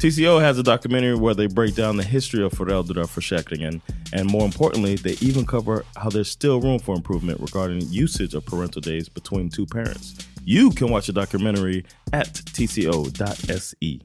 [0.00, 3.80] TCO has a documentary where they break down the history of föräldraförsäkringen
[4.12, 8.44] and more importantly, they even cover how there's still room for improvement regarding usage of
[8.46, 10.14] parental days between two parents.
[10.44, 14.00] You can watch the documentary at tco.se.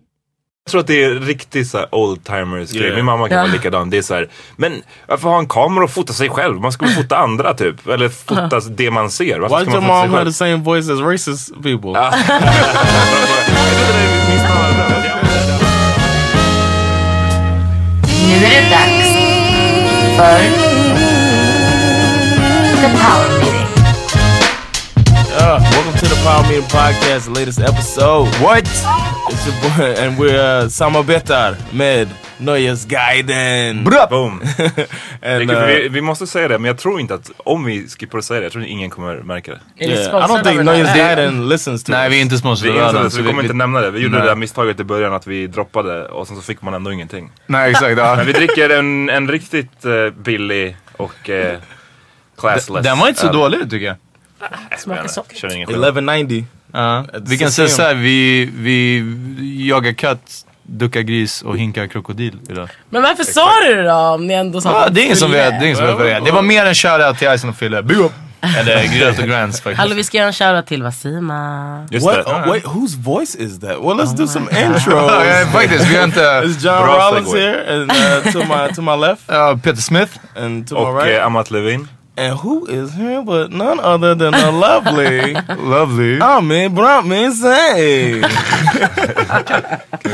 [0.65, 2.83] Jag tror att det är riktigt så här old-timers grej.
[2.83, 2.95] Yeah.
[2.95, 3.43] Min mamma kan Ja.
[3.43, 3.89] vara likadan.
[3.89, 6.61] Det är så här, men varför ha en kamera och fota sig själv?
[6.61, 7.87] Man ska väl fota andra typ.
[7.87, 9.39] Eller fota det man ser.
[9.39, 10.27] Varför Why ska man your fota sig mom have själv?
[10.29, 11.91] the same voice as racist people?
[18.31, 19.13] Nu är det dags
[20.17, 20.39] för
[22.81, 23.50] The Power
[25.51, 28.27] Welcome to the Power Meeting Podcast, the latest episode.
[28.41, 28.63] What?
[28.63, 33.83] It's your boy, and we're uh, samarbetar med Nöjesguiden.
[34.09, 34.41] Boom.
[35.21, 38.17] and, uh, vi, vi måste säga det, men jag tror inte att om vi skippar
[38.17, 39.85] att säga det, jag tror ingen kommer märka det.
[39.85, 40.63] Yeah, I don't think?
[40.63, 42.13] Nöjesguiden listens to Nej, us.
[42.13, 43.11] vi är inte Vi, sponsrade den.
[43.11, 43.91] så vi kommer inte nämna det.
[43.91, 44.23] Vi gjorde Nej.
[44.23, 47.31] det där misstaget i början att vi droppade och sen så fick man ändå ingenting.
[47.47, 47.97] Nej, exakt.
[47.97, 48.15] Ja.
[48.17, 51.59] Men vi dricker en, en riktigt eh, billig och uh,
[52.37, 52.83] classless.
[52.83, 53.33] Den var inte så öl.
[53.33, 53.95] dålig tycker jag.
[54.77, 55.35] Smakar socker.
[55.37, 55.89] Kör ingen skillnad.
[55.89, 56.45] 1190.
[56.73, 57.05] Ja.
[57.13, 59.03] Ett Vi kan säga såhär, vi, vi
[59.67, 62.69] jagar katt, duckar gris och hinkar krokodil idag.
[62.89, 65.31] Men varför sa du det då om ni ändå sa att det är ingen som
[65.31, 66.21] vet, det är ingen som vet vad det är.
[66.21, 67.83] Det var mer en shoutout till Ison och Fille.
[67.83, 68.11] Big up!
[68.57, 69.79] Eller Grillat och Grants faktiskt.
[69.79, 71.87] Hallå vi ska göra en shoutout till Wasima.
[71.91, 72.27] Just What?
[72.27, 73.69] Oh, wait, whose voice is that?
[73.69, 74.87] Well, let's do some intros.
[75.27, 76.19] Ja, faktiskt, vi har inte...
[76.45, 80.11] It's John Rollins here, and uh, to my to my left, Ja, Peter Smith.
[80.35, 81.87] and to my Och right, eh, Amat Levin.
[82.21, 85.33] And who is here but none other than the lovely
[85.69, 86.19] Lovely.
[86.21, 88.21] Ami Brantman Say.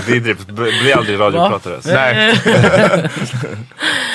[0.08, 0.46] Vi driv-
[0.82, 1.80] blir aldrig radiopratare.
[1.86, 2.40] Nej.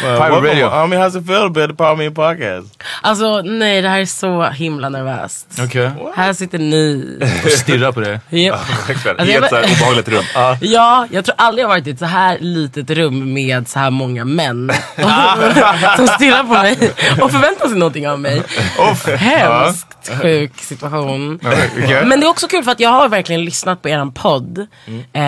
[0.03, 0.69] Pirate Radio.
[0.71, 2.83] Ami, how's it feel to be at the Power Me podcast?
[3.03, 5.47] Alltså nej det här är så himla nervöst.
[5.65, 5.91] Okej.
[6.17, 7.19] Här sitter ni.
[7.45, 8.21] Och stirra på det.
[8.31, 8.59] Ja.
[8.89, 9.19] Verkligen.
[9.19, 10.25] Alltså, jag Helt så här obehagligt rum.
[10.61, 13.91] ja, jag tror aldrig jag varit i ett så här litet rum med så här
[13.91, 14.73] många män.
[15.97, 16.79] som stirrar på mig
[17.21, 18.39] och förväntar sig någonting av mig.
[18.93, 19.07] Uff.
[19.07, 21.41] Hemskt sjuk situation.
[21.43, 22.05] okej.
[22.07, 24.67] Men det är också kul för att jag har verkligen lyssnat på eran podd.
[25.13, 25.23] Eh,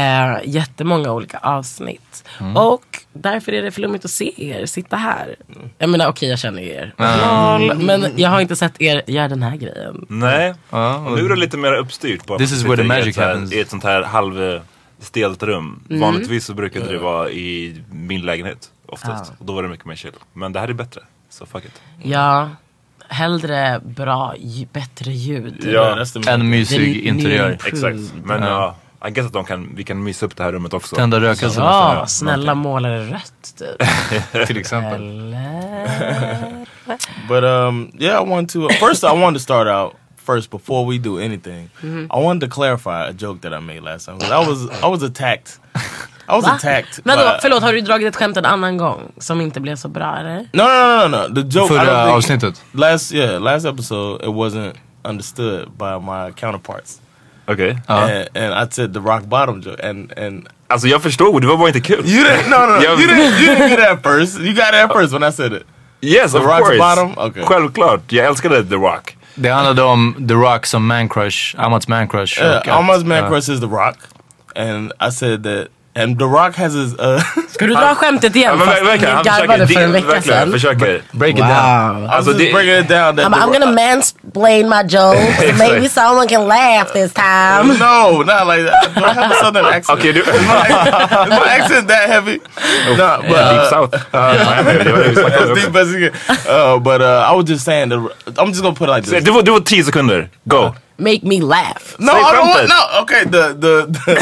[0.45, 2.25] jättemånga olika avsnitt.
[2.57, 5.37] Och därför är det flummigt att se er sitta här.
[5.79, 6.95] Jag menar okej jag känner er.
[6.99, 10.07] Lol, men jag har inte sett er göra den här grejen.
[10.09, 12.27] Nej, Ja, och nu är det lite mer uppstyrt.
[12.27, 13.53] Bara This is where the magic ett så här- happens.
[13.53, 15.81] I ett sånt här halvstelt rum.
[15.91, 16.01] Mm.
[16.01, 19.33] Vanligtvis så brukade det vara i min lägenhet oftast.
[19.39, 20.13] Och då var det mycket mer chill.
[20.33, 21.01] Men det här är bättre.
[21.35, 21.83] Så fuck it.
[22.03, 22.51] Ja,
[23.09, 24.35] hellre bra,
[24.73, 25.65] bättre ljud.
[25.65, 27.51] Ja, the En mysig Det är interiör.
[27.67, 27.99] Exakt.
[28.25, 28.77] Men Ja.
[29.09, 30.97] I guess att de kan, vi kan mysa upp det här rummet också.
[30.97, 34.47] Tända rökelsen Ja, snälla måla det rött typ.
[34.47, 35.01] Till exempel.
[35.01, 36.67] Eller?
[37.29, 38.69] But um, yeah, I want to.
[38.69, 39.93] first, I wanted to start out
[40.27, 41.71] first before we do anything.
[41.83, 45.03] I wanted to clarify a joke that I made last time I was I was
[45.03, 45.59] attacked.
[46.29, 46.51] I was Va?
[46.53, 47.01] attacked.
[47.05, 49.89] Men då, förlåt, har du dragit ett skämt en annan gång som inte blev så
[49.89, 50.37] bra eller?
[50.53, 51.43] No, no, no, no, no.
[51.43, 51.75] The joke.
[51.75, 52.63] Förra avsnittet.
[52.73, 54.73] Last yeah, last episode it wasn't
[55.05, 57.01] understood by my counterparts.
[57.47, 57.79] Okej.
[57.89, 57.95] Ja.
[57.95, 61.57] And, and I said the rock bottom joke, and and Alltså jag förstod, det var
[61.57, 62.07] bara inte kul.
[62.07, 62.49] you didn't.
[62.51, 62.83] No, no, no.
[62.83, 63.41] You didn't.
[63.41, 64.41] You didn't get that first.
[64.41, 65.63] You got that first when I said it.
[66.01, 66.79] Yes, The of Rock's course.
[66.79, 67.19] bottom?
[67.19, 67.43] Okay.
[67.43, 68.13] Självklart.
[68.13, 69.17] Jag älskade The Rock.
[69.35, 72.41] Det handlade om The Rock som man crush, Amats man crush.
[72.43, 73.29] Yeah, Almost Man.
[73.29, 73.97] Crush is the Rock,
[74.57, 76.95] and I said that, and the Rock has his.
[76.99, 79.75] Uh, Ska du dra skämtet igen Ja, men fast ver- verkligen, ingen han garvade försöker,
[79.75, 80.53] för en det- vecka verkligen, sedan?
[80.53, 81.03] försöker.
[81.13, 82.03] Break it down.
[82.03, 82.11] Wow.
[82.11, 83.19] I was just breaking it down.
[83.19, 85.59] I'm, I'm gonna mansplain my jokes.
[85.59, 87.79] Maybe someone can laugh this time.
[87.79, 88.95] No, not like that.
[88.95, 89.99] Do I have a southern accent?
[89.99, 90.21] Okej, du...
[90.21, 90.67] Is my,
[91.25, 92.39] is my accent that heavy?
[92.99, 93.95] No, but Deep uh, South.
[93.95, 96.37] Uh, Miami, det var det vi snackade as deep as you can.
[96.49, 98.01] Uh, but uh, I was just saying that
[98.39, 99.25] I'm just gonna put it like this.
[99.25, 100.29] Du får, du får tio sekunder.
[100.49, 100.75] Go.
[100.99, 101.97] Make me laugh.
[101.99, 102.69] No, Say I don't want.
[102.69, 103.25] No, okay.
[103.25, 104.15] The the, the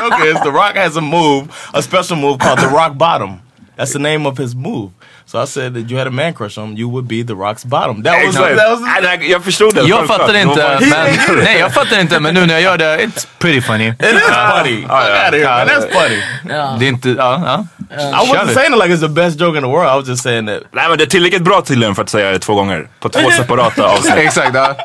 [0.00, 3.40] joke is the Rock has a move, a special move called the Rock Bottom.
[3.76, 4.90] That's the name of his move.
[5.26, 7.34] So I said that you had a man crush on him, you would be the
[7.34, 8.02] Rock's bottom.
[8.02, 8.56] That was Exakt.
[8.56, 8.80] that was.
[8.80, 9.80] Nej, nej, Jag förstod det.
[9.80, 10.20] Jag självklart.
[10.20, 12.78] fattar Det var inte, bara- men, nej jag fattar inte men nu när jag gör
[12.78, 13.88] det, it's pretty funny.
[13.88, 14.82] It is funny.
[14.82, 15.24] Fuck Ah, yeah.
[15.24, 15.68] out of here, man.
[15.68, 16.78] That's funny.
[16.78, 17.66] Det är inte, ja, ja.
[17.90, 19.88] I wasn't saying it like it's the best joke in the world.
[19.88, 20.62] I was just saying that.
[20.72, 22.88] Nej men det är tillräckligt bra tydligen för att säga det två gånger.
[23.00, 24.14] På två separata avsnitt.
[24.16, 24.76] Exakt, ja.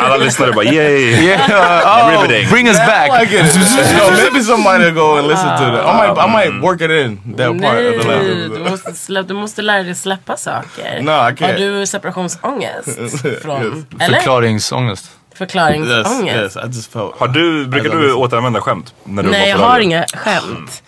[0.00, 1.24] Alla lyssnare bara yay.
[1.24, 1.50] Yeah,
[2.06, 2.50] oh, Riveting.
[2.50, 3.32] bring us back.
[3.32, 3.52] It.
[3.52, 5.84] so maybe somebody will go and listen to that.
[5.86, 8.20] I might, I might work it in that part of the
[8.54, 11.02] du måste, du måste lära dig släppa saker.
[11.02, 11.46] No, I can't.
[11.46, 12.88] Har du separationsångest?
[13.42, 13.84] Från, Yes.
[14.00, 14.18] Eller?
[14.18, 15.04] Förklaringsångest.
[15.04, 16.56] Yes, Förklaringsångest?
[16.56, 16.56] yes.
[16.56, 17.14] I just felt.
[17.18, 18.94] Har du, brukar du återanvända skämt?
[19.04, 20.82] När du Nej, jag har inga skämt.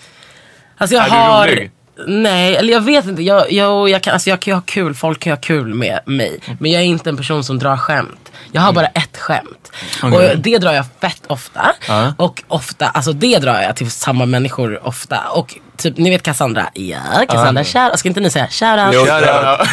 [0.82, 1.49] Alltså jag Är du har...
[1.49, 1.70] rolig?
[2.06, 3.23] Nej, eller jag vet inte.
[3.23, 5.75] Jag, jag, jag, kan, alltså jag kan ju ha kul, folk kan ju ha kul
[5.75, 6.40] med mig.
[6.58, 8.32] Men jag är inte en person som drar skämt.
[8.52, 9.73] Jag har bara ett skämt.
[10.02, 10.31] Okej.
[10.32, 11.75] Och det drar jag fett ofta.
[11.88, 12.14] Ja.
[12.19, 15.19] Och ofta, alltså det drar jag till samma människor ofta.
[15.29, 16.67] Och typ, ni vet Cassandra?
[16.75, 16.99] Ja,
[17.29, 18.94] Cassandra, shout Ska inte ni säga shoutout?
[18.94, 19.64] Jo, Ja,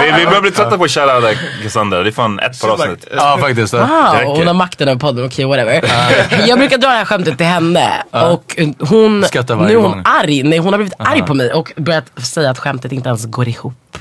[0.02, 2.02] vi, vi börjar bli trötta på shoutout Cassandra.
[2.02, 3.06] Det är fan ett par avsnitt.
[3.16, 3.72] Ja, faktiskt.
[3.72, 4.14] Ja.
[4.24, 5.84] Wow, hon har makten över podden, okej whatever.
[6.48, 10.02] Jag brukar dra det här skämtet till henne och hon, nu är hon gång.
[10.04, 10.42] arg.
[10.42, 13.48] Nej, hon har blivit arg på mig och börjat säga att skämtet inte ens går
[13.48, 13.98] ihop.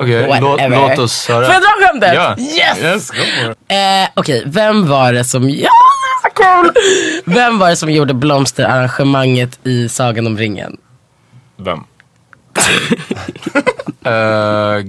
[0.00, 0.88] Okej, låt, Whatever.
[0.88, 1.44] låt oss höra.
[1.46, 2.14] Får jag dra skämtet?
[2.14, 2.36] Ja.
[2.38, 2.78] Yes!
[2.82, 3.10] Yes.
[3.68, 5.48] Eh, Okej, vem var det som...
[5.50, 5.70] Ja,
[6.22, 6.72] så kul!
[7.24, 10.76] Vem var det som gjorde blomsterarrangemanget i Sagan om ringen?
[11.56, 11.84] Vem?
[14.08, 14.80] Uh,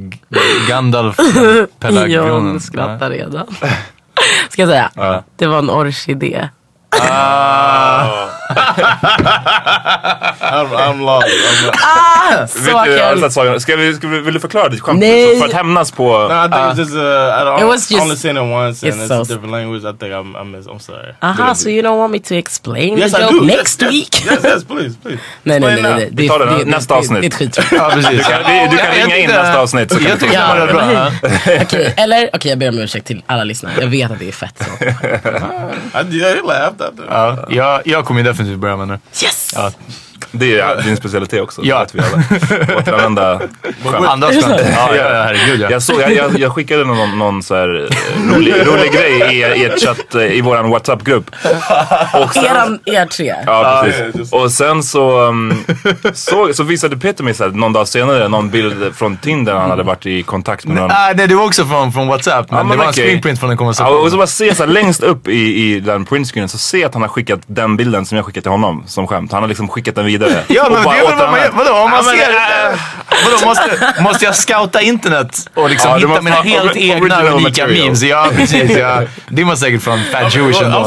[0.67, 2.59] Gandalf John Pelargonen.
[2.59, 3.47] skrattar redan.
[4.49, 4.91] Ska jag säga?
[4.95, 5.23] Ja.
[5.35, 6.49] Det var en orkidé.
[10.41, 11.27] I'm, I'm lost.
[11.27, 11.79] I'm lost.
[11.83, 13.21] Ah, så kul!
[13.21, 13.59] sett Sagan?
[13.59, 15.03] Ska vi, ska vi, vill du förklara ditt skämt?
[15.39, 16.27] För att hämnas på...
[16.27, 17.59] No, I think it's just uh, I don't.
[17.61, 19.83] It was just- only seen it once, and it's it's so- a different language.
[19.83, 21.13] I think I'm, I'm, I'm sorry.
[21.21, 23.45] Aha, so you don't want me to explain Yes, the I joke do.
[23.45, 24.25] next yes, week?
[24.25, 25.19] Yes, yes, please, please.
[25.43, 25.93] Nej, nej, nej.
[25.93, 26.09] Nej.
[26.11, 27.35] Vi tar det nästa avsnitt.
[27.39, 27.71] Det är ett.
[27.71, 28.17] Ja, precis.
[28.17, 29.91] Du kan, vi, du kan Jag ringa in nästa avsnitt.
[29.91, 31.11] Så kan Jag tyckte ta- det var bra.
[31.61, 33.73] Okej, eller okej jag ber om ursäkt till alla lyssnare.
[33.79, 34.85] Jag vet att det är fett så.
[34.85, 34.87] I,
[36.17, 37.05] yeah, he laughed after.
[37.09, 38.99] Ja, jag, jag kommer definitivt börja med det.
[39.25, 39.51] Yes!
[39.55, 39.71] Ja.
[40.31, 41.61] Det är din specialitet också.
[41.63, 41.79] Ja.
[41.79, 42.23] Vet vi alla.
[42.79, 43.39] Återanvända.
[44.07, 44.61] Andras skämt.
[44.75, 45.67] Ja, ja, ja, herregud ja.
[45.71, 49.61] Jag, såg, jag, jag, jag skickade någon, någon så här eh, rolig, rolig grej i,
[49.61, 51.31] i ett chatt eh, i våran WhatsApp-grupp.
[52.23, 53.25] Och sen- Eran, er tre.
[53.25, 54.33] Ja, ja, precis.
[54.33, 55.53] Och sen så, um,
[56.13, 59.69] så, så visade Peter mig så här, någon dag senare någon bild från Tinder han
[59.69, 60.91] hade varit i kontakt med någon.
[60.91, 63.03] Ah, nej, det var också från, från WhatsApp, men, Ja, men det var en okej.
[63.07, 63.97] screenprint från en Ja, konversation.
[64.03, 66.87] och så bara se så här, längst upp i, i den printscreenen så ser jag
[66.87, 69.31] att han har skickat den bilden som jag skickat till honom som skämt.
[69.31, 70.18] Han har liksom skickat den vidare.
[70.47, 71.49] Ja Och men det är väl vad man gör.
[71.53, 71.71] Vadå?
[71.73, 72.71] Om man Ja, ser...
[72.73, 72.79] äh,
[73.25, 77.21] Vadå, måste, måste jag scouta internet och liksom Ja, hitta måste mina ha helt egna
[77.21, 77.83] unika material.
[77.83, 78.01] memes?
[78.03, 78.77] Ja precis.
[78.77, 79.01] Ja.
[79.29, 80.83] Det var säkert från Fat Jewish ändå.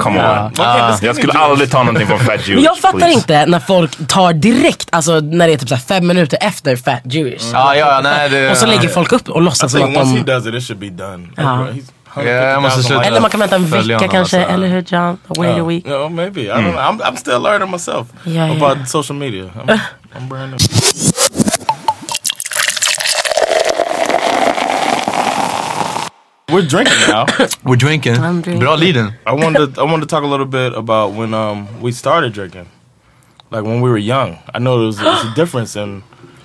[0.00, 0.52] come on.
[0.58, 0.98] Ja.
[1.02, 2.54] Jag skulle aldrig ta någonting från Fat Jewish.
[2.54, 3.12] Men jag fattar please.
[3.14, 6.76] inte när folk tar direkt, alltså när det är typ så här fem minuter efter
[6.76, 7.42] Fat Jewish.
[7.52, 10.16] Ja, ja, nej, det, Och så lägger folk upp och låtsas som think att once
[10.18, 10.32] he de...
[10.32, 11.28] does it, it should be done.
[12.16, 12.22] Ja.
[12.22, 13.02] He's jag måste sluta.
[13.04, 14.36] Eller man kan vänta en vecka kanske, alltså.
[14.36, 15.18] eller hur John?
[15.28, 15.86] Wait a week.
[15.86, 16.40] No, maybe.
[16.40, 16.80] I don't know.
[16.80, 18.86] I'm, I'm still learning myself Yeah, about yeah.
[18.86, 19.44] social media.
[19.68, 19.78] I'm,
[20.16, 20.58] I'm brand new.
[26.50, 27.26] We're drinking now.
[27.64, 28.16] We're drinking.
[28.18, 28.60] I'm drinking.
[28.60, 29.14] Bra leaden.
[29.26, 32.32] I wanted to, I wanted to talk a little bit about when um we started
[32.32, 32.68] drinking,
[33.50, 34.38] like when we were young.
[34.54, 36.04] I know there's, there's a difference in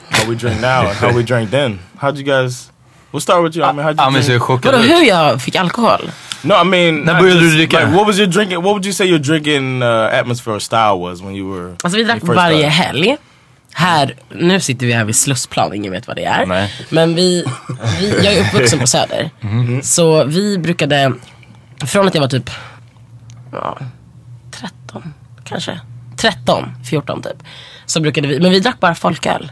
[0.10, 1.80] how we drink now and how we drank then.
[1.98, 2.72] How'd you guys?
[3.12, 3.66] We'll start with you.
[3.70, 4.44] I mean, how'd you Amis är drink?
[4.44, 4.72] chockad.
[4.72, 6.12] Vadå hur jag fick alkohol?
[6.42, 7.80] No, I mean, När not började du dricka?
[7.80, 8.58] Like, what was your drinking?
[8.62, 11.76] What would you say your drinking uh, atmosphere or style was when you were?
[11.84, 12.72] Alltså vi drack you first varje started?
[12.72, 13.18] helg.
[13.74, 16.46] Här, nu sitter vi här vid Slussplan, ingen vet vad det är.
[16.46, 16.74] Nej.
[16.90, 17.46] Men vi,
[18.00, 19.30] vi, jag är uppvuxen på Söder.
[19.42, 19.82] Mhm.
[19.82, 21.14] Så vi brukade,
[21.86, 22.50] från att jag var typ
[23.52, 23.78] ja,
[24.52, 25.14] 13
[25.44, 25.80] kanske.
[26.18, 27.44] 13, 14 typ.
[27.86, 29.52] Så brukade vi, men vi drack bara folköl.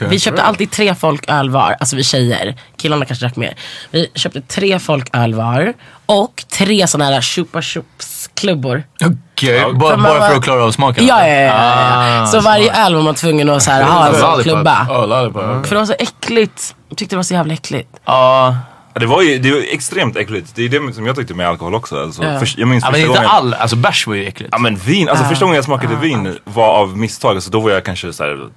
[0.00, 2.56] Vi köpte alltid tre folköl var, alltså vi tjejer.
[2.76, 3.54] Killarna kanske drack mer.
[3.90, 5.72] Vi köpte tre folköl var
[6.06, 8.82] och tre sådana här chupa chups klubbor.
[9.04, 11.06] Okej, För bara, bara var- för att klara av smaken?
[11.06, 11.44] Ja, ja, ja.
[11.44, 12.22] ja.
[12.22, 14.86] Ah, så varje öl var man tvungen att så här, ha en sån klubba.
[14.90, 15.62] Oh, okay.
[15.62, 16.74] För det var så äckligt.
[16.88, 17.88] Jag tyckte det var så jävla äckligt.
[18.04, 18.56] Ja,
[18.94, 20.52] Ja, Det var ju det var ju extremt äckligt.
[20.54, 22.02] Det är det som jag tyckte med alkohol också.
[22.02, 22.38] Alltså, Ja.
[22.40, 23.26] först, jag minns ja men inte gången.
[23.30, 24.48] all, alltså bärs var ju äckligt.
[24.52, 25.28] Ja men vin, alltså Ah.
[25.28, 27.34] första gången jag smakade vin var av misstag.
[27.34, 28.48] Alltså, då var jag kanske så här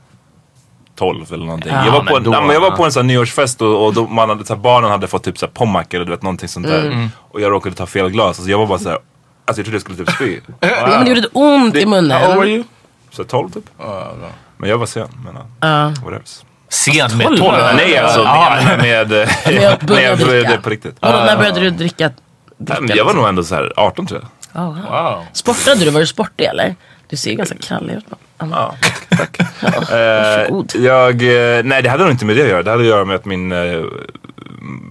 [1.00, 1.72] 12 eller någonting.
[1.74, 3.86] Ja, jag, var på en, då- ja, men jag var på en sån nyårsfest och,
[3.86, 6.12] och då man hade, så här, barnen hade fått typ så här pommac eller du
[6.12, 6.86] vet någonting sånt där.
[6.86, 7.10] Mm.
[7.32, 8.27] Och jag råkade ta fel glas.
[8.27, 9.03] Alltså, jag var bara så här, alltså
[9.46, 10.39] jag trodde jag skulle typ spy.
[10.60, 12.48] Ja, men det gjorde ett ont i How old were munnen.
[12.50, 12.63] you?
[13.12, 13.63] Så 12 typ.
[13.79, 14.15] No.
[14.58, 15.08] Men jag var sen.
[15.25, 15.88] Men ja, Ja.
[15.88, 16.22] whatever.
[16.70, 17.38] Sent med 12.
[17.38, 17.53] 12.
[17.75, 20.50] Nej alltså med, med, med, Men jag började med, dricka.
[20.50, 20.96] med på riktigt.
[21.00, 22.12] Vadå, när började du dricka?
[22.58, 24.29] dricka Jag var nog ändå så här 18 tror jag.
[24.63, 24.75] Oh, wow.
[24.91, 25.25] Wow.
[25.34, 25.89] Sportade du?
[25.91, 26.75] Var du sportig eller?
[27.08, 28.06] Du ser ju ganska krallig ut.
[28.39, 28.75] Ja,
[29.10, 29.39] tack.
[29.91, 30.75] Eh, varsågod.
[30.75, 32.63] jag, eh, nej det hade nog inte med det att göra.
[32.63, 33.86] Det hade att göra med att min uh,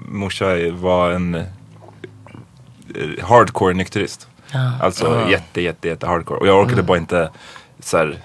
[0.09, 1.43] morsa var en eh,
[3.23, 4.29] hardcore nykterist.
[4.81, 6.41] Alltså jätte, jätte, jätte hardcore.
[6.41, 7.31] Och jag orkade bara inte
[7.81, 8.19] så här,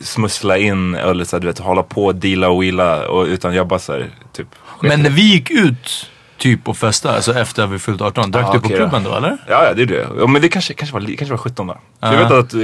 [0.00, 3.08] smussla in eller så här, du vet, hålla på och deala och wheela.
[3.08, 4.48] Och, utan jag bara så här, typ.
[4.80, 8.46] Men när vi gick ut typ och festade, alltså efter att vi fyllt 18, drack
[8.46, 9.36] Ah, du på okej klubben då eller?
[9.48, 10.06] Ja, ja det är det.
[10.20, 11.76] Ja, men det kanske, kanske, var, kanske var 17 då.
[12.00, 12.60] För Jag vet att eh,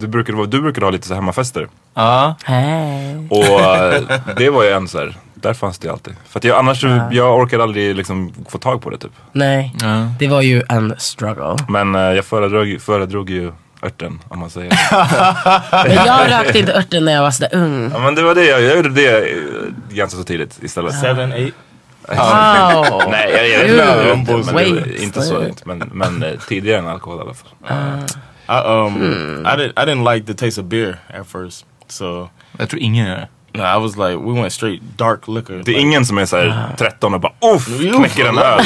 [0.00, 1.68] du brukade, vara- du brukade ha lite så här hemmafester.
[1.94, 2.34] Ja.
[2.44, 3.16] Hej.
[3.30, 4.02] Och eh,
[4.36, 6.14] det var ju en så här, där fanns det alltid.
[6.28, 9.12] För att jag, annars, jag orkade aldrig liksom få tag på det typ.
[9.32, 9.74] Nej,
[10.18, 11.56] det var ju en struggle.
[11.68, 14.70] Men eh, jag föredrog, föredrog ju örten om man säger.
[15.88, 17.90] Men jag rökte inte örten när jag var sådär ung.
[17.94, 19.24] ja men det var det, jag, jag gjorde det
[19.90, 21.00] ganska så tidigt istället.
[21.00, 21.54] Seven, eight.
[22.08, 23.10] Wow.
[23.10, 25.46] Nej jag, jag, inte, men inte så.
[25.46, 27.50] Inte, men, men eh, tidigare än alkohol i alla fall.
[28.48, 28.96] I um
[29.46, 31.66] I didn't I didn't like the taste of beer at first.
[31.88, 33.28] So Jag tror ingen gör det.
[33.56, 35.62] No, I was like we went straight dark liquor.
[35.64, 38.60] Det är ingen som är såhär 13 och bara uff, knäcker en öl.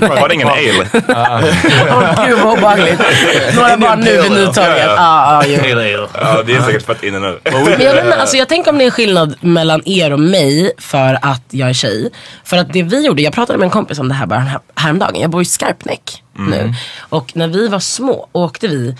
[0.00, 0.88] Var det ingen ale?
[1.08, 3.00] Åh gud vad obehagligt.
[3.56, 4.78] Några bara nu vid nytaget.
[4.96, 7.38] Ja, ja, det är säkert nu.
[7.52, 11.18] Men jag, alltså jag tänker om det är en skillnad mellan er och mig för
[11.22, 12.10] att jag är tjej.
[12.44, 14.60] För att det vi gjorde, jag pratade med en kompis om det här bara här-
[14.74, 15.20] häromdagen.
[15.20, 16.74] Jag bor i Skarpnäck nu.
[16.98, 18.96] Och när vi var små åkte vi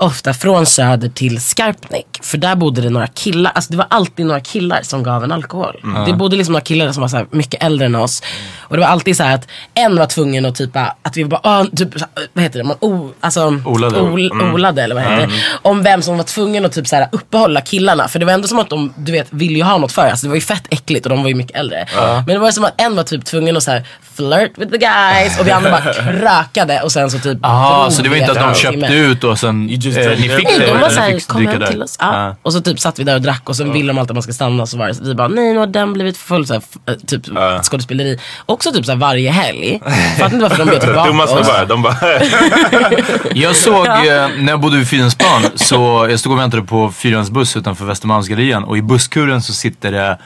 [0.00, 2.06] ofta från Söder till Skarpnäck.
[2.22, 5.32] För där bodde det några killar, alltså det var alltid några killar som gav en
[5.32, 5.80] alkohol.
[6.06, 8.22] Det bodde liksom några killar som var så här mycket äldre än oss.
[8.58, 11.40] Och det var alltid så här att en var tvungen att typ, att vi bara,
[11.42, 11.88] ah, typ,
[12.32, 14.00] vad heter det, man, o, alltså, Olade.
[14.00, 15.32] Ol, olade eller vad heter det.
[15.62, 18.08] Om vem som var tvungen att typ så här, uppehålla killarna.
[18.08, 20.26] För det var ändå som att de, du vet, ville ju ha något för alltså,
[20.26, 21.86] Det var ju fett äckligt och de var ju mycket äldre.
[21.96, 24.78] Men det var som att en var typ tvungen att så här, flirt with the
[24.78, 28.32] guys och vi andra bara krökade och sen så typ drog så det var inte
[28.32, 30.66] att de köpte ut och sen Just eh, ni fick Nej, det?
[30.66, 31.96] de var såhär, kom hem till oss.
[32.00, 32.24] Ja.
[32.26, 32.36] Ja.
[32.42, 34.22] Och så typ satt vi där och drack och sen ville de alltid att man
[34.22, 34.66] ska stanna.
[34.66, 36.46] Så var det så vi bara, nej nu har den blivit full.
[36.46, 37.22] Så här, f- äh, typ
[37.62, 38.18] skådespeleri.
[38.46, 39.80] Också typ så här, varje helg.
[40.18, 41.30] Fattar inte varför de bjöd tillbaka oss.
[41.30, 41.96] snubbar, de bara
[43.34, 47.30] Jag såg, eh, när jag bodde vid Fridhemsplan, så jag stod och väntade på Fyrans
[47.30, 50.18] buss utanför Västermalmsgallerian och i busskuren så sitter det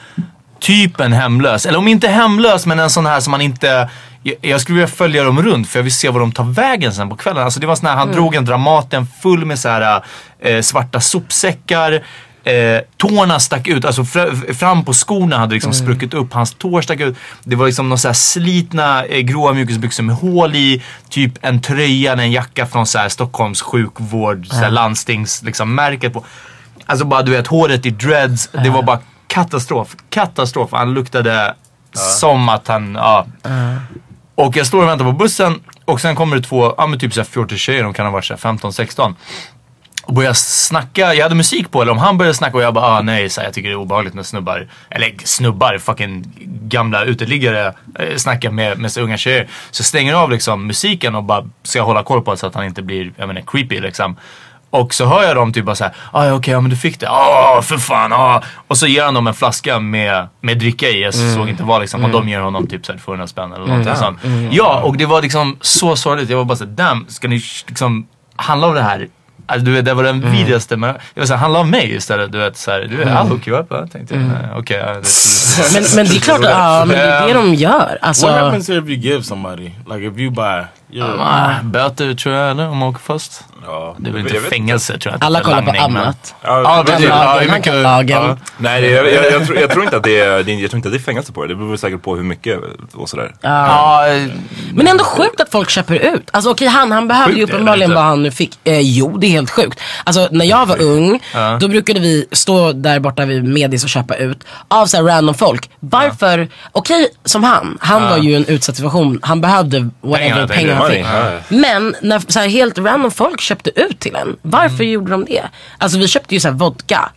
[0.59, 1.65] typ en hemlös.
[1.65, 3.89] Eller om inte hemlös, men en sån här som man inte...
[4.41, 7.09] Jag, skulle vilja följa dem runt för jag vill se var de tar vägen sen
[7.09, 7.43] på kvällen.
[7.43, 10.03] Alltså det var sån här, han drog en Dramaten full med så här
[10.39, 12.03] eh, svarta sopsäckar.
[12.43, 16.33] Eh, tårna stack ut, alltså fr- fram på skorna hade liksom spruckit upp.
[16.33, 17.15] Hans tår stack ut.
[17.43, 20.83] Det var liksom några så slitna eh, gråa mjukisbyxor med hål i.
[21.09, 25.79] Typ en tröja, eller en jacka från så här Stockholms sjukvård, så här landstings liksom,
[26.13, 26.25] på.
[26.85, 28.49] Alltså bara du vet håret i dreads.
[28.63, 29.95] Det var bara katastrof.
[30.09, 30.69] Katastrof.
[30.71, 31.55] Han luktade
[31.93, 33.25] som att han, ja.
[34.35, 37.13] Och jag står och väntar på bussen och sen kommer det två, ja men typ
[37.13, 39.13] såhär 14 tjejer, de kan ha varit såhär 15-16.
[40.03, 42.85] Och börjar snacka, jag hade musik på eller om han började snacka och jag bara
[42.85, 47.03] ah, nej, så här, jag tycker det är obehagligt när snubbar, eller snubbar, fucking gamla
[47.03, 49.47] uteliggare eh, snackar med, med så unga tjejer.
[49.71, 52.65] Så jag stänger av liksom musiken och bara ska hålla koll på så att han
[52.65, 54.15] inte blir, jag menar creepy liksom.
[54.69, 56.99] Och så hör jag dem typ bara såhär, ah, ja okej, ja, men du fick
[56.99, 58.41] det, ah för fan, ah.
[58.67, 61.81] Och så ger han dem en flaska med, med dricka i, jag såg inte vad
[61.81, 62.03] liksom.
[62.03, 64.19] Och de ger honom typ såhär 200 spänn eller någonting sånt.
[64.51, 66.29] Ja, och det var liksom så sorgligt.
[66.29, 69.07] Jag var bara såhär, damn, ska ni liksom handla om det här?
[69.47, 72.31] Alltså, du vet, det var den vidrigaste, men jag var såhär, handla om mig istället.
[72.31, 73.67] Du vet såhär, du vet, I'll hook you up.
[73.69, 74.77] Jag tänkte, nej, okej.
[74.77, 77.97] ja, det- Men, men det är klart, ja, men det är det de gör.
[78.01, 79.63] Alltså, What happens if you give somebody?
[79.63, 80.63] Like if you buy...
[80.91, 83.43] You're, Ah, böter tror jag eller om man åker fast.
[83.65, 83.95] Ja.
[83.97, 85.23] Det är väl inte fängelse tror jag.
[85.23, 86.35] alla kollar på annat.
[86.41, 88.37] Ja, Ja, ja.
[88.57, 90.93] Nej, jag, jag, jag, tror, jag tror inte att det är, jag tror inte att
[90.93, 91.47] det är fängelse på det.
[91.47, 92.59] Det beror säkert på hur mycket
[92.93, 93.35] och sådär.
[93.41, 94.23] Ja, eh,
[94.73, 96.29] Men ändå sjukt att folk köper ut.
[96.31, 98.59] Alltså okej, han, han behövde ju Sjukt uppenbarligen vad han nu fick.
[98.63, 99.79] Eh, jo, det är helt sjukt.
[100.03, 101.19] Alltså när jag var ung,
[101.59, 105.35] då brukade vi stå där borta vid Medis och köpa ut av så här random
[105.35, 105.69] folk.
[105.79, 109.19] Varför, okej som han, han var ju i en utsatt situation.
[109.21, 111.05] Han behövde whatever pengar han fick.
[111.05, 111.31] ja.
[111.49, 114.89] Men när så här, helt random folk köpte ut till en, varför Mm.
[114.93, 115.41] gjorde de det?
[115.77, 117.09] Alltså vi köpte ju så här vodka.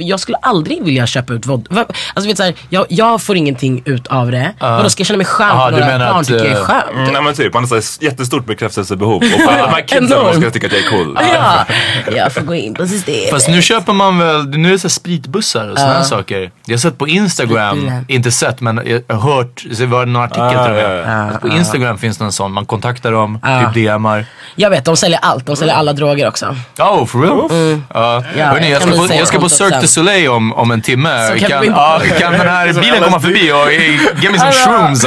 [0.00, 1.74] Jag skulle aldrig vilja köpa ut vodka.
[2.14, 4.52] Alltså vet, så här, jag, jag får ingenting ut av det.
[4.58, 6.52] Och då ska jag känna mig skön för du några menar barn att, tycker jag
[6.52, 6.90] är eh, skönt.
[6.94, 9.14] Mm, nej men typ, man har jättestort bekräftelsebehov.
[9.16, 11.18] Och de här kidsen ska tycka att jag är cool.
[11.34, 11.64] Ja,
[12.16, 13.30] jag får gå in på systemet.
[13.30, 16.50] Fast nu köper man väl, nu är det så här spritbussar och sådana saker.
[16.66, 18.04] Jag har sett på Instagram, Spritbilen.
[18.08, 21.40] inte sett men jag har hört, det var en artikel Ah, till och med.
[21.40, 23.72] På Instagram finns det en sån, man kontaktar dem, Ja.
[23.72, 24.26] typ DMar.
[24.56, 25.46] Jag vet, de säljer allt.
[25.46, 26.56] De säljer alla droger också.
[26.78, 27.80] Oh, for real?
[27.94, 28.24] Ja.
[28.36, 29.86] Ja, Hörni, jag ska på, jag ska på Cirque du.
[29.86, 31.28] Soleil om, om en timme.
[31.32, 34.38] Så kan Kan, vi- ja, kan den här bilen komma förbi och eh, ge mig
[34.40, 35.04] some shrooms?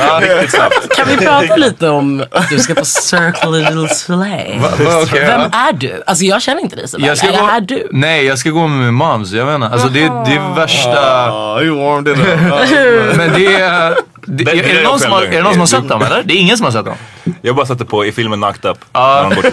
[0.96, 4.60] Kan vi prata lite om att du ska på Circle du Soleil?
[4.60, 4.70] Va-
[5.04, 6.04] okej, Vem är du?
[6.06, 7.06] Alltså jag känner inte dig så väl.
[7.10, 7.88] Eller gå, är du?
[7.92, 9.68] Nej, jag ska gå med min mom, så jag inte.
[9.68, 11.32] Alltså det, det är värsta...
[11.32, 13.18] Oh, you warmed it up.
[13.18, 13.96] Men det är...
[14.30, 16.24] Det, är, det någon som har, är det någon som har sett dem eller?
[16.24, 16.96] Det är ingen som har sett dem?
[17.42, 18.78] Jag bara satte på i filmen Knocked Up.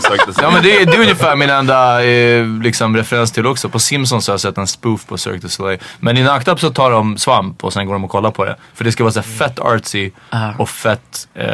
[0.02, 0.18] Sig.
[0.42, 3.68] Ja men det, är- det är ungefär min enda eh, liksom, referens till också.
[3.68, 5.78] På Simpsons har jag sett en spoof på Cirque du Soleil.
[6.00, 8.44] Men i Knocked Up så tar de svamp och sen går de och kollar på
[8.44, 8.56] det.
[8.74, 10.10] För det ska vara så här fett artsy
[10.58, 11.46] och fett eh,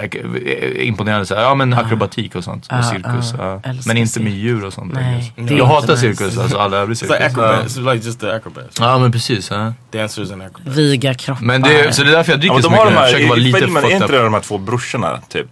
[0.00, 0.10] här,
[0.46, 1.26] eh, imponerande.
[1.26, 2.66] Så här, ja men akrobatik och sånt.
[2.68, 3.34] Ah, Och cirkus.
[3.34, 3.70] ah, ja.
[3.70, 4.24] älskar Men inte cirkus.
[4.24, 4.92] med djur och sånt.
[4.94, 7.32] Nej, jag är hatar cirkus, alltså alla övrig It's like cirkus.
[7.38, 7.76] acrobats.
[7.78, 8.76] It's like just the acrobats.
[8.80, 9.50] Ja men precis.
[9.50, 9.72] Ja.
[9.92, 10.76] Dancers and acrobats.
[10.76, 11.42] Viga kroppar.
[11.44, 12.94] Men det, så det är därför jag Ja, dricker så de har mycket.
[12.94, 14.10] de Jag försöker vara här, i lite filmen, är fucked inte up.
[14.10, 15.46] det de här två brorsorna typ?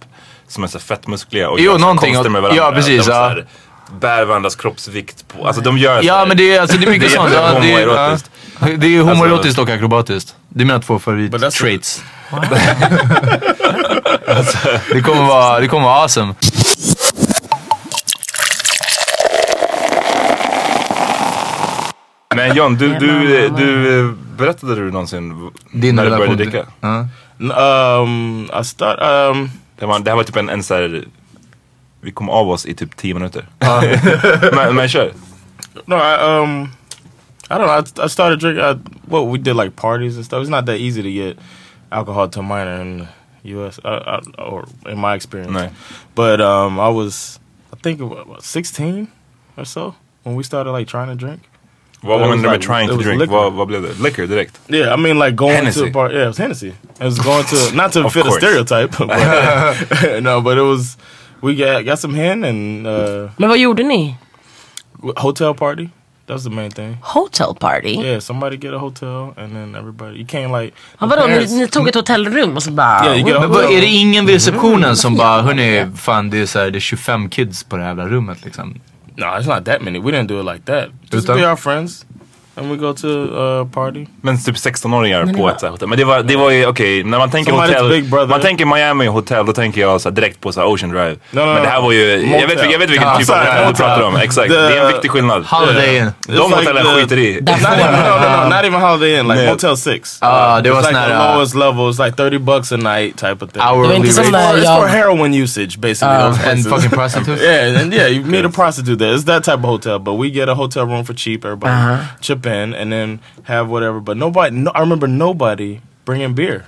[0.47, 2.63] Som är så fett muskliga och Jo, gör konster med varandra.
[2.63, 3.07] ja, precis,
[3.99, 7.11] bär varandras kroppsvikt på, alltså de gör Ja men det är, alltså, det är mycket
[7.11, 7.29] är sånt.
[7.31, 9.59] Det, är, ja, homoerotiskt.
[9.59, 10.35] är och akrobatiskt.
[10.49, 11.31] Det är mina två favorit
[12.29, 12.49] Traits.
[14.93, 16.33] det, kommer vara, det kommer vara awesome.
[22.35, 26.65] Men John, du, du, du, berättade du någonsin Din när du började dricka?
[26.81, 28.99] N- Um, I start.
[29.01, 31.03] Um, Det, var, det här var typ en, en så här,
[32.01, 33.45] vi kom av oss i typ 10 minuter.
[34.55, 35.11] men, men kör.
[35.85, 36.63] no, I um,
[37.49, 38.03] I don't know.
[38.03, 38.63] I, I started drinking.
[38.65, 38.75] I,
[39.11, 40.41] well, we did like parties and stuff.
[40.43, 41.37] It's not that easy to get
[41.91, 42.97] alcohol to a minor in
[43.43, 43.79] the U.S.
[43.83, 45.51] Uh, uh, or in my experience.
[45.53, 45.71] Nej.
[46.15, 47.39] But um, I was,
[47.73, 49.07] I think, what, what, 16
[49.57, 51.41] or so when we started like trying to drink.
[52.03, 53.19] Vad It var was menar like- trying to drink?
[53.19, 53.31] liquor.
[53.33, 53.99] Vad, vad blev?
[53.99, 54.59] Liquor direkt?
[54.69, 55.81] Yeah, I mean like going Hennessy.
[55.81, 56.11] to a bar.
[56.11, 56.69] Yeah, it was Hennessy.
[56.69, 58.35] It was going to not to fit course.
[58.35, 58.91] a stereotype.
[58.97, 60.97] But, no, but it was.
[61.41, 64.17] We got got some hen and uh, Men vad gjorde ni?
[65.17, 65.89] hotel party.
[66.27, 66.97] That's the main thing.
[67.01, 67.89] Hotel party?
[68.01, 70.17] Yeah, somebody get a hotel and then everybody.
[70.17, 70.73] You can't like.
[70.99, 73.05] Ja, vadå, ni, parents- ni tog ett hotellrum och så bara...
[73.05, 76.29] Yeah, you get a Men vad- är det ingen vid receptionen som bara, hörni, fan
[76.29, 78.75] det är, så här, det är 25 kids på det här jävla rummet liksom.
[79.17, 79.99] No, it's not that many.
[79.99, 80.89] We didn't do it like that.
[81.11, 82.05] Just Utan- be our friends,
[82.57, 84.05] and we go to a party.
[84.21, 85.87] Men typ 16-åringar det på var- ett så här hotell.
[85.87, 88.27] Men det var, det var ju okej, när man tänker Somebody's hotell, big brother.
[88.27, 91.15] man tänker Miami hotell, då tänker jag så här, direkt på så här Ocean Drive.
[91.31, 91.83] No, no, Men det här no.
[91.85, 92.71] var ju, jag vet, Motel.
[92.71, 93.85] jag vet vilken Ja, typ av sorry, hotell du motel.
[93.85, 94.15] pratar om.
[94.15, 95.45] Exakt, The- det är en viktig skillnad.
[95.45, 96.11] Holiday Inn.
[96.27, 97.41] De It's like hotellen the- skiter i.
[97.41, 99.27] Not even, no, no, no, not even Holiday Inn.
[99.27, 99.51] Like Yeah.
[99.53, 100.17] Motel Six.
[100.21, 101.85] Ah, det it's var like sån här, the ah, lowest level.
[101.91, 103.51] It's like thirty bucks a night type of thing.
[103.53, 104.31] Det var Hourly inte som rate.
[104.31, 104.87] när It's for jag...
[104.87, 106.15] heroin usage, basically.
[106.17, 106.67] Uh, those And places.
[106.73, 107.41] fucking prostitutes.
[107.45, 109.15] Yeah, and yeah, you meet a prostitute there.
[109.15, 111.45] It's that type of hotel, but we get a hotel room for cheap.
[111.45, 111.73] Everybody
[112.47, 112.63] Uh-huh.
[112.63, 113.99] in and then have whatever.
[113.99, 116.65] But nobody, no, I remember nobody bringing beer.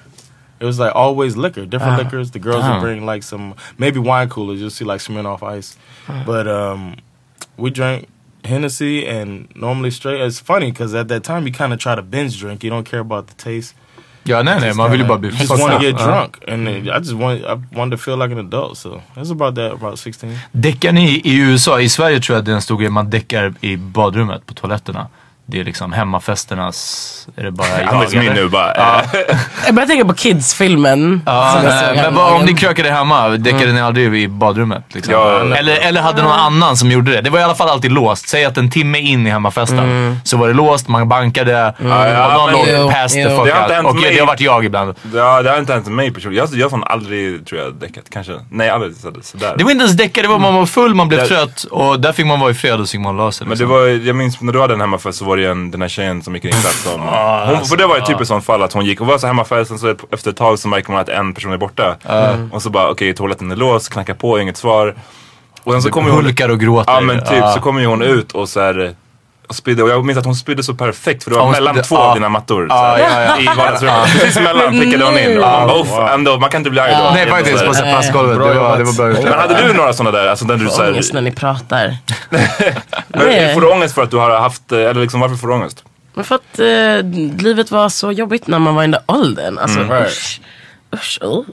[0.59, 2.31] It was like always liquor, different Uh, liquors.
[2.31, 2.73] The girls damn.
[2.75, 4.59] would bring like some maybe wine coolers.
[4.59, 5.77] You'll see like Smirnoff Ice,
[6.25, 6.95] but um,
[7.57, 8.07] we drank
[8.43, 10.19] Hennessy and normally straight.
[10.21, 12.63] It's funny because at that time you kind of try to binge drink.
[12.63, 13.75] You don't care about the taste.
[14.25, 16.01] Yeah, nej, nej, man ju bara bli just want to get up.
[16.07, 18.77] drunk, and then I just want I wanted to feel like an adult.
[18.77, 20.35] So that's about that, about sixteen.
[20.51, 21.79] Däckar ni i USA?
[21.79, 22.89] I Sverige tror jag det är en stor grej.
[22.89, 25.07] Man däckar i badrummet på toaletterna.
[25.49, 27.27] Det är liksom hemmafesternas...
[27.35, 27.87] Är det bara jag?
[27.91, 28.41] Han är som min eller?
[28.43, 28.73] nu bara.
[28.75, 29.01] Ja.
[29.29, 29.37] eh.
[29.65, 31.21] Jag börjar tänka på Kids-filmen.
[31.25, 31.61] Ja,
[31.95, 34.83] men vad, om ni krökade hemma, däckade ni aldrig i badrummet?
[34.93, 35.13] Liksom?
[35.13, 37.21] Ja, eller, eller hade någon annan som gjorde det?
[37.21, 38.27] Det var i alla fall alltid låst.
[38.29, 41.69] Säg att en timme in i hemmafesten så var det låst, man bankade ja,
[42.27, 43.29] och någon låg Jo, past the jo.
[43.29, 43.71] fuck Det har inte out.
[43.75, 44.13] hänt Okej, mig.
[44.13, 44.95] det har varit jag ibland.
[45.13, 46.47] Ja, det har inte hänt mig personligen.
[46.51, 48.03] Jag, jag har fan aldrig, tror jag, däckat.
[48.09, 48.33] Kanske.
[48.49, 49.53] Nej, aldrig så- sådär.
[49.57, 51.99] Det var inte ens däcka, det var man var full, man blev Det- trött och
[51.99, 53.47] där fick man vara i fred och så gick man och la sig.
[53.47, 53.69] Men det liksom.
[53.79, 55.89] var, jag minns när du hade en hemmafest så var det ju en, den här
[55.89, 57.01] tjejen som gick in i klass som...
[57.01, 59.27] hon, för det var ju typ ett sånt fall att hon gick och var så
[59.27, 61.95] hemmafest och så efter ett tag så märker man att en person är borta.
[62.51, 64.95] Och så bara okej toaletten är låst, knackar på, inget svar.
[65.63, 66.23] Och sen så kommer hon...
[66.23, 66.93] Hulkar och gråter.
[66.93, 68.95] Ja men typ så kommer ju hon ut och så här
[69.49, 71.73] spydde, och jag minns att hon spydde så perfekt för det var Ja, hon mellan
[71.75, 72.01] spydde- två ja.
[72.01, 72.67] av dina mattor.
[72.69, 73.39] så Ja, ja, ja.
[73.39, 74.11] I vardagsrummet.
[74.19, 75.37] Precis emellan pickade hon in.
[75.37, 77.11] Och man bara, ändå, man kan inte bli arg då.
[77.13, 78.33] Nej faktiskt, så på plastgolvet.
[78.37, 79.23] Det var, det var bra.
[79.23, 80.27] Men hade du några sådana där?
[80.27, 81.97] Alltså där du så här, Ångest när ni pratar.
[83.07, 83.53] men.
[83.53, 85.83] Får du ångest för att du har haft, eller liksom varför får du ångest?
[86.13, 87.05] Men för att eh,
[87.43, 89.57] livet var så jobbigt när man var i den där åldern.
[89.57, 90.05] Alltså Mm.
[91.21, 91.43] Oh.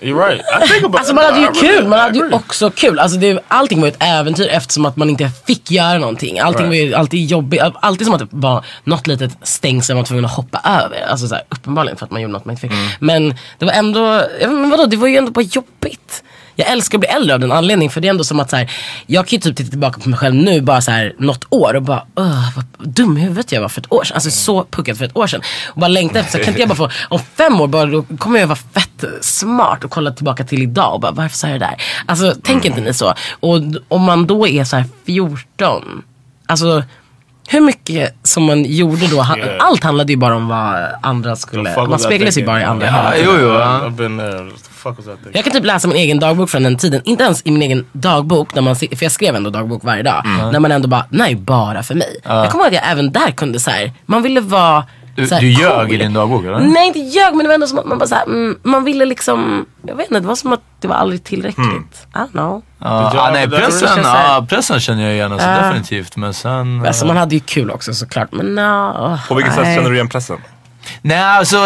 [0.00, 0.42] Right.
[0.68, 2.98] Think about Alltså man hade ju really- kul, man hade ju också kul.
[2.98, 6.38] Alltså det, allting var ju ett äventyr eftersom att man inte fick göra någonting.
[6.38, 6.82] Allting Right.
[6.82, 7.60] var ju alltid jobbigt.
[7.80, 11.06] Alltid som att det var något litet stängsel man var tvungen att hoppa över.
[11.10, 12.72] Alltså så här, uppenbarligen för att man gjorde något man inte fick.
[12.72, 12.86] Mm.
[13.00, 16.22] Men det var ändå, men vadå, det var ju ändå bara jobbigt.
[16.56, 18.56] Jag älskar att bli äldre av den anledningen för det är ändå som att så
[18.56, 18.70] här,
[19.06, 21.74] jag kan ju typ titta tillbaka på mig själv nu bara så här något år
[21.74, 24.14] och bara öh, vad dum i huvudet jag var för ett år sedan.
[24.14, 25.40] Alltså så puckad för ett år sedan.
[25.66, 27.86] Och bara längta efter, så här, kan inte jag bara få, om fem år bara,
[27.86, 31.48] då kommer jag vara fett smart och kolla tillbaka till idag och bara varför sa
[31.48, 31.82] jag det där?
[32.06, 33.14] Alltså tänker inte ni så?
[33.30, 33.56] Och
[33.88, 36.02] om man då är så här 14,
[36.46, 36.82] alltså
[37.48, 39.66] hur mycket som man gjorde då, ha- Yeah.
[39.66, 42.96] allt handlade ju bara om vad andra skulle, man speglades ju bara i andra Yeah,
[43.12, 43.40] hela Ja, tiden.
[43.40, 43.58] jo, jo.
[43.58, 45.30] I've been fuck was thinking?
[45.34, 47.00] Jag kan typ läsa min egen dagbok från den tiden.
[47.04, 50.22] Inte ens i min egen dagbok, när man, för jag skrev ändå dagbok varje dag.
[50.52, 52.16] När man ändå bara, nej bara för mig.
[52.24, 54.84] Jag kommer ihåg att jag även där kunde så här, man ville vara
[55.16, 55.94] Du, här du ljög cool.
[55.94, 56.58] i din dagbok eller?
[56.58, 58.84] Nej inte ljög men det var ändå som att man bara så här, mm, man
[58.84, 62.06] ville liksom, jag vet inte, det var som att det var aldrig tillräckligt.
[62.14, 62.62] I don't know.
[62.80, 65.56] You ah, nej, pressen, ja, pressen känner jag igen alltså, Ja.
[65.56, 66.16] definitivt.
[66.16, 66.86] Men sen...
[66.86, 69.76] Alltså eh, man hade ju kul också såklart men no, På vilket sätt nej.
[69.76, 70.36] känner du igen pressen?
[71.02, 71.56] Nej, alltså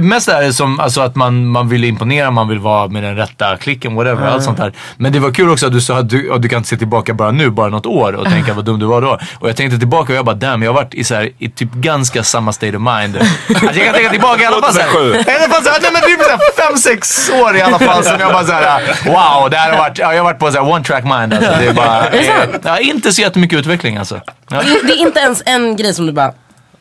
[0.00, 3.16] mest är det som alltså, att man, man vill imponera, man vill vara med den
[3.16, 4.72] rätta klicken, whatever, allt sånt här.
[4.96, 7.14] Men det var kul också att du sa att du, och du kan se tillbaka
[7.14, 9.18] bara nu, bara något år och tänka vad dum du var då.
[9.38, 11.48] Och jag tänkte tillbaka och jag bara damn, jag har varit i, så här, i
[11.48, 13.18] typ ganska samma state of mind.
[13.48, 16.02] Alltså, jag kan tänka tillbaka i alla fall i alla fall så här, nej men
[16.02, 16.20] typ
[16.56, 19.98] fem, sex år i alla fall som jag bara såhär, wow, det här har varit,
[19.98, 21.50] ja, jag har varit på såhär one track mind alltså.
[21.58, 22.62] Det är bara, Är det sant?
[22.64, 24.20] ja, inte så jättemycket utveckling alltså.
[24.50, 24.62] Ja.
[24.82, 26.32] Det är inte ens en grej som du bara,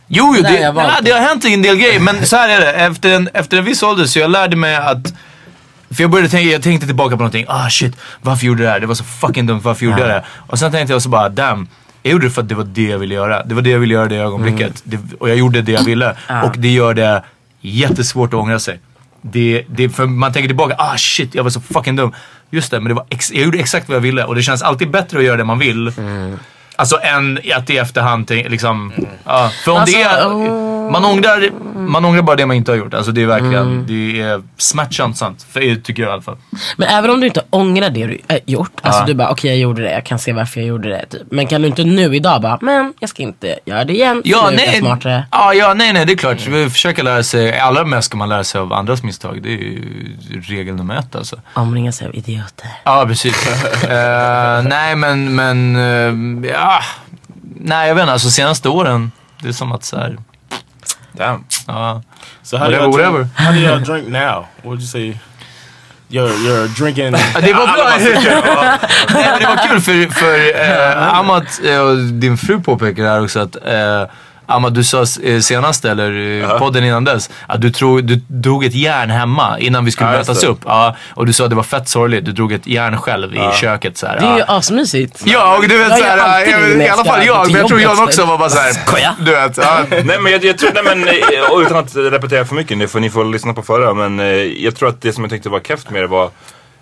[0.08, 1.12] Jo, jo det, ja, det.
[1.12, 2.00] har hänt en del grejer.
[2.00, 2.72] Men så här är det.
[2.72, 5.14] Efter en, efter en viss ålder så jag lärde mig att...
[5.92, 7.46] För jag började tänka, jag tänkte tillbaka på någonting.
[7.48, 8.80] Ah shit, varför gjorde jag det här?
[8.80, 10.26] Det var så fucking dumt, varför gjorde jag det?
[10.48, 11.68] Och sen tänkte jag så bara, damn.
[12.04, 13.44] Jag gjorde det för att det var det jag ville göra.
[13.44, 14.82] Det var det jag ville göra det ögonblicket.
[14.84, 16.16] Det, och jag gjorde det jag ville.
[16.44, 17.24] Och det gör det
[17.62, 18.80] jättesvårt att ångra sig.
[19.22, 22.14] Det, det, för man tänker tillbaka, ah shit jag var så fucking dum.
[22.50, 24.24] Just det, men det var ex, jag gjorde exakt vad jag ville.
[24.24, 25.92] Och det känns alltid bättre att göra det man vill.
[26.80, 28.94] Alltså än att i efterhand liksom,
[29.26, 32.78] ja, för om det Alltså, är, man ångrar, man ångrar bara det man inte har
[32.78, 32.94] gjort.
[32.94, 35.46] Alltså det är verkligen, det är smärtsamt sant.
[35.50, 36.38] För, tycker jag i alla fall.
[36.78, 39.60] Men även om du inte ångrar det du äh, gjort, alltså du bara okej jag
[39.60, 41.06] gjorde det, jag kan se varför jag gjorde det.
[41.06, 41.22] Typ.
[41.32, 44.22] Men kan du inte nu idag bara, men jag ska inte göra det igen.
[44.26, 45.28] Ja, nu nej, smartare.
[45.32, 46.48] ja, ja, nej, nej, det är klart.
[46.48, 49.44] Vi försöker lära sig, allra mest ska man lära sig av andras misstag.
[49.44, 51.40] Det är ju regel nummer ett alltså.
[51.54, 52.68] Omringa sig av idioter.
[52.84, 53.48] Ja, precis.
[53.88, 56.80] Eh, nej, men, men, eh, ja.
[57.56, 58.14] Nej, jag vet inte.
[58.14, 60.18] Alltså senaste åren, det är som att så här,
[61.18, 61.44] Damn.
[61.68, 62.02] ja.
[62.44, 63.18] So how do, Whatever, y'all whatever.
[63.24, 64.48] drink, how do y'all drink now?
[64.64, 65.20] What would you say?
[66.10, 67.12] You're you're drinking.
[67.42, 67.98] Det var bra.
[69.14, 73.24] Nej, men det var kul för, för eh, Amat eh, och din fru påpekar här
[73.24, 74.04] också att eh,
[74.50, 78.66] Amat, du sa eh, senast, eller eh, podden innan dess, att du, tro, du drog
[78.66, 80.60] ett järn hemma innan vi skulle Ja, mötas upp.
[80.66, 82.26] Ja, och du sa att det var fett sorgligt.
[82.26, 83.98] Du drog ett järn själv i köket.
[83.98, 84.46] Så här, Det är ju ja.
[84.48, 85.22] asmysigt.
[85.26, 87.82] Ja, och du vet såhär, i jag alla fall jag, men jag tror.
[87.82, 88.74] John också var bara såhär,
[89.26, 89.58] du vet.
[89.58, 89.80] Ja.
[90.04, 93.00] Nej men jag, jag tror, nej men eh, utan att repetera för mycket nu för
[93.00, 94.20] ni får lyssna på förra men
[94.64, 96.30] jag tror att det som jag tyckte var keft med det var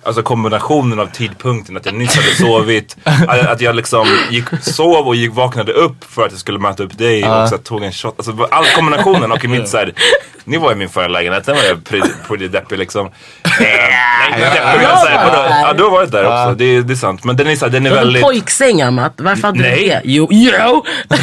[0.06, 5.08] Alltså kombinationen av tidpunkten, att jag nyss hade sovit, att, att jag liksom gick, sov
[5.08, 7.92] och gick, vaknade upp för att jag skulle möta upp dig och så tog en
[7.92, 8.14] shot.
[8.18, 9.94] Alltså all kombinationen och i mitt såhär,
[10.44, 13.06] ni var i min förra lägenhet, den var jag pretty, pretty deppig liksom.
[13.06, 13.52] Eh,
[14.40, 17.24] deppig men såhär, ja du har varit där också, det, det är sant.
[17.24, 18.24] Men den är, såhär, den är Du har en väldigt...
[18.24, 19.88] pojksäng Amat, varför hade du Nej.
[19.90, 20.02] det?
[20.04, 20.86] Jo, jo!
[21.10, 21.18] Nej!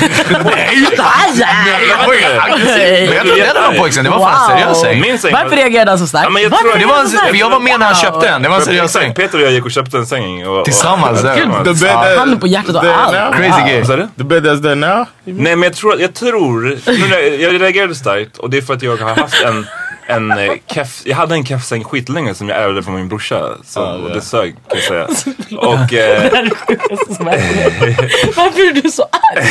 [3.14, 5.32] Jag trodde det var pojksäng, det var fan en seriös säng.
[5.32, 6.28] Varför reagerade han så starkt?
[6.34, 8.62] Ja, jag tror- Det var en, jag med när han köpte den, det var en
[8.72, 9.14] seriös Exakt, säng.
[9.14, 10.46] Peter och jag gick och köpte en säng.
[10.46, 11.34] Och, och, Tillsammans, där.
[11.34, 11.80] Tillsammans.
[11.80, 13.36] The bed Handen på hjärtat och allt.
[13.36, 13.84] Crazy Vad gay.
[13.84, 14.08] sa du?
[14.16, 15.06] The bed that's there now?
[15.24, 16.78] Nej men jag tror, jag tror,
[17.40, 19.66] jag reagerade starkt och det är för att jag har haft en,
[20.06, 23.48] en eh, keff, jag hade en keffsäng skitlänge som jag ärvde från min brorsa.
[23.64, 25.06] Så, och det sög kan jag säga.
[25.58, 26.22] Och eh,
[28.36, 29.46] Varför är du så arg?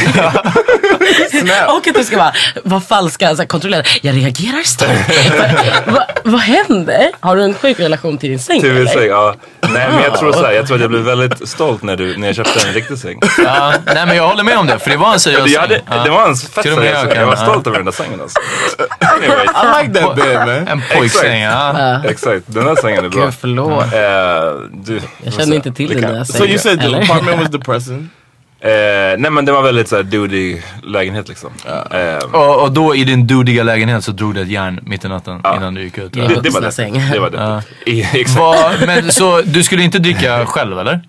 [1.77, 2.33] och att du ska vara,
[2.63, 3.87] vara falska, så här, kontrollerad.
[4.01, 5.37] Jag reagerar starkt.
[5.87, 7.11] Va, va, vad händer?
[7.19, 9.35] Har du en sjuk relation till din säng till min säng, ja.
[9.61, 12.17] Nej men jag tror så här, jag tror att jag blev väldigt stolt när, du,
[12.17, 13.19] när jag köpte en riktig säng.
[13.37, 15.79] Ja, nej men jag håller med om det, för det var en seriös säng.
[16.03, 17.11] det var en fett seriös säng.
[17.15, 18.39] Jag var stolt över den där sängen alltså.
[18.99, 20.50] Anyway, I like that bed, man.
[20.57, 22.01] En pojksäng, ja.
[22.05, 23.25] exakt, den där sängen är bra.
[23.25, 23.83] Gud förlåt.
[23.83, 26.49] Eh, du, Jag känner inte till den där So sängen.
[26.49, 28.09] you said the apartment was depressing.
[28.63, 31.49] Eh, nej men det var väldigt såhär dudig lägenhet liksom.
[31.91, 35.07] Eh, Och, och då i din dudiga lägenhet så drog du ett järn mitt i
[35.07, 36.13] natten innan du gick ut.
[36.13, 36.71] Det, det var det.
[36.71, 37.03] säng.
[37.11, 37.61] Det var det.
[38.19, 38.39] Exakt.
[38.39, 41.01] Vad- men, så du skulle inte dricka själv eller?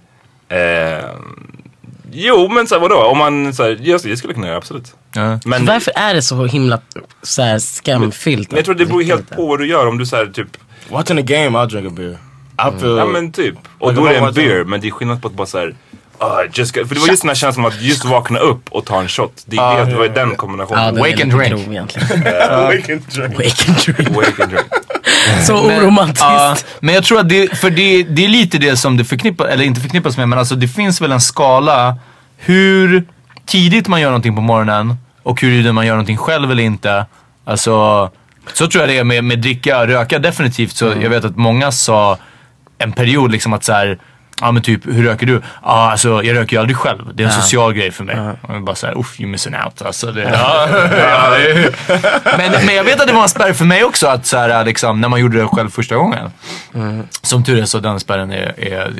[2.13, 2.97] Jo men så här, vadå?
[2.97, 4.95] Om man såhär, just det, det skulle jag kunna göra absolut.
[5.15, 5.39] Ja.
[5.45, 6.81] Men, Varför är det så himla
[7.23, 8.51] så här, skamfyllt?
[8.51, 9.87] men jag tror det beror helt på vad du gör.
[9.87, 10.49] Om du såhär typ,
[10.89, 12.19] Watching a game, I'll drink a beer.
[12.69, 12.97] I feel.
[12.97, 13.55] ja men typ.
[13.79, 14.65] Och då är det en beer.
[14.65, 15.75] Men det är skillnad på att bara såhär,
[16.19, 16.75] ah, just.
[16.75, 19.09] För det var just den här känslan av att just vakna upp och ta en
[19.09, 19.43] shot.
[19.47, 20.97] Det, är det, det var ju den Ja, kombinationen.
[20.97, 21.51] är Wake and drink.
[21.51, 21.97] grov drink.
[22.51, 24.17] Wake and drink.
[24.17, 24.67] Wake and drink.
[25.47, 26.25] Så oromantiskt.
[26.25, 29.47] Ja, men jag tror att det, för det, det är lite det som det förknippas,
[29.47, 31.97] eller inte förknippas med, men alltså det finns väl en skala
[32.37, 33.05] hur
[33.47, 37.07] tidigt man gör någonting på morgonen och huruvida man gör någonting själv eller inte.
[37.45, 38.11] Alltså,
[38.53, 40.77] så tror jag det är med, med dricka, röka definitivt.
[40.77, 42.19] Så jag vet att många sa
[42.79, 43.99] en period liksom att så här,
[44.43, 45.43] Ja men typ, hur röker du?
[45.63, 47.15] Ja alltså jag röker ju aldrig själv.
[47.15, 48.17] Det är en social grej för mig.
[48.43, 50.13] Och jag bara såhär, uff you missing out alltså.
[50.13, 51.37] Det, ja, ja,
[52.39, 54.65] men, men jag vet att det var en spärr för mig också att så här,
[54.65, 56.31] liksom, när man gjorde det själv första gången.
[57.23, 58.93] Som tur är så den spärren är, är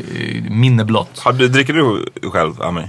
[0.51, 1.19] minne blott.
[1.19, 2.83] Har du, dricker du själv, Ami?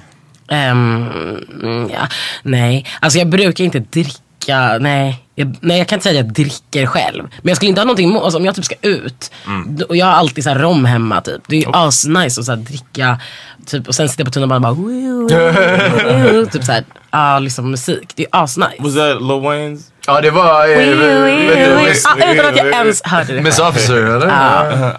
[0.47, 2.07] Mm, ja,
[2.43, 4.77] nej, alltså jag brukar inte dricka.
[4.79, 7.23] Nej jag, nej, jag kan inte säga att jag dricker själv.
[7.23, 9.31] Men jag skulle inte ha någonting emot, alltså, om jag typ ska ut.
[9.67, 11.41] d- Och jag har alltid så här rom hemma typ.
[11.47, 13.19] Det är ju asnice att så här, dricka.
[13.65, 14.83] Typ, och sen sitta på tunnelbanan och bara.
[14.83, 18.11] woo, woo, woo, typ såhär, ja liksom musik.
[18.15, 18.75] Det är asnice.
[18.79, 19.79] Was that Lil Wayne's?
[20.07, 20.67] Ja det var...
[20.67, 21.89] Woo, woo.
[22.05, 23.41] Ah, utan att jag ens hörde det.
[23.41, 24.27] Miss Officer eller?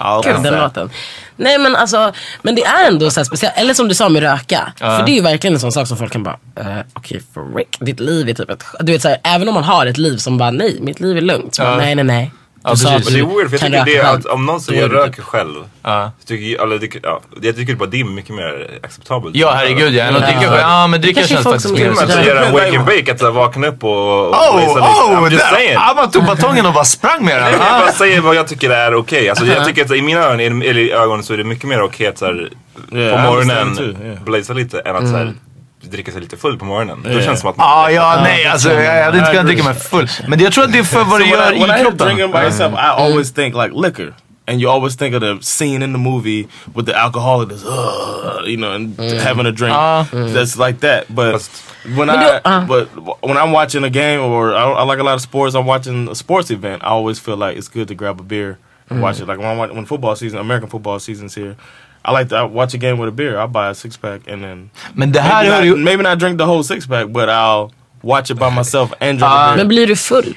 [0.00, 0.22] Ja.
[0.24, 0.90] Gud, den låten.
[1.36, 3.56] Nej men alltså, men det är ändå så speciellt.
[3.56, 4.72] Eller som du sa med röka.
[4.78, 7.76] För det är ju verkligen en sån sak som folk kan bara, uh, okej frick,
[7.80, 10.16] ditt liv är typ ett, du vet så här, även om man har ett liv
[10.16, 11.54] som bara, nej mitt liv är lugnt.
[11.54, 12.30] Så bara, nej nej nej.
[12.64, 13.06] Du Ja, sa precis.
[13.08, 14.80] att Men det du är weird för jag kan tycker det att om någon säger
[14.82, 15.54] jag röker typ- själv.
[15.82, 16.10] Ja.
[16.20, 19.36] så Tycker, eller, ja, jag tycker bara det är mycket mer acceptabelt.
[19.36, 20.04] Ja herregud ja.
[20.04, 20.12] Ja.
[20.18, 22.06] Dricka, ja men dricka kanske känns faktiskt mer...
[22.06, 22.24] där.
[22.24, 24.70] göra en wake and bake, att så vakna upp och, och Oh, lite.
[24.80, 25.18] oh!
[25.18, 25.44] I'm just
[25.90, 27.42] Abba tog batongen och bara sprang med den.
[27.42, 27.80] Nej, jag Ah.
[27.80, 29.28] bara säger vad jag tycker är okej.
[29.30, 31.82] Alltså, jag tycker att i mina ögon, eller i ögon så är det mycket mer
[31.82, 32.50] okej att så här,
[32.92, 35.32] Yeah, på morgonen blaza lite än att så här,
[35.90, 37.00] dricka sig lite full på morgonen.
[37.04, 37.66] Då känns det som att man...
[37.70, 40.08] Ah, ja, nej alltså jag, hade inte kunnat dricka mig full.
[40.28, 42.06] Men jag tror att det är för vad when gör I, when I kroppen.
[42.06, 44.14] drinking by yourself, I always think like liquor.
[44.46, 48.42] And you always think of the scene in the movie with the alcoholic that's, uh,
[48.44, 49.74] you know, and having a drink.
[49.74, 50.06] Ah.
[50.12, 51.06] That's like that.
[51.08, 51.40] But
[51.96, 52.66] when I, ah.
[52.68, 52.88] but
[53.22, 56.10] when I'm watching a game or I, I like a lot of sports, I'm watching
[56.10, 56.82] a sports event.
[56.82, 58.58] I always feel like it's good to grab a beer
[58.90, 59.26] and watch it.
[59.26, 61.56] Like when I watch, when football season, American football season's here.
[62.04, 63.38] I like to I watch a game with a beer.
[63.38, 65.84] I'll buy a six pack and then Men det här maybe not, ju...
[65.84, 67.70] maybe not drink the whole six pack, but I'll
[68.02, 69.46] watch it by myself and drink a Ah.
[69.48, 69.56] beer.
[69.56, 70.34] Men blir du full?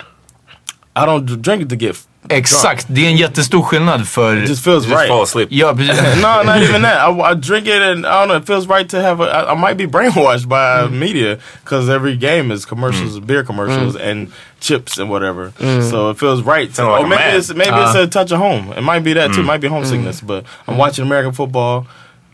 [0.95, 4.35] I don't drink it to get f- Exakt, det är en jättestor skillnad för...
[4.43, 5.07] It just feels Just right.
[5.09, 5.47] fall asleep.
[5.51, 5.97] Ja precis.
[6.21, 7.09] no, not even that.
[7.09, 8.37] I, I drink it and I don't know.
[8.37, 9.21] It feels right to have.
[9.21, 13.95] A, I, I might be brainwashed by media because every game is commercials, beer commercials,
[13.95, 15.51] and chips and whatever.
[15.59, 16.73] So it feels right.
[16.75, 17.37] To, like or a maybe man.
[17.37, 18.73] it's maybe it's a touch of home.
[18.77, 19.41] It might be that too.
[19.41, 20.21] It might be homesickness.
[20.21, 21.87] But I'm watching American football.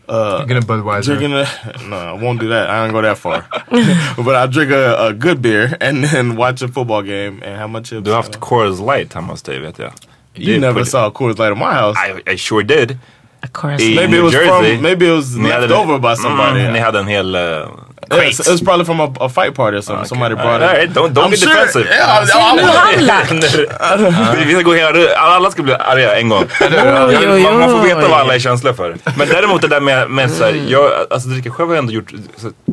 [0.08, 1.04] Uh, Drinking a Budweiser.
[1.04, 2.68] Drinking a no, I won't do that.
[2.70, 3.46] I don't go that far.
[4.24, 7.66] but I drink a, a good beer and then watch a football game and how
[7.66, 8.02] much chips.
[8.04, 9.92] Du har haft Coors Light hemma hos dig vet jag.
[10.34, 11.96] you Det never pretty- saw Coors Light in my house.
[11.96, 12.98] I, I sure did.
[13.42, 13.82] Of course.
[13.82, 14.74] I maybe New it was Jersey.
[14.74, 16.60] from maybe it was Ni left over by somebody.
[16.60, 17.68] Mm, ni hade en hel, uh,
[18.10, 20.06] It's, it was probably from a, a fight party or something.
[20.06, 20.68] Somebody brought it.
[20.68, 21.86] All right, don't don't I'm get sure- defensive.
[21.90, 24.36] Yeah, I- nu han.
[24.46, 26.44] Vi ska gå hela, alla ska bli arga en gång.
[26.60, 28.96] Man, man får veta vad alla är känsliga för.
[29.16, 31.92] Men däremot det där med, med så här, jag, alltså dricka själv har jag ändå
[31.92, 32.12] gjort,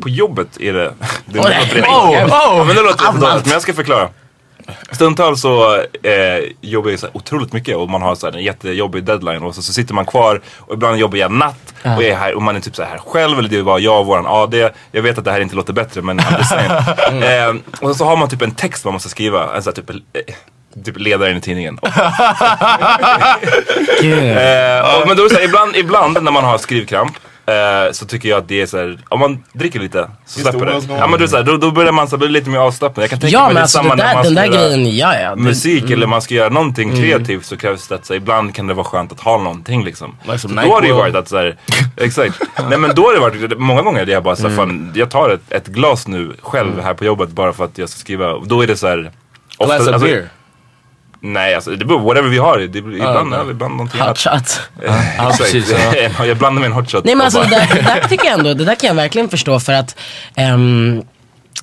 [0.01, 0.93] på jobbet är det, det
[1.25, 4.09] det- oj, Ja, men det låter jättedåligt, men jag ska förklara.
[4.91, 9.03] Stundtals så eh, jobbar jag så otroligt mycket och man har så här en jättejobbig
[9.03, 12.33] deadline och så, så sitter man kvar och ibland jobbar jag natt och är här
[12.33, 14.69] och man är typ så här själv eller det är bara jag och våran AD.
[14.91, 16.71] Jag vet att det här inte låter bättre men saying.
[17.23, 19.89] eh, och så har man typ en text man måste skriva, en så här, typ,
[19.89, 20.35] eh,
[20.85, 21.79] typ ledaren i tidningen.
[24.01, 27.17] Eh, och, men då är det så här, ibland, ibland när man har skrivkramp
[27.51, 30.65] eh, så tycker jag att det är så här, om man dricker lite så släpper
[30.65, 30.81] det.
[30.89, 33.03] Ja, men du, så här, då, då börjar man så bli lite mer avslappnad.
[33.03, 34.41] Jag kan tänka Ja mig men det alltså samma det när där, man den ska
[34.41, 35.35] där göra grejen, ja ja.
[35.35, 35.93] Det- musik mm.
[35.93, 38.85] eller man ska göra någonting kreativt så krävs det att så, ibland kan det vara
[38.85, 40.15] skönt att ha någonting liksom.
[40.23, 41.55] Like då har det ju varit att så här,
[41.97, 42.39] exakt.
[42.69, 45.09] Nej men då har det varit, många gånger det jag bara så här, fan, jag
[45.09, 48.39] tar ett, ett glas nu själv här på jobbet bara för att jag ska skriva.
[48.45, 49.11] Då är det så här.
[49.57, 50.29] ofta- Glass of alltså- beer.
[51.23, 52.57] Nej, alltså det beror whatever vi har.
[52.57, 53.39] Det ibland okej.
[53.39, 54.61] öl, ibland någonting Hot shot.
[55.17, 55.73] Ja, precis,
[56.17, 56.25] ja.
[56.25, 57.03] jag blandar med en hot shot.
[57.03, 59.29] Nej men alltså det där, det där tycker jag ändå, det där kan jag verkligen
[59.29, 59.95] förstå för att
[60.35, 61.03] ehm,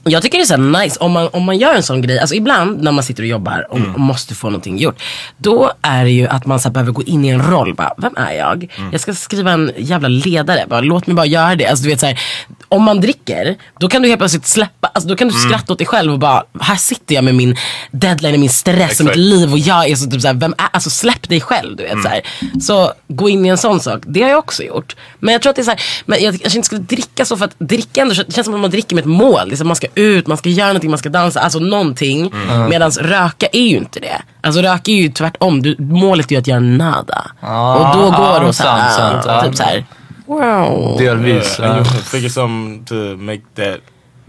[0.05, 2.35] jag tycker det är så nice om man, om man gör en sån grej, alltså
[2.35, 3.95] ibland när man sitter och jobbar och, Mm.
[3.95, 5.03] och måste få någonting gjort.
[5.37, 8.17] Då är det ju att man så behöver gå in i en roll, bara, vem
[8.17, 8.71] är jag?
[8.79, 8.93] Mm.
[8.93, 11.67] Jag ska skriva en jävla ledare, bara, låt mig bara göra det.
[11.67, 12.21] Alltså, du vet, så här,
[12.69, 15.49] om man dricker, då kan du helt plötsligt släppa, alltså, då kan du Mm.
[15.49, 17.57] skratta åt dig själv och bara, här sitter jag med min
[17.91, 19.17] deadline, och min stress och mitt Exakt.
[19.17, 21.77] liv och jag är så typ så här, vem är, alltså släpp dig själv.
[21.77, 22.03] Du vet, Mm.
[22.03, 22.21] så, här.
[22.61, 24.97] så gå in i en sån sak, det har jag också gjort.
[25.21, 27.37] Men jag tror att det är så här, men jag kanske inte skulle dricka så
[27.37, 29.49] för att dricka ändå, det känns som att man dricker med ett mål.
[29.49, 32.33] Liksom man ska ut, man ska göra någonting, man ska dansa, alltså någonting.
[32.33, 32.69] Mm.
[32.69, 34.23] Medan röka är ju inte det.
[34.41, 37.31] Alltså röka är ju tvärtom, du, målet är ju att göra nada.
[37.41, 39.57] Ah, och då går ah, det och så här, sant, sant, typ ja.
[39.57, 39.85] så här,
[40.27, 40.99] wow.
[40.99, 41.61] Delvis.
[41.61, 41.77] And ja.
[41.77, 43.81] you figure something to make that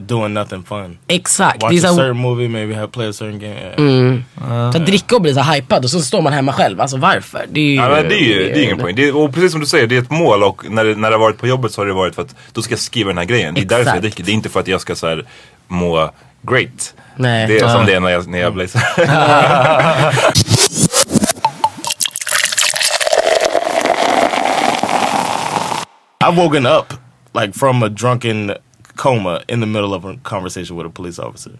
[0.07, 0.97] doing nothing fun.
[1.07, 1.63] Exakt.
[1.63, 3.53] Watch a så certain movie, maybe have play a certain game.
[3.53, 3.77] Yeah.
[3.77, 4.23] mm.
[4.71, 6.81] Så att dricka och bli så hypad och så står man hemma själv.
[6.81, 7.45] Alltså varför?
[7.49, 8.99] Det är ju, Ja, men det är ju det är ingen poäng.
[8.99, 11.15] Är, och precis som du säger, det är ett mål och när det, när det
[11.15, 13.17] har varit på jobbet så har det varit för att då ska jag skriva den
[13.17, 13.53] här grejen.
[13.53, 14.23] Det är därför jag dricker.
[14.23, 15.25] Det är inte för att jag ska så här,
[15.67, 16.93] må great.
[17.15, 17.47] Nej.
[17.47, 17.85] Det är som Nej.
[17.85, 18.81] det är när jag, när jag blazar.
[26.21, 26.93] I've woken up
[27.33, 28.51] like from a drunken
[28.99, 31.51] coma in the middle of a conversation with a police officer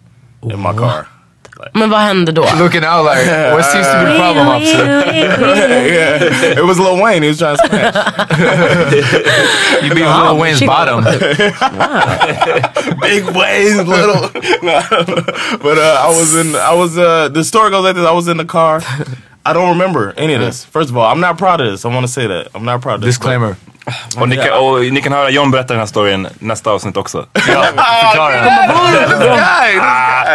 [0.44, 1.08] in my car.
[1.74, 2.42] Men vad hände då?
[2.60, 4.86] Looking out like, what seems to be the problem officer?
[5.94, 7.24] yeah, it was Lil Wayne.
[7.24, 7.96] He was trying to smash.
[9.84, 10.68] You be Wow, Lil Wayne's shit.
[10.68, 11.04] bottom.
[13.02, 14.22] Big Wayne, little.
[14.64, 14.82] No,
[15.66, 16.56] but uh, I was in.
[16.56, 16.98] I was.
[16.98, 18.06] Uh, the story goes like this.
[18.06, 18.82] I was in the car.
[19.50, 20.66] I don't remember any of this.
[20.66, 21.84] First of all, I'm not proud of this.
[21.86, 23.18] I want to say that I'm not proud of this.
[23.18, 23.56] Disclaimer.
[24.18, 27.26] och, ni kan, och ni kan höra John berätta den här storyn nästa avsnitt också.
[27.34, 28.46] Förklara.
[29.82, 30.26] Ah,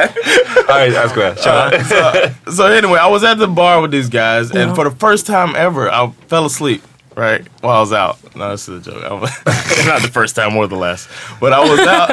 [0.68, 1.34] Nej, jag skojar.
[1.34, 1.74] Kör.
[1.74, 4.96] Uh, so, so anyway, I was at the bar with these guys, and for the
[5.06, 6.82] first time ever, I fell asleep.
[7.16, 8.34] Right while I was out.
[8.34, 9.02] No, this is a joke.
[9.22, 12.08] Not the first time or the last, but I was out.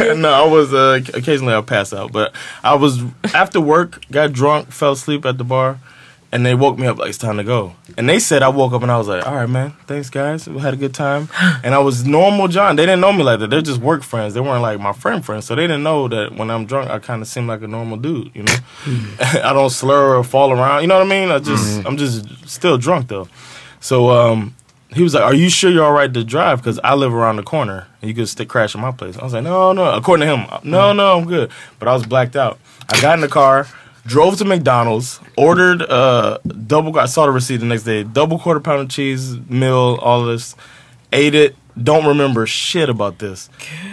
[0.18, 3.02] no, I was uh, occasionally I'll pass out, but I was
[3.34, 5.78] after work, got drunk, fell asleep at the bar,
[6.32, 7.74] and they woke me up like it's time to go.
[7.96, 10.48] And they said I woke up and I was like, all right, man, thanks guys,
[10.48, 11.28] we had a good time.
[11.64, 12.76] And I was normal John.
[12.76, 13.50] They didn't know me like that.
[13.50, 14.34] They're just work friends.
[14.34, 16.98] They weren't like my friend friends, so they didn't know that when I'm drunk, I
[16.98, 18.30] kind of seem like a normal dude.
[18.34, 19.42] You know, mm.
[19.44, 20.82] I don't slur or fall around.
[20.82, 21.30] You know what I mean?
[21.30, 21.86] I just mm.
[21.86, 23.26] I'm just still drunk though.
[23.80, 24.54] So um,
[24.94, 26.58] he was like, "Are you sure you're all right to drive?
[26.58, 29.24] Because I live around the corner, and you could stick crash in my place." I
[29.24, 30.96] was like, "No, no." According to him, no, mm.
[30.96, 31.50] no, I'm good.
[31.78, 32.58] But I was blacked out.
[32.90, 33.66] I got in the car,
[34.06, 36.98] drove to McDonald's, ordered uh, double.
[36.98, 38.02] I saw the receipt the next day.
[38.04, 40.54] Double quarter pound of cheese meal, all this.
[41.12, 41.56] Ate it.
[41.82, 43.50] Don't remember shit about this.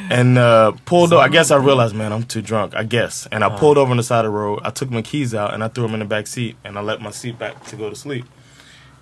[0.10, 1.14] And uh, pulled.
[1.14, 2.76] I guess I realized, man, I'm too drunk.
[2.76, 3.28] I guess.
[3.32, 4.62] And I pulled over on the side of the road.
[4.64, 6.56] I took my keys out and I threw them in the back seat.
[6.64, 8.26] And I let my seat back to go to sleep.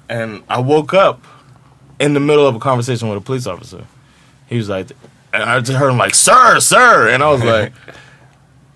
[0.10, 1.24] And I woke up
[2.00, 3.86] in the middle of a conversation with a police officer.
[4.48, 4.92] He was like,
[5.32, 7.72] and I just heard him like, "Sir, sir," and I was like,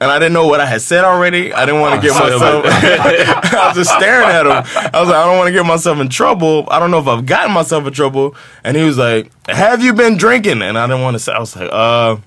[0.02, 1.54] and I didn't know what I had said already.
[1.54, 2.66] I didn't want to get myself.
[2.68, 4.52] I was just staring at him.
[4.52, 6.68] I was like, I don't want to get myself in trouble.
[6.70, 8.36] I don't know if I've gotten myself in trouble.
[8.64, 11.32] And he was like, "Have you been drinking?" And I didn't want to say.
[11.32, 12.18] I was like, "Uh,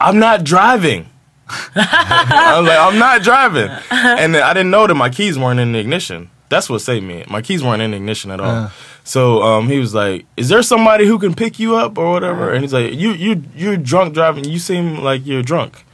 [0.00, 1.08] I'm not driving."
[1.74, 3.70] I was like, I'm not driving.
[3.90, 6.30] And then I didn't know that my keys weren't in the ignition.
[6.50, 7.24] That's what saved me.
[7.28, 8.70] My keys weren't in the ignition at all.
[9.04, 12.52] So um, he was like, "Is there somebody who can pick you up or whatever?"
[12.52, 14.44] And he's like, "You you you're drunk driving.
[14.44, 15.84] You seem like you're drunk."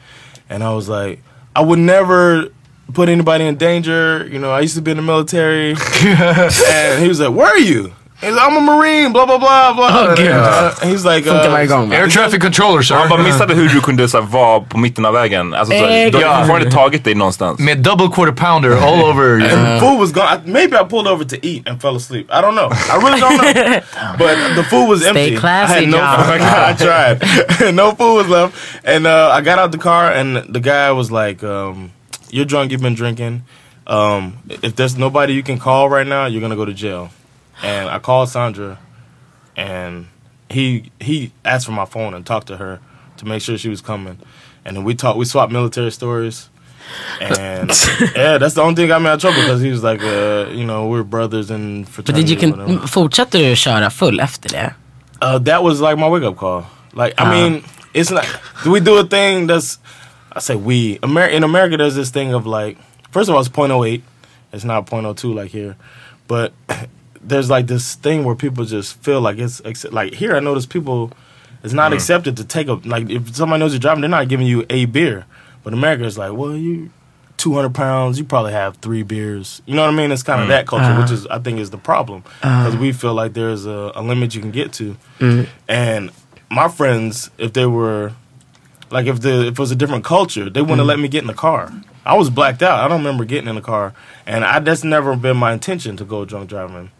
[0.48, 1.22] And I was like,
[1.54, 2.48] "I would never
[2.92, 4.28] put anybody in danger.
[4.30, 7.58] You know, I used to be in the military." and he was like, "Where are
[7.58, 9.88] you?" He's like, I'm a marine, blah blah blah blah.
[9.90, 10.18] Oh, gud.
[10.28, 11.88] Uh, he's like, Funkar uh, varje gång.
[11.90, 11.96] va?
[11.96, 12.94] Air traffic controller sir.
[12.94, 15.54] Han bara missade hur du kunde så här, vara på mitten av vägen.
[15.54, 16.38] Alltså, så, här, Eh, du har ja.
[16.38, 17.58] fortfarande tagit dig någonstans.
[17.60, 19.40] Med double quarter pounder all over.
[19.52, 20.26] And food was gone.
[20.34, 22.26] I, maybe I pulled over to eat and fell asleep.
[22.30, 22.70] I don't know.
[22.72, 23.80] I really don't know.
[24.18, 25.36] but the food was Stay empty.
[25.36, 25.98] classy, I had no.
[25.98, 26.40] John.
[26.70, 27.74] I tried.
[27.74, 28.54] no food was left,
[28.84, 31.90] and uh, I got out the car, and the guy was like, um,
[32.30, 32.70] "You're drunk.
[32.72, 33.42] You've been drinking.
[33.86, 37.08] Um, if there's nobody you can call right now, you're gonna go to jail."
[37.62, 38.78] And I called Sandra,
[39.56, 40.08] and
[40.50, 42.80] he he asked for my phone and talked to her
[43.18, 44.18] to make sure she was coming,
[44.64, 45.18] and then we talked.
[45.18, 46.48] We swapped military stories.
[47.20, 47.70] And
[48.14, 50.48] yeah, that's the only thing got me out of trouble because he was like, uh,
[50.50, 52.52] you know, we're brothers in But did you can
[52.86, 54.74] fortsatte du köra full efter det?
[55.22, 56.66] Uh, that was like my wake up call.
[56.92, 57.30] Like, I Ah.
[57.30, 58.26] mean, it's not.
[58.64, 59.78] Do we do a thing that's?
[60.32, 60.98] I say we.
[61.02, 62.76] Amer- in America, there's this thing of like,
[63.10, 64.02] first of all, it's .08.
[64.52, 65.76] It's not .02 like here,
[66.28, 66.52] but
[67.26, 69.62] there's like this thing where people just feel like it's
[69.92, 70.36] like here.
[70.36, 71.10] I notice people.
[71.62, 71.94] It's not Mm.
[71.94, 74.84] accepted to take a like if somebody knows you're driving, they're not giving you a
[74.84, 75.24] beer.
[75.62, 76.90] But America is like, well, you
[77.38, 79.60] 200 pounds, you probably have three beers.
[79.66, 80.12] You know what I mean?
[80.12, 80.50] It's kind of Mm.
[80.50, 81.00] that culture, Uh-huh.
[81.00, 84.34] which is I think is the problem because we feel like there's a, a limit
[84.34, 84.96] you can get to.
[85.68, 86.10] And
[86.50, 88.12] my friends, if they were
[88.90, 91.26] like if the if it was a different culture, they wouldn't let me get in
[91.28, 91.72] the car.
[92.06, 92.80] I was blacked out.
[92.84, 93.94] I don't remember getting in the car,
[94.26, 96.90] and I that's never been my intention to go drunk driving.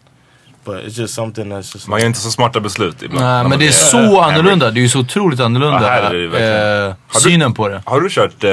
[0.65, 3.25] But it's just something that's just Man gör inte så smarta beslut ibland.
[3.25, 4.71] Nej, men det är så annorlunda.
[4.71, 5.83] Det är ju så otroligt annorlunda.
[5.83, 6.87] Ja, här är det verkligen.
[6.89, 7.83] eh, Har du- synen på det.
[7.87, 8.51] Har du kört, eh,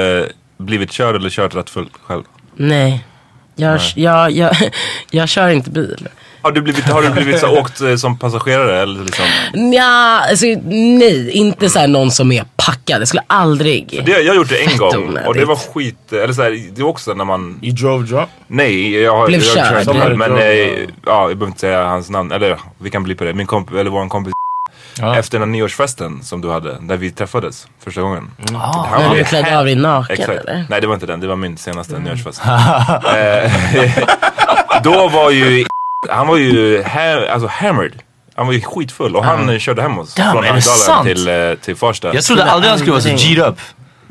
[0.58, 2.22] blivit körd eller kört rätt fullt själv?
[2.54, 3.04] Nej.
[3.56, 4.56] Jag, jag, jag,
[5.10, 6.08] jag kör inte bil.
[6.42, 9.24] Har du blivit, har du blivit så åkt eh, som passagerare eller liksom?
[9.54, 11.30] Nja, alltså, nej.
[11.30, 13.00] Inte så här någon som är packad.
[13.00, 14.02] Jag skulle aldrig.
[14.06, 15.28] Det, jag har gjort det en Fett gång onödigt.
[15.28, 17.58] och det var skit, eller så här, det var också när man...
[17.62, 18.28] You drove drunk?
[18.46, 19.96] Nej, jag har Blev jag har körd.
[19.96, 23.14] själv, men drove, eh, ja, jag behöver inte säga hans namn, eller vi kan bli
[23.14, 23.32] på det.
[23.34, 24.32] Min kompis, eller våran kompis
[24.98, 25.16] Ja.
[25.16, 28.30] efter den här nyårsfesten som du hade, där vi träffades första gången.
[28.54, 28.86] Ah.
[28.90, 30.38] Han När var- du klädde av dig naken Exakt.
[30.40, 30.64] eller?
[30.70, 32.42] Nej det var inte den, det var min senaste nyårsfest.
[33.16, 33.52] Eh,
[34.82, 35.64] Då var ju,
[36.10, 37.92] han var ju ha, alltså hammered.
[38.34, 41.76] Han var ju skitfull och han körde hem oss Damn, från Älvdalen till, eh, till
[41.76, 42.14] Farsta.
[42.14, 43.08] Jag trodde aldrig han skulle vara så.
[43.08, 43.56] G'd up.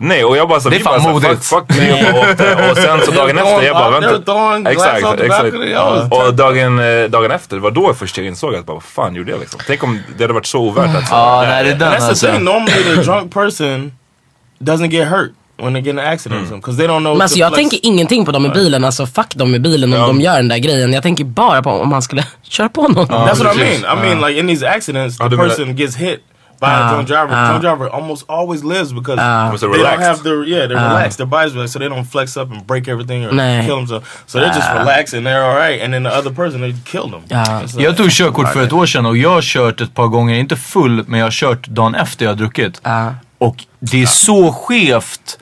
[0.03, 1.45] Nej och jag bara så, Det är fan bara så, modigt.
[1.45, 4.71] fuck, fuck vi och åkte och sen så dagen efter jag bara vänta.
[4.71, 5.55] Exakt, exakt.
[6.11, 9.15] Och dagen, eh, dagen efter, det var då först jag insåg att bara, vad fan
[9.15, 9.59] gjorde jag liksom?
[9.67, 12.05] Tänk om det hade varit så ovärt att Ja, nej det är den that's the
[12.05, 12.27] alltså.
[12.27, 12.43] thing.
[12.43, 13.91] Normally, the drunk person
[14.59, 15.31] doesn't get hurt
[15.61, 17.13] when they get in an accident because they don't know.
[17.13, 17.69] Men alltså, jag flex.
[17.69, 18.83] tänker ingenting på dem i bilen.
[18.85, 20.07] Alltså fuck dem i bilen om Ja.
[20.07, 20.93] de gör den där grejen.
[20.93, 23.07] Jag tänker bara på om han skulle köra på någon.
[23.07, 23.99] That's what I mean.
[23.99, 26.19] I mean, like in these accidents, the person gets hit
[26.59, 27.29] by Ah, a drunk driver.
[27.33, 27.47] ah.
[27.49, 30.07] drunk driver almost always lives because så they don't relaxed.
[30.07, 31.17] have their yeah they're relaxed.
[31.17, 33.65] Their bodies relaxed, so they don't flex up and break everything or Nej.
[33.65, 34.05] kill themselves.
[34.27, 35.83] So they're just relaxed and they're all right.
[35.83, 37.21] And then the other person they kill them.
[37.29, 40.35] Like- Jag tog körkort för ett år sedan och jag har kört ett par gånger,
[40.35, 42.81] inte full, men jag har kört dagen efter jag har druckit.
[43.37, 45.37] Och det är så skevt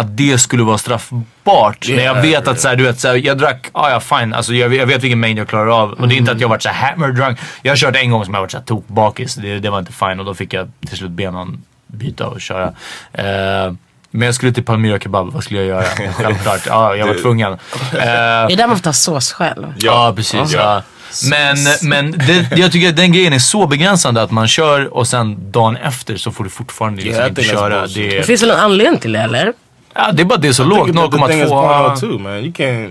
[0.00, 1.88] att det skulle vara straffbart.
[1.88, 4.34] när jag vet att så här, du vet, så här, jag drack, ja ja fine,
[4.34, 5.92] alltså, jag, jag vet vilken mängd jag klarar av.
[5.92, 7.38] Och det är inte att jag varit så här hammer drunk.
[7.62, 9.92] Jag har kört en gång som jag varit så här tokbakis, det, det var inte
[9.92, 12.66] fine och då fick jag till slut be någon byta och köra.
[13.12, 13.72] Eh,
[14.10, 15.84] men jag skulle till Palmyra Kebab, vad skulle jag göra?
[16.12, 17.52] Självklart, ja jag var tvungen.
[17.52, 17.58] Eh,
[17.92, 19.74] Det är där man får ta sås själv.
[19.78, 20.52] Ja, precis.
[20.52, 20.82] Ja.
[21.30, 25.06] Men, men det, jag tycker att den grejen är så begränsande att man kör och
[25.08, 27.86] sen dagen efter så får du fortfarande liksom Yeah, inte köra.
[27.86, 29.52] Det, Det finns väl en anledning till det eller?
[29.94, 31.94] Ja, det är bara det är så lågt, think the- the thing is 0,2.
[31.94, 32.32] 0.02, man.
[32.38, 32.90] You can't,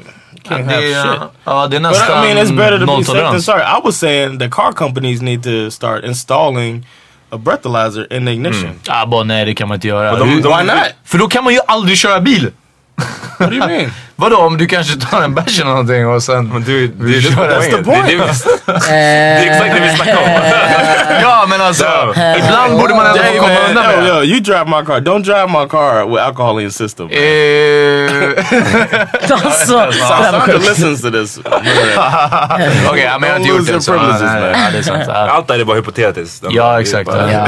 [0.50, 1.22] have shit.
[1.72, 3.62] But nästan I mean, it's better to be safe than sorry.
[3.62, 6.86] I was saying that car companies need to start installing
[7.32, 8.80] a breathalyzer in the ignition.
[8.88, 10.12] Ja, bara, nej, det kan man inte göra.
[10.20, 10.76] de- Hur- de- Why not?
[11.06, 12.52] För då kan man ju aldrig köra bil.
[13.38, 13.92] What do you mean?
[14.16, 16.48] Vadå om du kanske tar en bärs eller någonting och sen...
[16.54, 18.22] Men du, det som kör är nästa poängen.
[18.66, 20.30] Det, är exakt det vi snackar om.
[21.22, 21.86] Ja men alltså,
[22.38, 24.10] ibland borde man ändå få komma undan med det.
[24.10, 25.00] yo, you drive my car.
[25.00, 27.10] Don't drive my car with alcohol in system.
[29.32, 31.40] Alltså, Sandra listens to this.
[32.90, 35.14] Okej, jag har inte gjort det.
[35.14, 36.44] Allt det här är bara hypotetiskt.
[36.50, 37.10] Ja, exakt.
[37.10, 37.48] Bara, Ja.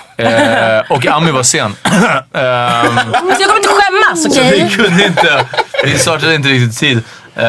[0.25, 1.75] Eh, och Ami var sen.
[2.33, 4.69] Ehm, Jag kommer inte skämmas, okej?
[4.69, 5.45] vi kunde inte,
[5.83, 6.97] vi startade inte riktigt i tid.
[6.97, 7.43] Eh,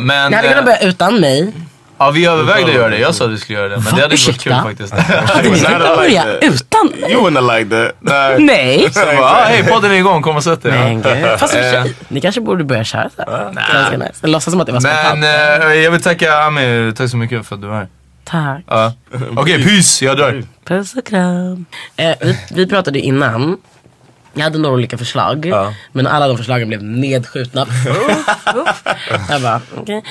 [0.00, 0.06] men...
[0.06, 1.52] Ni hade eh, kunnat börja utan mig.
[1.98, 2.98] Ja, vi övervägde att göra det.
[2.98, 3.76] Jag sa att vi skulle göra det.
[3.76, 4.62] Men det hade varit kul Ursäkta?
[4.62, 4.94] faktiskt.
[5.30, 7.12] Hade ni kunnat börja utan mig?
[7.12, 8.38] You wouldn't have liked that.
[8.38, 8.92] Nej.
[8.92, 10.72] Så jag bara, ah, hej podden är igång, kom och sätt dig.
[10.72, 11.26] Men gud.
[11.38, 13.52] Fast i och för Eh, sig, ni kanske borde börja köra så här.
[13.74, 14.26] Ganska nice.
[14.26, 15.18] Låtsas som att det var spontant.
[15.18, 17.88] Men eh, jag vill tacka Ami, tack så mycket för att du var här.
[18.24, 18.64] Tack.
[18.66, 18.92] Ja.
[19.36, 20.42] Okej, pys, jag drar.
[20.64, 21.64] Puss och kram.
[21.96, 23.56] Eh, vi, vi pratade innan.
[24.34, 25.52] Jag hade några olika förslag.
[25.92, 27.66] Men alla de förslagen blev nedskjutna.
[29.28, 30.02] jag bara, okej.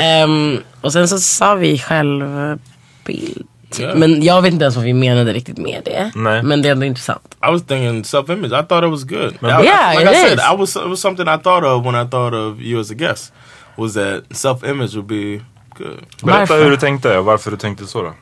[0.00, 3.46] Ehm, och sen så sa vi självbild.
[3.78, 3.94] Ja.
[3.94, 6.10] Men jag vet inte ens vad vi menade riktigt med det.
[6.14, 6.42] Nej.
[6.42, 7.36] Men det är ändå intressant.
[7.48, 8.46] I was thinking self-image.
[8.60, 9.34] I thought it was good.
[9.40, 10.44] But- I- Yeah, like it I said, is.
[10.52, 12.94] I was it was something I thought of when I thought of you as a
[12.94, 13.32] guest.
[13.76, 15.40] Was that self-image would be
[15.74, 16.06] good.
[16.22, 18.14] berätta hur du tänkte och varför du tänkte så då.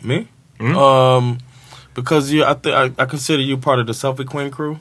[0.00, 0.24] Me?
[0.60, 1.38] Um,
[1.94, 4.76] because you, I, th- I I consider you part of the selfie queen crew.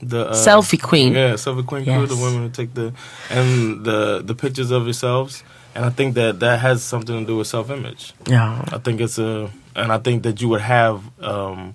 [0.00, 1.12] The uh, Selfie queen.
[1.14, 2.06] Yeah, selfie queen crew.
[2.06, 2.92] The women who take the
[3.30, 5.44] and the the pictures of yourselves.
[5.74, 8.12] And I think that that has something to do with self-image.
[8.26, 8.64] Yeah.
[8.72, 11.74] I think it's a, and I think that you would have um,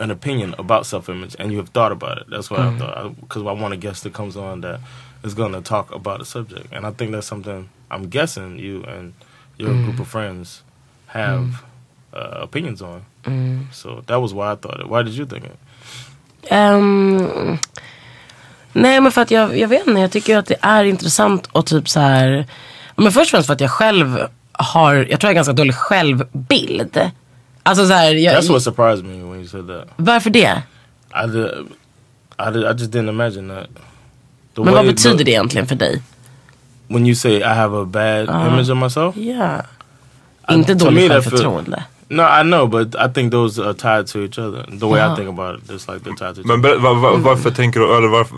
[0.00, 2.24] an opinion about self-image, and you have thought about it.
[2.30, 2.74] That's what Mm.
[2.74, 4.80] I thought, because I, want a guest that comes on that
[5.24, 8.84] is going to talk about a subject, and I think that's something I'm guessing you
[8.84, 9.12] and
[9.58, 9.84] your Mm.
[9.84, 10.62] group of friends
[11.06, 11.44] have
[12.14, 13.04] uh, opinions on.
[13.24, 13.66] Mm.
[13.72, 14.86] So that was why I thought it.
[14.88, 15.58] Why did you think it?
[16.50, 17.58] Ehm,
[18.72, 21.66] nej men för att jag, jag vet inte, jag tycker att det är intressant och
[21.66, 22.46] typ så här.
[22.96, 25.74] Men först och främst för att jag själv har, jag tror jag har ganska dålig
[25.74, 27.10] självbild.
[27.62, 29.88] Alltså så här, jag, That's what surprised me when you said that.
[29.96, 30.62] varför det?
[31.24, 31.46] I did,
[32.38, 33.68] I, did, I just didn't imagine that.
[34.54, 36.02] The Men vad betyder the- det egentligen för dig?
[36.88, 38.46] When you say I have a bad Ja.
[38.46, 39.16] image of myself?
[39.16, 39.62] Ja.
[40.50, 41.84] I- Inte dåligt självförtroende.
[42.08, 44.78] No, I know, but I think those are tied to each other.
[44.80, 45.12] The way Ja.
[45.12, 46.74] I think about it, it's like they're tied to each Men other.
[46.74, 48.36] ber, va, va, varför tänker du, eller varför,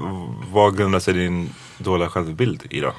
[0.52, 2.92] vad grundar sig din dåliga självbild i då?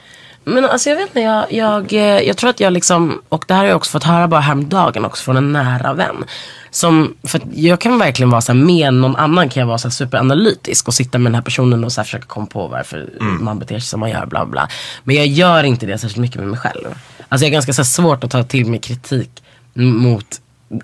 [0.45, 3.53] Men alltså jag vet inte, jag, jag, eh, jag tror att jag liksom, och det
[3.53, 6.23] här har jag också fått höra bara häromdagen också från en nära vän.
[6.71, 9.77] Som, för att jag kan verkligen vara så här, med någon annan kan jag vara
[9.77, 12.67] så här superanalytisk och sitta med den här personen och så här försöka komma på
[12.67, 13.43] varför Mm.
[13.45, 14.67] man beter sig som man gör bla bla.
[15.03, 16.85] Men jag gör inte det särskilt mycket med mig själv.
[17.29, 19.29] Alltså jag är ganska så här, svårt att ta till mig kritik
[19.73, 20.25] mot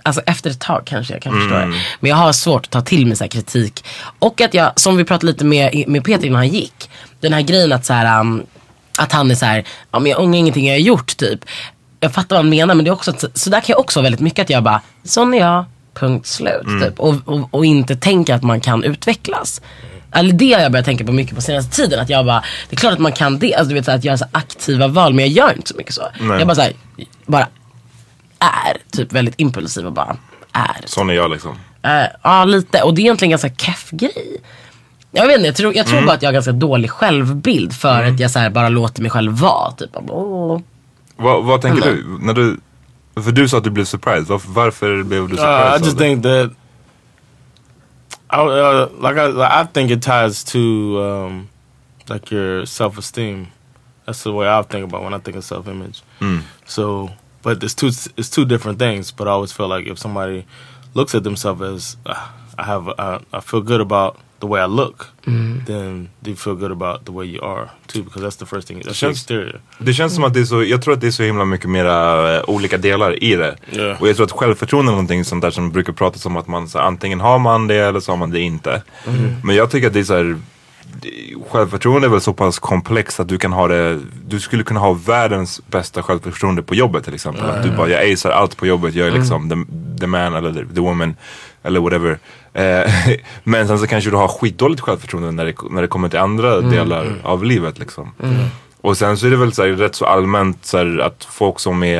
[0.03, 1.43] Alltså efter ett tag kanske jag kan Mm.
[1.43, 1.73] förstå det.
[1.99, 3.85] Men jag har svårt att ta till mig så kritik.
[4.19, 6.89] Och att jag, som vi pratade lite med, med Peter innan han gick.
[7.19, 8.43] Den här grejen att så här, um,
[8.99, 11.39] att han är så här, ja men jag ångrar ingenting jag har gjort typ.
[11.99, 14.01] Jag fattar vad han menar men det är också, att- så där kan jag också
[14.01, 16.63] väldigt mycket att jag bara, sån är jag, punkt slut.
[16.65, 16.81] Mm.
[16.89, 16.99] Typ.
[16.99, 19.61] Och, och, och inte tänka att man kan utvecklas.
[20.11, 21.99] Eller det har jag börjat tänka på mycket på senaste tiden.
[21.99, 23.55] Att jag bara, det är klart att man kan det.
[23.55, 25.77] Alltså du vet så här, att göra så aktiva val men jag gör inte så
[25.77, 26.01] mycket så.
[26.19, 26.37] Nej.
[26.39, 26.73] Jag bara så här,
[27.25, 27.47] bara
[28.39, 30.17] är typ väldigt impulsiv och bara
[30.53, 30.81] är.
[30.85, 31.59] Sån är jag liksom.
[31.83, 34.37] Eh, ja lite och det är egentligen en ganska keff grej.
[35.11, 36.05] Jag vet inte, jag tror, jag tror Mm.
[36.07, 39.11] bara att jag har ganska dålig självbild för att jag så här bara låter mig
[39.11, 39.71] själv vara.
[39.71, 39.89] Typ.
[40.09, 40.59] Åh.
[41.17, 41.93] Vad, tänker Eller?
[41.95, 42.17] du?
[42.21, 42.57] När du?
[43.23, 44.27] För du sa att du blev surprised.
[44.27, 45.71] Varför, varför blev du Uh, surprised?
[45.71, 46.03] I av just det?
[46.03, 46.51] think that
[48.31, 50.59] I uh, like I like, I think it ties to
[51.01, 51.47] um,
[52.09, 53.47] like your self esteem.
[54.05, 56.03] That's the way I think about when I think of self image.
[56.19, 56.39] Mm.
[56.65, 57.09] So,
[57.43, 57.87] but it's two
[58.17, 59.11] it's two different things.
[59.11, 60.45] But I always feel like if somebody
[60.93, 64.67] looks at themselves as uh, I have uh, I feel good about the way I
[64.67, 65.63] look, Mm.
[65.67, 68.03] then they feel good about the way you are too.
[68.03, 68.77] Because that's the first thing.
[68.79, 69.61] Det That's känns, exterior.
[69.77, 71.69] det känns som att det är så, jag tror att det är så himla mycket
[71.69, 73.55] mera eh, olika delar i det.
[73.71, 73.95] Ja.
[73.99, 76.69] Och jag tror att självförtroende är någonting sånt där som brukar pratas om att man
[76.69, 78.81] så, antingen har man det eller så har man det inte.
[79.07, 79.35] Mm.
[79.43, 80.37] Men jag tycker att det är så här,
[81.49, 84.93] självförtroende är väl så pass komplext att du kan ha det, du skulle kunna ha
[84.93, 87.45] världens bästa självförtroende på jobbet till exempel.
[87.49, 89.55] Att du bara, jag acear allt på jobbet, jag är liksom the,
[90.01, 91.15] the man eller the, the woman
[91.63, 92.19] eller whatever.
[92.53, 92.91] Eh,
[93.43, 96.53] men sen så kanske du har skitdåligt självförtroende när det, när det kommer till andra
[96.57, 97.15] Mm, delar mm.
[97.23, 98.11] av livet liksom.
[98.23, 98.35] Mm.
[98.81, 101.59] Och sen så är det väl så här, rätt så allmänt så här, att folk
[101.59, 101.99] som är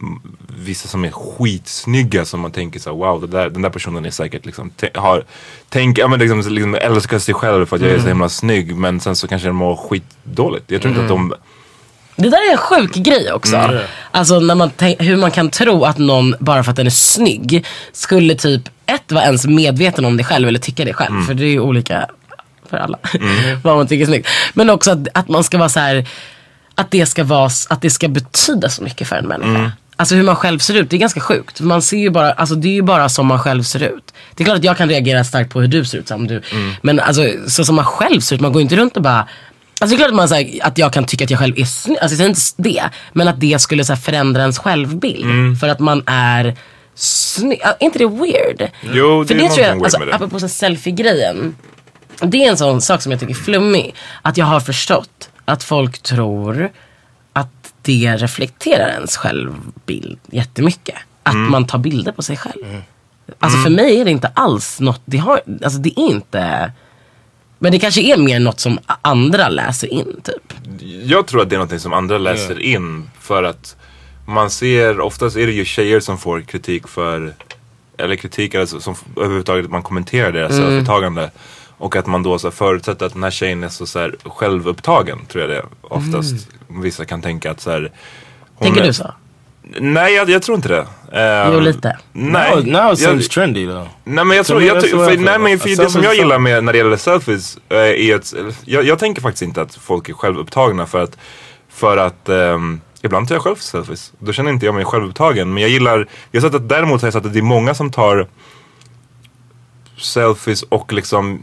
[0.00, 0.20] mm,
[0.58, 4.04] Vissa som är skitsnygga som man tänker så här, wow det där, den där personen
[4.06, 5.24] är säkert liksom, har,
[5.68, 8.08] tänk, ja, men liksom, liksom älskar sig själv för att jag är så Mm.
[8.08, 10.70] himla snygg men sen så kanske de mår skitdåligt.
[10.70, 11.34] Jag tror inte att de
[12.16, 13.56] Det där är en sjuk grej också.
[13.56, 13.78] Mm.
[14.16, 17.66] Alltså när man hur man kan tro att någon, bara för att den är snygg,
[17.92, 21.14] skulle typ ett vara ens medveten om det själv eller tycka det själv.
[21.14, 21.26] Mm.
[21.26, 22.06] För det är ju olika
[22.70, 22.98] för alla.
[23.62, 24.28] vad man tycker är snyggt.
[24.54, 26.08] Men också att, att man ska vara så här,
[26.74, 29.58] att det ska vara, att det ska betyda så mycket för en människa.
[29.58, 29.70] Mm.
[29.96, 31.60] Alltså hur man själv ser ut, det är ganska sjukt.
[31.60, 34.14] Man ser ju bara, alltså det är ju bara som man själv ser ut.
[34.34, 36.42] Det är klart att jag kan reagera starkt på hur du ser ut som du.
[36.82, 39.28] Men alltså så som man själv ser ut, man går inte runt och bara
[39.80, 41.58] Alltså det är klart att, man, så här, att jag kan tycka att jag själv
[41.58, 42.82] är snygg, alltså jag inte det.
[43.12, 45.24] Men att det skulle så här, förändra ens självbild.
[45.24, 45.56] Mm.
[45.56, 46.56] För att man är
[46.94, 47.60] snygg.
[47.60, 48.70] Är inte det weird?
[48.92, 50.14] Jo, det För är det tror jag, weird alltså, med det.
[50.14, 51.56] apropå selfie-grejen.
[52.20, 53.94] Det är en sån sak som jag tycker är flummig.
[54.22, 56.70] Att jag har förstått att folk tror
[57.32, 60.96] att det reflekterar ens självbild jättemycket.
[61.22, 61.50] Att Mm.
[61.50, 62.82] man tar bilder på sig själv.
[63.38, 66.72] Alltså för mig är det inte alls något, det, har, alltså det är inte
[67.58, 70.52] men det kanske är mer något som andra läser in typ.
[71.04, 73.76] Jag tror att det är något som andra läser in för att
[74.26, 77.34] man ser, oftast är det ju tjejer som får kritik för,
[77.98, 80.64] eller kritik alltså, som överhuvudtaget man kommenterar deras Mm.
[80.64, 81.30] selfietagande.
[81.78, 85.18] Och att man då så förutsätter att den här tjejen är så, så här självupptagen,
[85.28, 85.64] tror jag det är.
[85.80, 87.92] Oftast vissa kan tänka att så här,
[88.60, 89.14] Tänker är- du så?
[89.80, 90.86] Nej, jag, jag tror inte det.
[91.16, 91.98] Ehm, Jo, lite.
[92.12, 93.88] Nej, Now- now it jag- seems trendy though.
[94.04, 96.64] Nej men jag tror, jag, I för, nej, men för det som jag gillar med
[96.64, 100.12] när det gäller selfies eh, är att, jag, jag tänker faktiskt inte att folk är
[100.12, 101.18] självupptagna för att,
[101.68, 104.12] för att ehm, ibland tar jag själv selfies.
[104.18, 105.54] Då känner inte jag mig självupptagen.
[105.54, 107.74] Men jag gillar, jag har sett att däremot har jag sett att det är många
[107.74, 108.26] som tar
[109.98, 111.42] selfies och liksom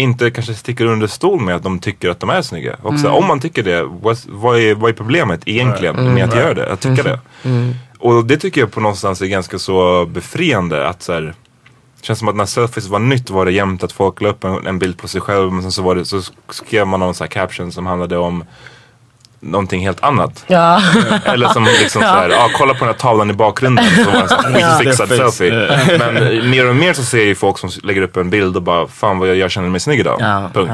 [0.00, 2.76] inte kanske sticker under stol med att de tycker att de är snygga.
[2.82, 3.18] Och så, Mm.
[3.18, 6.14] Om man tycker det, vad, vad, är, vad är problemet egentligen Mm.
[6.14, 6.72] med att göra det?
[6.72, 7.20] Att tycka det?
[7.44, 7.74] Mm.
[7.98, 11.20] Och det tycker jag på någonstans är ganska så befriande att så här,
[12.00, 14.44] det känns som att när selfies var nytt var det jämt att folk la upp
[14.44, 17.14] en, en bild på sig själv men sen så, var det, så skrev man någon
[17.14, 18.44] så caption som handlade om
[19.40, 20.44] någonting helt annat.
[20.46, 20.82] Ja.
[21.24, 22.08] Eller som liksom Ja.
[22.08, 23.84] såhär, ah, kolla på den här tavlan i bakgrunden.
[24.04, 24.66] Så var en sån här Ja.
[24.78, 25.32] skitfixad Their face.
[25.32, 25.54] selfie.
[25.54, 25.98] Yeah.
[25.98, 28.56] Men eh, mer och mer så ser jag ju folk som lägger upp en bild
[28.56, 30.16] och bara, fan vad jag, jag känner mig snygg idag.
[30.20, 30.72] Ja, Punkt.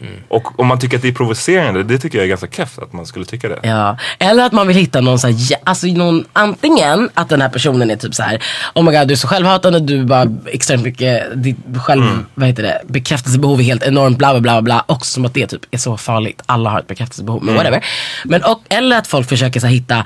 [0.00, 0.06] Ja.
[0.28, 2.92] Och om man tycker att det är provocerande, det tycker jag är ganska keft att
[2.92, 3.58] man skulle tycka det.
[3.62, 7.48] Ja, eller att man vill hitta någon så här, alltså någon, antingen att den här
[7.48, 8.42] personen är typ så här,
[8.74, 12.26] oh my god du är så självhatande, du bara extremt mycket, ditt själv, Mm.
[12.34, 15.46] vad heter det, bekräftelsebehov är helt enormt, bla bla bla bla, också som att det
[15.46, 17.56] typ är så farligt, alla har ett bekräftelsebehov, men Mm.
[17.64, 17.84] whatever.
[18.24, 20.04] Men och, eller att folk försöker så här, hitta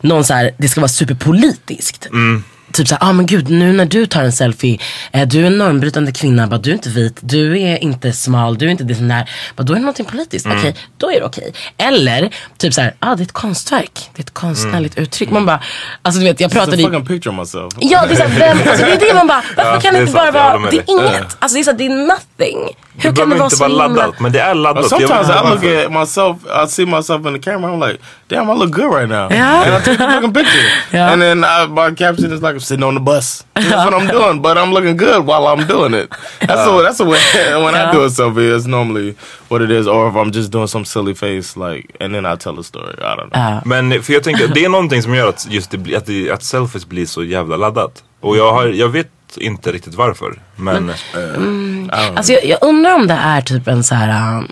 [0.00, 2.06] någon så här, det ska vara superpolitiskt.
[2.06, 2.44] Mm.
[2.74, 4.78] Typ såhär, ah men gud nu när du tar en selfie,
[5.12, 8.58] eh, du är en normbrytande kvinna, bara, du är inte vit, du är inte smal,
[8.58, 9.30] du är inte det sån där.
[9.56, 10.58] Bara, då är det någonting politiskt, Mm.
[10.58, 11.52] okej, då är det okej.
[11.78, 15.30] Eller typ såhär, ah det är ett konstverk, det är ett konstnärligt uttryck.
[15.30, 15.60] Man bara,
[16.02, 16.84] alltså du vet jag pratade i...
[16.84, 17.72] fucking picture myself.
[17.78, 20.00] Ja det är såhär, vem, alltså det är det man bara, varför Ja, kan det
[20.00, 22.76] inte sant, bara vara, det är inget, alltså det är såhär, det är nothing.
[22.98, 23.88] Hur Det kan det vara så himla...
[23.88, 24.88] laddat, men det är laddat.
[24.88, 27.98] Sometimes I look at myself, I see myself in the camera, I'm like,
[28.28, 29.28] damn, I look good right now.
[29.32, 29.66] Yeah.
[29.66, 30.60] And I take a fucking picture.
[30.92, 31.12] Yeah.
[31.12, 33.44] And then I, my caption is like, sitting on the bus.
[33.54, 36.08] That's what I'm doing, but I'm looking good while I'm doing it.
[36.40, 39.14] That's the that's the way, when I do a selfie, that's normally
[39.48, 39.86] what it is.
[39.86, 42.94] Or if I'm just doing some silly face, like, and then I tell a story.
[42.98, 43.62] I don't know.
[43.64, 46.30] Men för jag tänker, det är någonting som gör att, just det, blir- att, det,
[46.30, 48.02] att selfies blir så jävla laddat.
[48.20, 50.42] Och jag, har, jag vet inte riktigt varför.
[50.56, 51.90] Men, Mm.
[52.16, 54.38] Alltså jag, jag undrar om det är typ en så här.
[54.38, 54.48] um,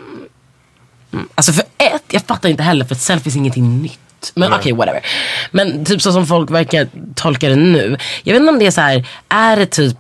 [1.13, 3.99] mm, alltså för ett, jag fattar inte heller för att selfies är ingenting nytt.
[4.35, 5.07] Men okej, whatever.
[5.51, 7.97] Men typ så som folk verkar tolka det nu.
[8.23, 9.97] Jag vet inte om det är så här, är det typ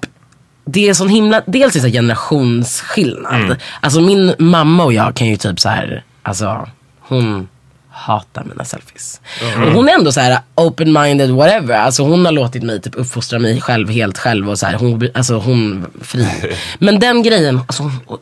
[0.64, 3.34] det är sån himla, dels är det generationsskillnad.
[3.34, 3.56] Mm.
[3.80, 6.68] Alltså min mamma och jag kan ju typ så här, alltså
[7.00, 7.48] hon
[7.90, 9.20] hatar mina selfies.
[9.54, 9.68] Mm.
[9.68, 11.74] Och hon är ändå så här open-minded whatever.
[11.74, 15.08] Alltså hon har låtit mig typ uppfostra mig själv helt själv och så här, hon,
[15.14, 16.28] alltså hon fri.
[16.78, 18.18] Men den grejen, alltså, hon,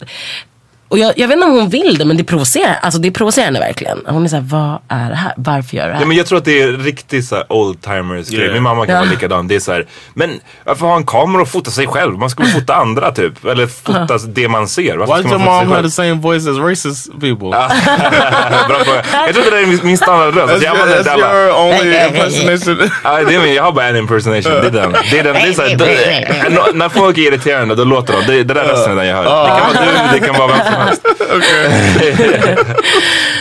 [0.90, 3.44] och jag, jag vet inte om hon vill det men det provocerar, alltså det provocerar
[3.44, 3.98] henne verkligen.
[4.06, 5.32] Hon är såhär, vad är det här?
[5.36, 6.02] Varför gör du det här?
[6.02, 8.40] ja, men jag tror att det är riktigt så old timers grej.
[8.40, 8.54] Yeah.
[8.54, 9.00] Min mamma kan Ja.
[9.00, 9.48] vara likadan.
[9.48, 12.18] Det är så här, men varför ha en kamera och fota sig själv?
[12.18, 13.44] Man ska väl fota andra typ.
[13.44, 14.96] Eller fota det man ser.
[14.96, 17.36] Varför Why ska your man fota sig mom have the same voice as racist people?
[18.68, 19.02] Bra fråga.
[19.26, 20.52] Jag tror att det är min, standardröst.
[20.52, 22.90] That's Jag your, that's inte your only impersonation.
[23.04, 24.52] Ja, det är min, jag har bara en impersonation.
[24.52, 24.92] Det är den.
[25.10, 25.34] Det är den.
[25.34, 28.32] Det är så här, när, när folk är irriterande då låter de.
[28.32, 29.24] Det, det där rösten är den jag hör.
[29.24, 31.06] Det kan vara du, det kan vara vem som helst.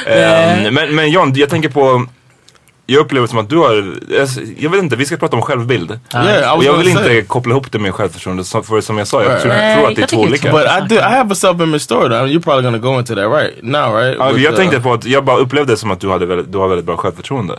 [0.06, 2.06] Ehm, men, men John, jag tänker på
[2.90, 3.96] jag upplever som att du har,
[4.58, 6.00] jag vet inte, vi ska prata om självbild.
[6.14, 7.24] Yeah, och jag vill inte say.
[7.24, 9.42] koppla ihop det med självförtroende, för som jag sa, jag Right.
[9.42, 10.52] tror, Nej, tror att det är två olika.
[10.52, 10.96] But I do.
[10.96, 12.10] I have a self-image story.
[12.10, 12.26] Though.
[12.28, 14.18] You're probably gonna go into that right now, right?
[14.20, 16.26] Ja, With, jag uh, tänkte på att jag bara upplevde det som att du, hade
[16.26, 17.54] väldigt, du har väldigt bra självförtroende.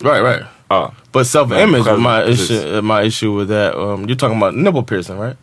[0.00, 0.42] Right, right.
[0.68, 0.92] Ja.
[1.12, 3.74] But self-image, my issue, uh, my issue with that.
[3.74, 5.36] Um, you're talking about nipple piercing, right?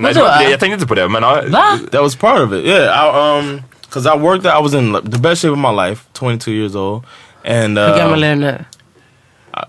[0.00, 1.42] Nej, det var, jag tänkte inte på det, men ja,
[1.90, 2.64] That was part of it.
[2.64, 4.46] Yeah, I, um, because I worked.
[4.46, 6.04] I was in the best shape of my life.
[6.12, 7.02] 22 years old,
[7.44, 8.64] and uh, Hur gammal är du nu?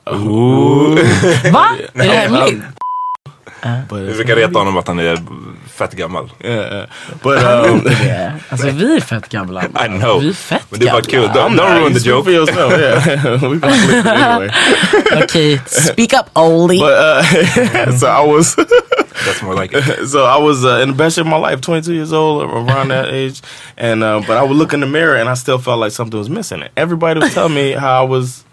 [0.05, 0.95] Ooh.
[1.53, 1.69] Va?
[1.93, 2.63] Är det hemligt?
[3.91, 5.17] Vi brukar reta honom att han är
[5.79, 6.29] fett gammal.
[6.43, 6.85] Yeah, yeah.
[7.23, 8.33] But Han är um, inte det.
[8.49, 9.63] Alltså vi är fett gamla.
[9.63, 10.19] I know.
[10.21, 11.21] Vi är fett Men det är bara kul.
[11.21, 11.33] gamla.
[11.33, 12.23] Don't, don't ruin the joke.
[12.25, 12.73] for yourself.
[12.73, 14.49] Yeah, we gonna flip it anyway.
[15.23, 16.79] Okej, speak up oldie.
[16.79, 18.55] But uh, so I was.
[19.25, 20.07] That's more like it.
[20.07, 22.87] so I was uh, in the best shape of my life, 22 years old, around
[22.89, 23.41] that age,
[23.77, 26.17] and uh, but I would look in the mirror and I still felt like something
[26.17, 26.63] was missing.
[26.77, 28.45] Everybody would tell me how I was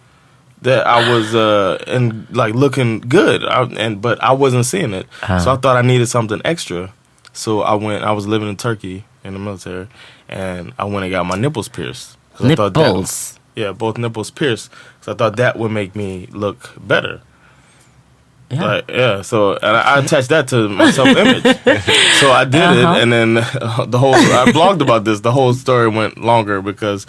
[0.63, 5.07] that I was uh and like looking good, I, and but I wasn't seeing it.
[5.23, 5.39] Uh-huh.
[5.39, 6.93] So I thought I needed something extra.
[7.37, 8.03] So I went.
[8.05, 9.89] I was living in Turkey in the military,
[10.29, 12.17] and I went and got my nipples pierced.
[12.35, 13.39] 'Cause I thought that- Nipples?
[13.55, 14.71] yeah, both nipples pierced.
[15.01, 17.21] So I thought that would make me look better.
[18.51, 18.65] Yeah.
[18.65, 21.43] Like, yeah, so and I, I attached that to my self image.
[22.21, 22.95] so I did Uh-huh.
[22.97, 25.21] it, and then uh, the whole I blogged about this.
[25.21, 27.07] The whole story went longer because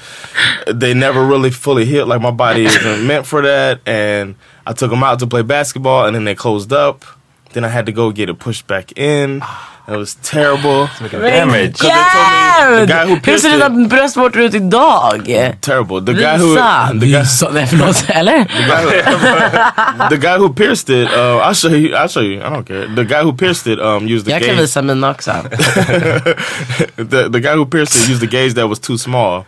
[0.66, 2.10] they never really fully healed.
[2.10, 4.34] Like my body isn't meant for that, and
[4.66, 7.06] I took them out to play basketball, and then they closed up.
[7.54, 9.42] Then I had to go get it pushed back in.
[9.90, 10.90] It was terrible.
[11.12, 11.78] damage.
[11.80, 15.26] 'Cause they told me the guy who Hur pierced ser it, dina bröstvårtor ut idag?
[15.62, 16.02] terrible.
[16.02, 16.90] The guy who Visa.
[17.00, 17.50] the guy, Visa.
[17.52, 18.46] Nej förlåt, eller?
[20.10, 21.96] the guy who pierced it, uh, I'll show you.
[21.96, 22.40] I'll show you.
[22.42, 22.88] I don't care.
[22.96, 24.62] The guy who pierced it um, used the Jag kan gauge.
[24.62, 25.32] visa mina också.
[26.98, 29.46] the the guy who pierced it used the gauge that was too small,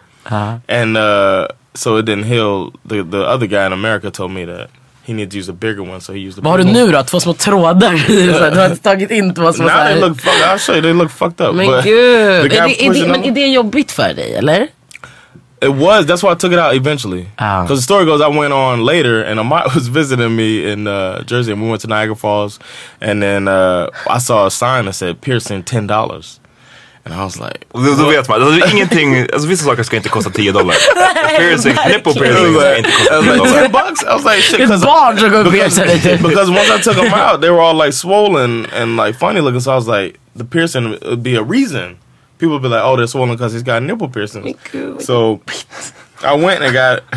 [0.68, 2.72] and uh, so it didn't heal.
[2.88, 4.70] The the other guy in America told me that
[5.10, 6.38] he needed to use a bigger one, so he used.
[6.38, 7.04] A Vad har du bigger nu då?
[7.04, 7.92] Två små trådar?
[8.52, 10.00] Du har inte tagit in två små Now they såhär...
[10.00, 10.18] look.
[10.26, 10.82] I'll show you.
[10.82, 11.56] They look fucked up.
[11.56, 11.84] Men gud.
[11.84, 14.68] the Är det, är det, men är det jobbigt för dig eller?
[15.62, 16.06] It was.
[16.06, 17.28] That's why I took it out eventually.
[17.38, 17.64] Oh.
[17.64, 21.24] Because the story goes, I went on later, and Amat was visiting me in uh,
[21.24, 22.60] Jersey, and we went to Niagara Falls,
[23.02, 26.39] and then uh, I saw a sign that said piercing ten dollars,
[27.12, 29.96] and I was like, Och Då, då vet man, alltså, ingenting, alltså vissa saker ska
[29.96, 30.76] inte kosta 10 dollar.
[31.38, 33.90] Piercing, nipple piercing was ska like, inte I kosta was 10 like dollar.
[33.90, 34.04] bucks.
[34.04, 36.18] I was like, shit, Ett because barn som går och piercar lite.
[36.18, 39.62] because once I took them out, they were all like swollen and like funny looking.
[39.62, 41.98] So I was like, the piercing would be a reason.
[42.40, 44.56] People would be like, oh, they're swollen because he's got nipple piercings.
[45.06, 45.42] So
[46.24, 47.04] I went and got.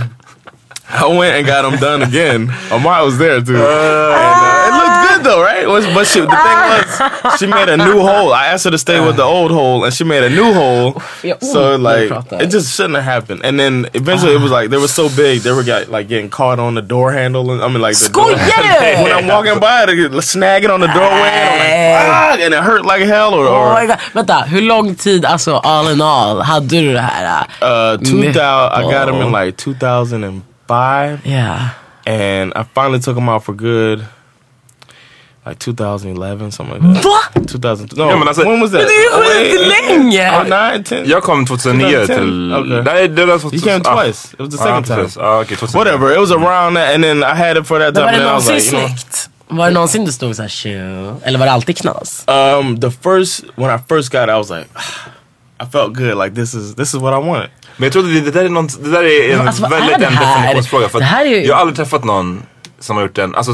[0.94, 2.52] I went and got them done again.
[2.70, 3.54] Amar was there too.
[3.54, 4.81] and, uh,
[5.22, 5.66] it though, right?
[5.66, 8.32] Was, but she, the thing was, she made a new hole.
[8.32, 11.02] I asked her to stay with the old hole, and she made a new hole.
[11.22, 12.10] Ja, So oh, like,
[12.40, 13.40] it just shouldn't have happened.
[13.44, 16.30] And then eventually, it was like they were so big, they were got, like getting
[16.30, 17.50] caught on the door handle.
[17.52, 18.62] And, I mean, like the door, Skojar
[18.96, 19.02] du?
[19.02, 22.62] when I'm walking by, they get snagging on the doorway, and I'm like, and it
[22.62, 23.34] hurt like hell.
[23.34, 23.98] Or, Oh my or God.
[24.12, 27.46] Vänta, hur lång tid, alltså all in all, hade du det här?
[27.60, 31.20] uh, 2000, I got them in like 2005.
[31.24, 31.68] Yeah.
[32.06, 34.04] and I finally took them out for good.
[35.46, 37.04] Like 2011, something like that.
[37.04, 37.42] Va?
[37.46, 37.88] 2000.
[37.96, 38.80] No, Ja, men alltså- when was that?
[38.80, 40.30] Men det är ju skitlänge!
[40.30, 41.08] Oh, nine, ten.
[41.08, 42.14] Jag kom 2009 2010?
[42.14, 42.54] till...
[42.54, 42.82] Okay.
[42.94, 44.28] Nej, det var You came twice.
[44.34, 45.08] It was the second time.
[45.16, 45.78] Ah, okay, 2009.
[45.84, 46.12] Whatever.
[46.12, 48.04] It was around that, and then I had it for that time.
[48.04, 49.58] var det And then I was någonsin like, you know?
[49.58, 50.68] Var det någonsin du stod såhär tjo?
[51.22, 52.24] Eller var det alltid knas?
[52.28, 54.66] um, the first when I first got it, I was like,
[55.62, 56.18] I felt good.
[56.24, 57.48] Like this is this is what I wanted.
[57.76, 59.98] Men jag tror det, det där är något, det där är en alltså, väldigt är
[59.98, 60.88] det en definitionsfråga.
[60.88, 62.42] För Det här är ju- Jag har aldrig träffat någon
[62.82, 63.52] som har gjort en, alltså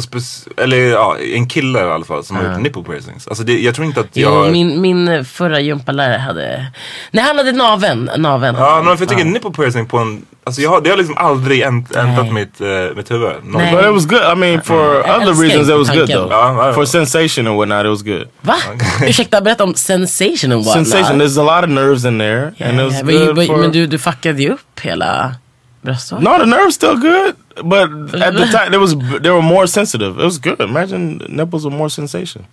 [0.56, 3.28] eller ja, en kille i alla fall som har gjort nipple piercings.
[3.28, 4.46] Alltså det, jag tror inte att jag...
[4.46, 6.66] Jo, min, min förra gympalärare hade...
[7.10, 8.10] Nej, han hade naven.
[8.16, 10.96] naven Ja, men för jag tycker nipple piercing på en, alltså jag har, det har
[10.96, 13.32] liksom aldrig änt, ändrat mitt, uh, mitt huvud.
[13.42, 13.74] Nej.
[13.74, 14.22] But it was good.
[14.32, 16.30] I mean, for Jag other reasons, it was good though.
[16.30, 16.72] Ja, ja.
[16.72, 18.28] For sensation and whatnot, it was good.
[18.40, 18.56] Va?
[19.06, 20.88] Ursäkta, berätta om sensation and whatnot.
[20.88, 21.18] Sensation.
[21.18, 23.56] There's a lot of nerves in there, and it was Ja, men, good men, for.
[23.56, 25.34] men du, du fuckade ju upp hela
[25.82, 26.24] bröstvårtan.
[26.24, 27.90] No, the nerves still good, but
[28.22, 30.18] at the time they was they were more sensitive.
[30.20, 30.60] It was good.
[30.60, 32.44] Imagine nipples with more sensation.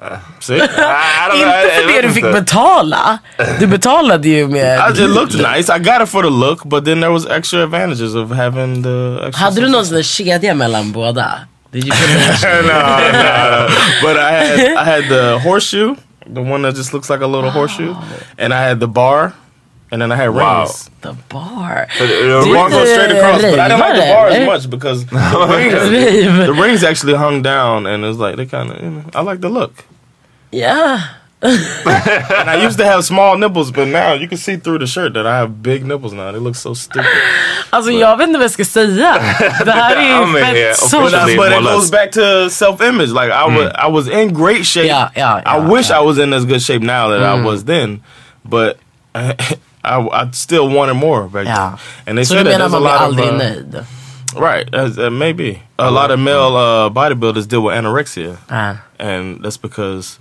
[0.00, 3.18] Uh, see, I don't know, Inte för det du fick betala.
[3.60, 4.78] Du betalade ju med...
[4.78, 5.70] I, it looked nice.
[5.70, 9.24] I got it for the look, but then there was extra advantages of having the.
[9.26, 11.40] Extra Hade du någon sån där kedja mellan båda?
[11.70, 12.10] Did you put
[12.42, 13.68] no, no.
[14.02, 15.96] But I had I had the horseshoe,
[16.26, 17.96] the one that just looks like a little horseshoe,
[18.38, 19.32] and I had the bar,
[19.90, 20.58] and then I had Wow.
[20.60, 20.90] rings.
[21.02, 21.86] the bar?
[21.98, 24.46] För det- The jag- bar goes straight across, but I didn't like the bar as
[24.46, 28.70] much because the rings, the rings actually hung down, and it was like they kind
[28.70, 28.76] of.
[28.82, 29.72] You know, I like the look.
[30.50, 31.00] Yeah.
[31.44, 35.12] and I used to have small nipples, but now you can see through the shirt
[35.12, 36.32] that I have big nipples now.
[36.32, 37.10] They look so stupid.
[37.70, 39.18] Alltså jag vet inte vad jag ska säga.
[39.64, 41.00] Det här är I'm ju in fett here, så...
[41.00, 43.08] but, that's- but it goes back to self-image.
[43.12, 44.86] Like I was, I was in great shape.
[44.86, 47.40] Yeah, yeah, I yeah, wish I was in as good shape now that Mm.
[47.40, 48.00] I was then,
[48.44, 48.78] but
[49.14, 49.34] I,
[49.84, 51.68] I I still wanted more back Ja.
[51.70, 51.78] then.
[52.06, 53.86] And they Så said that there's a lot of uh, nöjd?
[54.36, 58.82] Right, as, uh, maybe a lot of male uh, bodybuilders deal with anorexia, Ah.
[58.98, 60.18] and that's because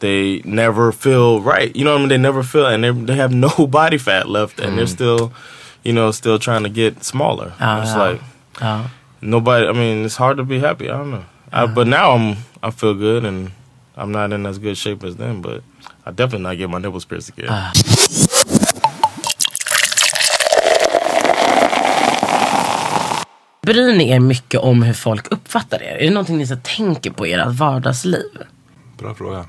[0.00, 1.74] they never feel right.
[1.74, 2.08] You know what I mean?
[2.10, 3.48] They never feel, and they they have no
[3.80, 4.76] body fat left, and Mm.
[4.76, 5.32] they're still,
[5.84, 7.52] you know, still trying to get smaller.
[7.60, 8.02] Ah, it's yeah.
[8.04, 8.20] like
[8.60, 8.82] Ja.
[9.22, 9.66] nobody.
[9.68, 10.90] I mean, it's hard to be happy.
[10.90, 13.50] I don't know, I, but now I'm I feel good, and
[13.96, 15.62] I'm not in as good shape as then, but
[16.04, 17.48] I definitely not get my nipples pierced again.
[23.62, 25.96] Bryr ni er mycket om hur folk uppfattar er?
[25.96, 28.30] Är det någonting ni så tänker på i ert vardagsliv?
[28.98, 29.44] Bra fråga.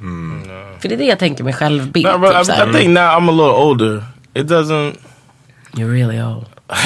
[0.00, 0.42] Mm.
[0.80, 2.06] För det är det jag tänker med självbild.
[2.06, 2.70] No, typ I, här.
[2.70, 4.04] I think now I'm a little older.
[4.34, 4.94] It doesn't.
[5.72, 6.46] You're really old.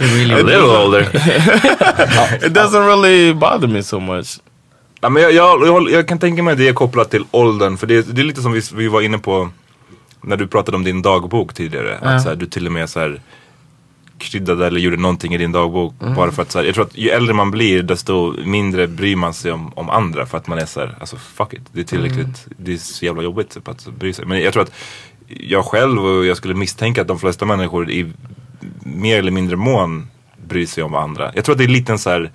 [0.00, 1.00] You're really a little older.
[2.46, 4.40] it doesn't really bother me so much.
[5.00, 7.76] Ja, men jag, jag, jag, jag kan tänka mig att det är kopplat till åldern.
[7.76, 9.50] För det, det är lite som vi, vi var inne på
[10.20, 11.98] när du pratade om din dagbok tidigare.
[12.02, 12.08] Ja.
[12.08, 13.20] Att så här, du till och med så här,
[14.18, 15.94] kryddade eller gjorde någonting i din dagbok.
[16.02, 16.14] Mm.
[16.14, 19.16] Bara för att så här, jag tror att ju äldre man blir desto mindre bryr
[19.16, 20.26] man sig om, om andra.
[20.26, 21.62] För att man är så här, alltså fuck it.
[21.72, 22.56] Det är tillräckligt, Mm.
[22.56, 24.26] det är så jävla jobbigt typ, att bry sig.
[24.26, 24.72] Men jag tror att
[25.28, 28.12] jag själv och jag skulle misstänka att de flesta människor i
[28.80, 30.08] mer eller mindre mån
[30.48, 31.32] bryr sig om andra.
[31.34, 32.30] Jag tror att det är lite en så här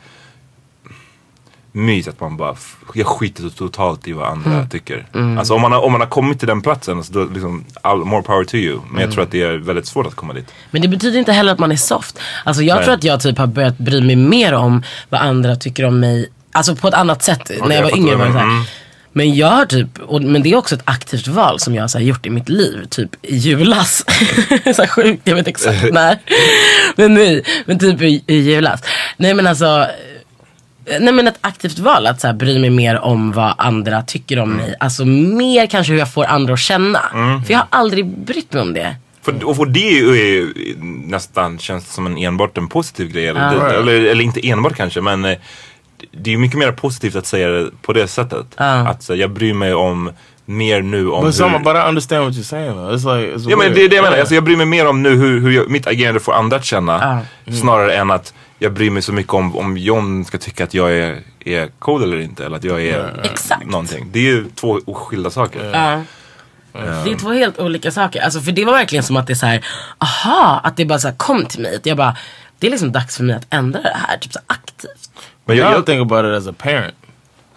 [1.72, 2.56] myt att man bara,
[2.94, 4.70] jag skiter totalt i vad andra Mm.
[4.70, 5.06] tycker.
[5.14, 5.38] Mm.
[5.38, 7.98] Alltså om man, har, om man har kommit till den platsen, så då liksom, all,
[8.06, 8.76] more power to you.
[8.76, 9.12] Men jag Mm.
[9.12, 10.52] tror att det är väldigt svårt att komma dit.
[10.72, 12.20] Men det betyder inte heller att man är soft.
[12.44, 12.86] Alltså jag Nej.
[12.86, 16.30] tror att jag typ har börjat bry mig mer om vad andra tycker om mig.
[16.52, 17.50] Alltså på ett annat sätt.
[17.50, 18.44] när jag jag var yngre var här.
[18.44, 18.64] Mm.
[19.12, 22.00] Men jag har typ, och, men det är också ett aktivt val som jag har
[22.00, 22.86] gjort i mitt liv.
[22.90, 24.06] Typ i julas.
[24.76, 26.20] så sjukt, jag vet exakt när.
[26.96, 28.82] men nej, men typ i, i julas.
[29.18, 29.88] Nej men alltså.
[31.00, 34.40] Nej men ett aktivt val att så här, bry mig mer om vad andra tycker
[34.40, 34.76] om mig.
[34.80, 37.00] Alltså mer kanske hur jag får andra att känna.
[37.14, 37.44] Mm.
[37.44, 38.96] För jag har aldrig brytt mig om det.
[39.22, 40.54] För, och för det är ju
[41.06, 43.28] nästan, känns som en enbart en positiv grej.
[43.28, 45.38] Eller, det, eller, eller inte enbart kanske, men eh,
[46.12, 48.46] det är ju mycket mer positivt att säga det på det sättet.
[48.56, 50.12] Att så, jag bryr mig om
[50.50, 51.60] mer nu om But, hur...
[51.60, 52.94] but I understand what you're saying though.
[52.94, 54.88] It's like it's Ja men det är det jag menar, alltså, jag bryr mig mer
[54.88, 57.04] om nu hur, hur jag, mitt agerande får andra att känna.
[57.04, 57.60] Mm.
[57.60, 60.92] Snarare än att jag bryr mig så mycket om om John ska tycka att jag
[60.92, 62.46] är, är cool eller inte.
[62.46, 63.66] Eller att jag är Exakt.
[63.66, 64.10] någonting.
[64.12, 65.66] Det är ju två skilda saker.
[65.74, 66.02] Ja.
[66.74, 68.22] Det är två helt olika saker.
[68.22, 69.66] Alltså för det var verkligen som att det är så här,
[69.98, 71.80] aha, att det bara så här kom till mig.
[71.84, 72.16] Jag bara,
[72.60, 75.10] det är liksom dags för mig att ändra det här, typ så aktivt.
[75.46, 76.94] But you gotta think about it as a parent.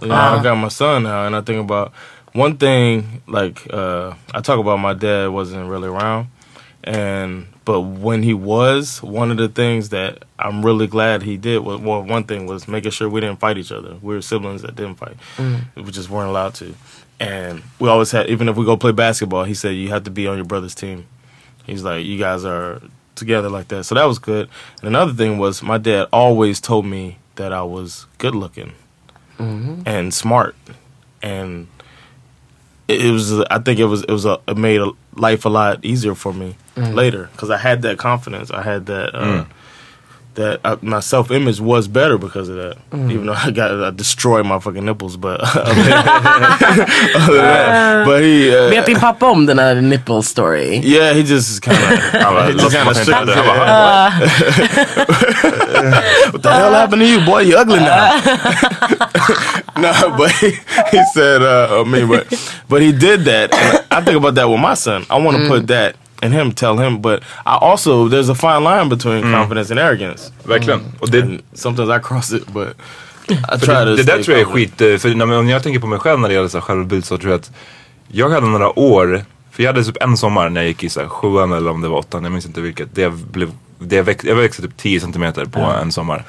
[0.01, 0.41] You know, Ah.
[0.41, 1.93] I got my son now, and I think about
[2.33, 3.23] one thing.
[3.27, 6.29] Like uh, I talk about, my dad wasn't really around,
[6.85, 11.61] and but when he was, one of the things that I'm really glad he did
[11.61, 13.97] was well, one thing was making sure we didn't fight each other.
[14.03, 15.17] We were siblings that didn't fight.
[15.37, 15.61] Mm.
[15.77, 16.75] We just weren't allowed to.
[17.21, 20.11] And we always had, even if we go play basketball, he said you have to
[20.11, 21.07] be on your brother's team.
[21.65, 22.83] He's like, you guys are
[23.15, 23.85] together like that.
[23.85, 24.49] So that was good.
[24.81, 28.73] And another thing was my dad always told me that I was good looking
[29.39, 29.85] Mhm.
[29.87, 30.57] and smart.
[31.23, 31.69] And
[32.93, 35.49] it, it was, I think it was, it was a, it made a, life a
[35.49, 36.95] lot easier for me Mm.
[36.95, 38.51] later because I had that confidence.
[38.51, 39.47] I had that, uh, Mm.
[40.35, 42.77] That uh, my self image was better because of that.
[42.91, 43.11] Mm.
[43.13, 45.93] Even though I got I destroyed my fucking nipples, but other than,
[47.15, 50.81] other than but he uh, Vet din pappa om den här nipple story?
[50.85, 53.49] yeah, he just kind of he just kind of shook his head.
[53.49, 54.11] Uh,
[56.33, 57.41] What the hell happened to you, boy?
[57.43, 58.21] You ugly now.
[59.79, 60.51] no, but he,
[60.91, 62.27] he said, uh, I mean, but
[62.69, 63.53] but he did that.
[63.55, 65.05] And I think about that with my son.
[65.11, 65.49] I want to Mm.
[65.49, 67.03] put that in him, tell him.
[67.03, 67.25] But I
[67.61, 69.33] also there's a fine line between Mm.
[69.41, 70.33] confidence and arrogance.
[70.45, 70.81] Verkligen.
[70.99, 72.69] Och det, And sometimes I cross it, but
[73.29, 73.97] I try det, to.
[73.97, 76.21] det där tror jag är skit, eh, för när, om jag tänker på mig själv
[76.21, 77.51] när det gäller så självbild så tror jag att
[78.09, 81.01] jag hade några år, för jag hade typ en sommar när jag gick i så
[81.01, 82.95] här sjuan eller om det var åttan, jag minns inte vilket.
[82.95, 85.75] Det blev, det växt, jag växte typ 10 centimeter på Ja.
[85.77, 86.25] en sommar.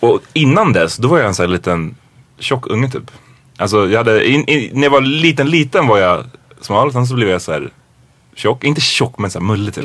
[0.00, 1.94] Och innan dess, då var jag en sån här liten
[2.38, 3.10] tjock unge typ.
[3.56, 6.24] Alltså jag hade, in, in, när jag var liten, liten var jag
[6.60, 7.70] smal, sen så blev jag så här
[8.34, 9.84] tjock, inte tjock men så här mullig typ.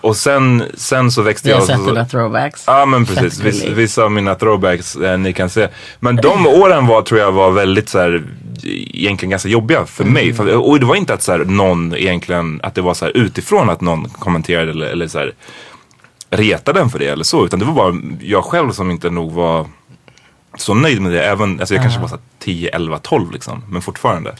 [0.00, 1.66] Och sen, sen så växte Vi har jag.
[1.66, 2.64] sett så, dina throwbacks.
[2.66, 3.76] Ja men precis, Fett Viss, gullig.
[3.76, 5.68] vissa av mina throwbacks eh, ni kan se.
[6.00, 8.22] Men de åren var, tror jag var väldigt så här,
[8.62, 10.14] egentligen ganska jobbiga för Mm.
[10.14, 10.34] mig.
[10.34, 13.16] För, och det var inte att så här, någon egentligen, att det var så här
[13.16, 15.32] utifrån att någon kommenterade eller, eller så här,
[16.30, 17.44] retade den för det eller så.
[17.44, 19.66] Utan det var bara jag själv som inte nog var
[20.58, 21.22] så nöjd med det.
[21.24, 23.64] Även, alltså jag kanske var så här 10, 11, 12 liksom.
[23.68, 24.34] Men fortfarande.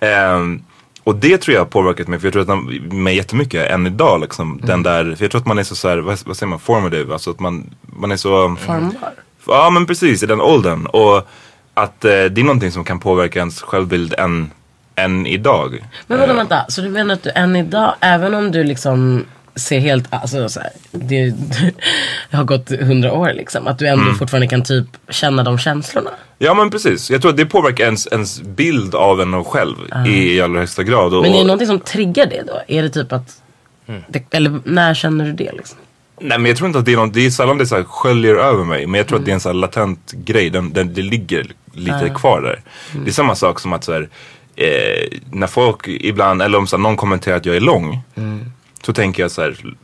[0.00, 0.62] Ehm,
[1.08, 2.18] och det tror jag har påverkat mig.
[2.18, 4.20] För jag tror att den- mig jättemycket än idag.
[4.20, 6.48] Liksom, Den där, för jag tror att man är så, så här, vad, vad säger
[6.50, 7.12] man, formative.
[7.12, 8.56] Alltså att man, man är så...
[8.56, 9.12] Formbar.
[9.46, 10.86] Ja men precis, i den åldern.
[10.86, 11.28] Och
[11.74, 14.50] att eh, det är någonting som kan påverka ens självbild än,
[14.94, 15.84] än idag.
[16.06, 19.24] Men vadå vänta, så du menar att du än idag, även om du liksom
[19.58, 21.30] ser helt, alltså så här, det,
[22.30, 24.18] det har gått hundra år liksom, att du ändå Mm.
[24.18, 26.10] fortfarande kan typ känna de känslorna?
[26.38, 30.34] Ja men precis, jag tror att det påverkar ens, ens bild av en själv i,
[30.36, 31.14] i allra högsta grad.
[31.14, 32.60] Och, Men är det någonting som triggar det då?
[32.68, 33.42] Är det typ att,
[33.88, 34.02] Mm.
[34.08, 35.78] det, eller när känner du det liksom?
[36.20, 37.82] Nej men jag tror inte att det är något, det är sällan det så här
[37.84, 38.86] sköljer över mig.
[38.86, 41.46] Men jag tror att det är en så här latent grej, den, den, det ligger
[41.72, 42.14] lite Ja.
[42.14, 42.60] kvar där.
[42.92, 43.04] Mm.
[43.04, 44.08] Det är samma sak som att så här,
[44.56, 48.00] eh, när folk ibland, eller om så här, någon kommenterar att jag är lång.
[48.14, 48.52] Mm.
[48.82, 49.74] Så tänker jag så här,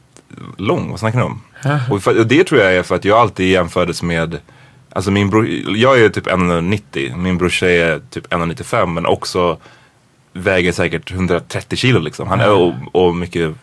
[0.57, 1.41] lång, vad snackar ni om?
[1.91, 4.39] Och, för, och det tror jag är för att jag alltid jämfördes med
[4.95, 9.59] Alltså min bror, jag är typ 1,90, min brorsa är typ 1,95 men också
[10.33, 12.29] väger säkert 130 kilo liksom.
[12.29, 13.55] Han är och, och mycket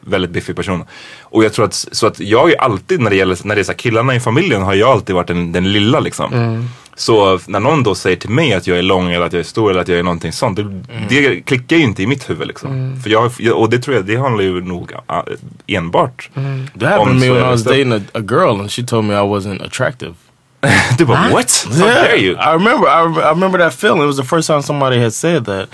[0.00, 0.84] väldigt biffig person.
[1.22, 3.64] Och jag tror att, så att jag är alltid när det gäller, när det är
[3.64, 6.32] så här, killarna i familjen har jag alltid varit den, den lilla liksom.
[6.32, 6.64] Mm.
[6.94, 9.44] Så när någon då säger till mig att jag är lång eller att jag är
[9.44, 10.56] stor eller att jag är någonting sånt.
[10.56, 12.70] Det, det klickar ju inte i mitt huvud liksom.
[12.72, 13.00] Mm.
[13.02, 14.92] För jag, jag- och det tror jag, det handlar ju nog
[15.66, 18.82] enbart That happened to me when I jag was dating a, a girl and she
[18.82, 20.14] told me I wasn't attractive.
[20.98, 21.66] du bara what?
[21.70, 22.36] How Yeah, dare you?
[22.36, 22.88] I remember.
[22.88, 24.02] I, I remember that feeling.
[24.02, 25.68] It was the first time somebody had said that.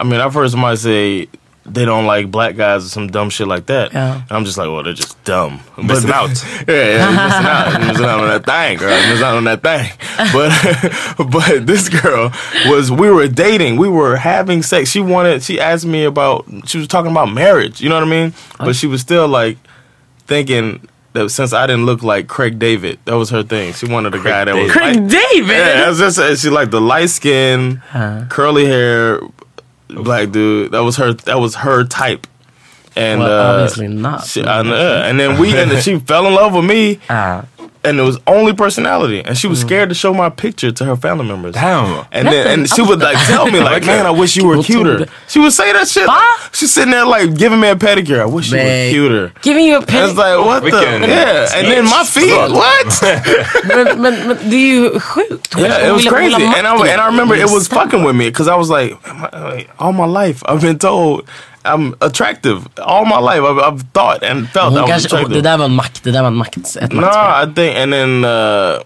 [0.00, 1.26] I mean, I've heard somebody say
[1.68, 3.92] they don't like black guys or some dumb shit like that.
[3.92, 4.22] Yeah.
[4.30, 5.60] I'm just like, well, they're just dumb.
[5.76, 6.30] I'm Missing out.
[6.68, 7.72] yeah, yeah, you're missing out.
[7.80, 8.90] You're missing out on that thing, girl.
[8.98, 9.92] You're missing out on that thing.
[10.32, 12.32] But but this girl
[12.66, 12.90] was.
[12.90, 13.76] We were dating.
[13.76, 14.90] We were having sex.
[14.90, 15.42] She wanted.
[15.42, 16.46] She asked me about.
[16.66, 17.80] She was talking about marriage.
[17.82, 18.32] You know what I mean?
[18.58, 18.64] Oh.
[18.66, 19.58] But she was still like
[20.26, 20.88] thinking.
[21.12, 23.72] That since I didn't look like Craig David, that was her thing.
[23.72, 25.48] She wanted a guy that was Craig light- David?
[25.56, 27.80] Yeah, that's just she liked the light skin,
[28.28, 29.20] curly hair,
[29.88, 30.72] black dude.
[30.72, 31.12] That was her.
[31.12, 32.26] That was her type.
[32.96, 34.24] And Well, uh, obviously not.
[34.24, 36.98] she- I and then we and she fell in love with me.
[37.86, 40.96] And it was only personality, and she was scared to show my picture to her
[40.96, 41.54] family members.
[41.54, 42.04] Damn.
[42.12, 45.06] And then and she would like tell me like, "Man, I wish you were cuter."
[45.28, 46.08] She would say that shit.
[46.52, 48.20] She's sitting there like giving me a pedicure.
[48.20, 49.32] I wish you were cuter.
[49.42, 51.48] Giving you a And It's like what the Vilken yeah.
[51.56, 52.32] And then my feet.
[52.32, 53.02] What?
[53.66, 55.54] men, men, men det är ju sjukt.
[55.58, 58.02] Yeah, it was vill- hon vill crazy, and I and I remember it was fucking
[58.04, 61.28] with me because I was like, am I- like, all my life I've been told
[61.74, 62.58] I'm attractive.
[62.82, 65.34] All my life I've, I've thought and felt I Hon was kanske, attractive.
[65.34, 67.50] det där var en makt, det där var en makt, ett no, maktspel.
[67.50, 68.78] I think, and then uh,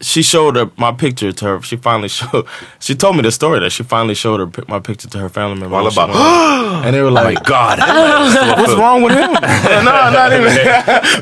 [0.00, 1.60] she showed her my picture to her.
[1.62, 2.44] She finally showed.
[2.80, 5.28] She told me the story that she finally showed her pi- my picture to her
[5.28, 5.78] family members.
[5.78, 7.78] Alla She bara, went- and they were like, God.
[8.58, 9.32] What's wrong with him?
[9.84, 10.50] no, not even.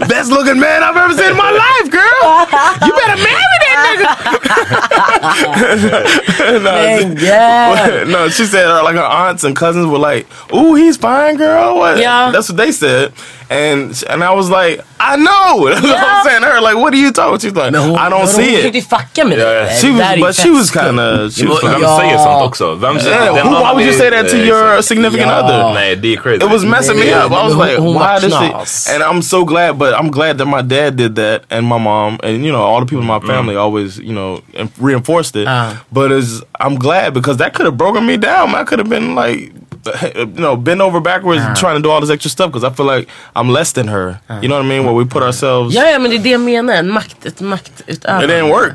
[0.09, 2.23] Best looking man I've ever seen in my life, girl.
[2.87, 4.80] You better marry that nigga.
[6.62, 10.97] No, she- no, she said uh, like her aunts and cousins were like, "Ooh, he's
[10.97, 11.99] fine, girl." What?
[11.99, 12.31] Yeah.
[12.31, 13.12] that's what they said.
[13.53, 15.67] And and I was like, I know.
[15.71, 16.61] That's what I'm saying to her.
[16.61, 17.41] Like, what are you talking?
[17.41, 18.85] She's like, no, I don't Hon see försökte it.
[18.89, 19.55] fucka med Ja, det.
[19.55, 19.65] ja.
[19.65, 21.33] Det She där was, är ju but she was kind of.
[21.35, 21.63] She was.
[21.63, 22.75] Vem kinda- säger sånt också?
[22.75, 24.85] Vem, Yeah, who, why would you say that to your exakt.
[24.89, 25.39] significant Ja.
[25.45, 25.75] other?
[25.75, 26.45] Nej, det är crazy.
[26.45, 27.33] It was messing me Yeah, up.
[27.33, 28.35] I was like, who- who why much this
[28.87, 28.95] shit?
[28.95, 32.19] And I'm so glad, but I'm glad that my dad did that and my mom
[32.23, 34.41] and you know all the people in my family always you know
[34.79, 35.47] reinforced it.
[35.49, 35.71] Uh.
[35.93, 38.55] But it's, I'm glad because that could have broken me down.
[38.55, 39.53] I could have been like,
[40.14, 42.87] you know, bent over backwards trying to do all this extra stuff because I feel
[42.87, 44.18] like I'm less than her.
[44.43, 44.85] You know what I mean?
[44.85, 45.74] Where we put ourselves.
[45.74, 46.74] Ja, ja, men det är det jag menar.
[46.74, 48.24] En makt, ett maktutövande.
[48.24, 48.72] It didn't work.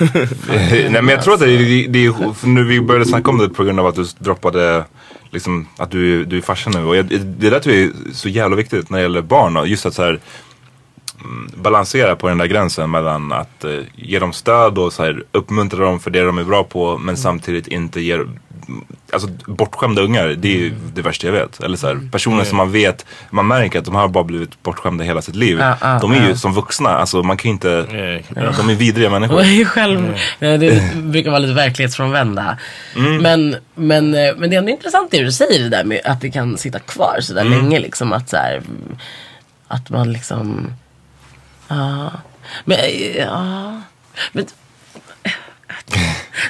[0.90, 3.48] Nej men jag tror att det, det, det för nu vi började snacka om det
[3.48, 4.84] på grund av att du droppade
[5.30, 6.84] liksom att du, du är farsa nu.
[6.84, 9.56] Och jag, det där tror jag är så jävla viktigt när det gäller barn.
[9.56, 10.20] Och just att så här,
[11.20, 15.22] mm, balansera på den där gränsen mellan att eh, ge dem stöd och så här,
[15.32, 18.24] uppmuntra dem för det de är bra på men samtidigt inte ge
[19.12, 21.60] Alltså bortskämda ungar, det är ju det värsta jag vet.
[21.60, 25.04] Eller så här, personer som man vet, man märker att de har bara blivit bortskämda
[25.04, 25.58] hela sitt liv.
[25.60, 26.36] Ja, ja, de är ju ja.
[26.36, 28.56] som vuxna, alltså man kan inte, Yeah.
[28.56, 29.42] de är vidriga människor.
[29.44, 32.58] Ju själv, det brukar vara lite verklighetsfrånvända.
[32.96, 33.16] Mm.
[33.22, 36.00] Men, Men, men, eh, men det är ändå intressant det du säger det där med
[36.04, 37.58] att det kan sitta kvar så där Mm.
[37.58, 37.78] länge.
[37.80, 38.62] Liksom, att, så här,
[39.68, 40.72] att man liksom...
[41.68, 42.10] Ja.
[42.64, 43.80] Men, eh, ja.
[44.32, 44.46] Men,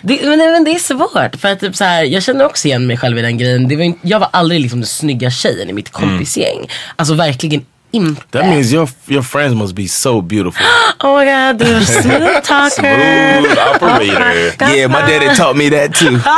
[0.03, 1.41] det, men, men det är svårt.
[1.41, 3.69] För att typ så här, jag känner också igen mig själv i den grejen.
[3.69, 6.69] Det var, inte- jag var aldrig liksom den snygga tjejen i mitt kompisgäng.
[6.97, 8.23] Alltså verkligen inte.
[8.39, 10.67] That means your your friends must be so beautiful.
[11.03, 13.41] Oh my god, du är smooth talker.
[13.41, 14.77] Smooth operator.
[14.77, 16.19] yeah, my daddy taught me that too.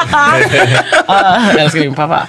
[1.06, 2.28] Ah, jag älskar din pappa.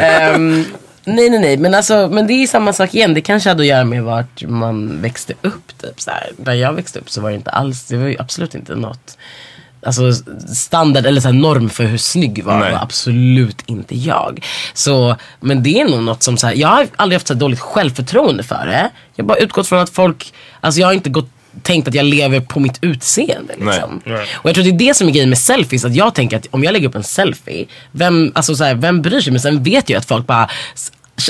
[0.00, 0.64] Ehm,
[1.06, 3.14] Nej nej nej men alltså men det är samma sak igen.
[3.14, 5.78] Det kanske hade att göra med vart man växte upp.
[5.82, 6.30] Typ, så här.
[6.36, 9.18] Där jag växte upp så var det inte alls, det var ju absolut inte något
[9.86, 10.12] Alltså
[10.54, 12.72] standard eller så här, norm för hur snygg var, Nej.
[12.72, 14.46] var absolut inte jag.
[14.74, 17.40] Så, men det är nog något som så här, jag har aldrig haft så här
[17.40, 18.90] dåligt självförtroende för det.
[19.14, 21.28] Jag har bara utgått från att folk, alltså jag har inte gått
[21.62, 23.54] tänkt att jag lever på mitt utseende.
[23.58, 24.00] Liksom.
[24.34, 25.84] Och jag tror det är det som är grejen med selfies.
[25.84, 29.02] Att jag tänker att om jag lägger upp en selfie, vem, alltså så här, vem
[29.02, 29.32] bryr sig?
[29.32, 30.48] Men sen vet jag att folk bara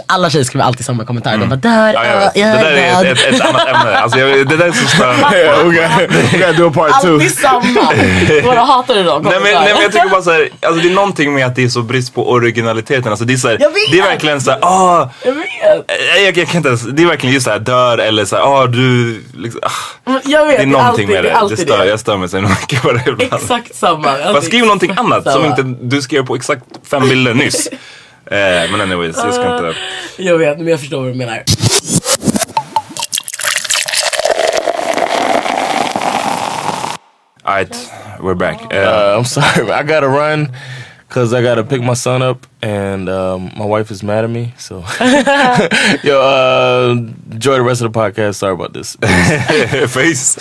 [0.07, 1.37] alla tjejer skriver alltid samma kommentar.
[1.37, 2.37] De bara där, Ja, jag ja, vet.
[2.37, 3.97] jag det där är glad." ett, ett, ett annat ämne.
[3.99, 5.25] Alltså, jag, det där är så störande.
[6.95, 7.93] Alltid samma.
[8.45, 9.21] Båda hatar det då.
[9.25, 11.65] Nej men, nej men jag tycker bara såhär, alltså det är någonting med att det
[11.65, 13.11] är så brist på originaliteten.
[13.11, 13.93] Alltså det är Jag vet!
[13.93, 15.45] det är verkligen såhär, ah, Jag vet.
[16.25, 19.23] jag, jag kan inte ens, det är verkligen just såhär dör eller såhär, ah du,
[19.37, 20.13] liksom, ah.
[20.25, 21.29] Jag vet, Det är någonting alltid, med är det.
[21.29, 23.33] Det alltid stör, jag stör mig så mycket på det ibland.
[23.43, 24.03] Exakt samma.
[24.13, 25.47] Fast Alltid skriv någonting annat som samma.
[25.47, 27.69] inte du skrev på exakt fem bilder nyss.
[28.27, 29.75] Eh, men anyways, jag ska inte...
[30.17, 31.43] Jag vet, men jag förstår vad du menar.
[37.45, 37.75] Alright,
[38.21, 38.63] we're back.
[38.73, 40.49] Uh, Eh, I'm sorry, but I gotta run
[41.09, 44.55] because I gotta pick my son up, and um, my wife is mad at me.
[44.57, 44.79] So,
[46.03, 46.97] yo, uh,
[47.31, 48.37] enjoy the rest of the podcast.
[48.37, 48.97] Sorry about this.
[49.93, 50.37] face.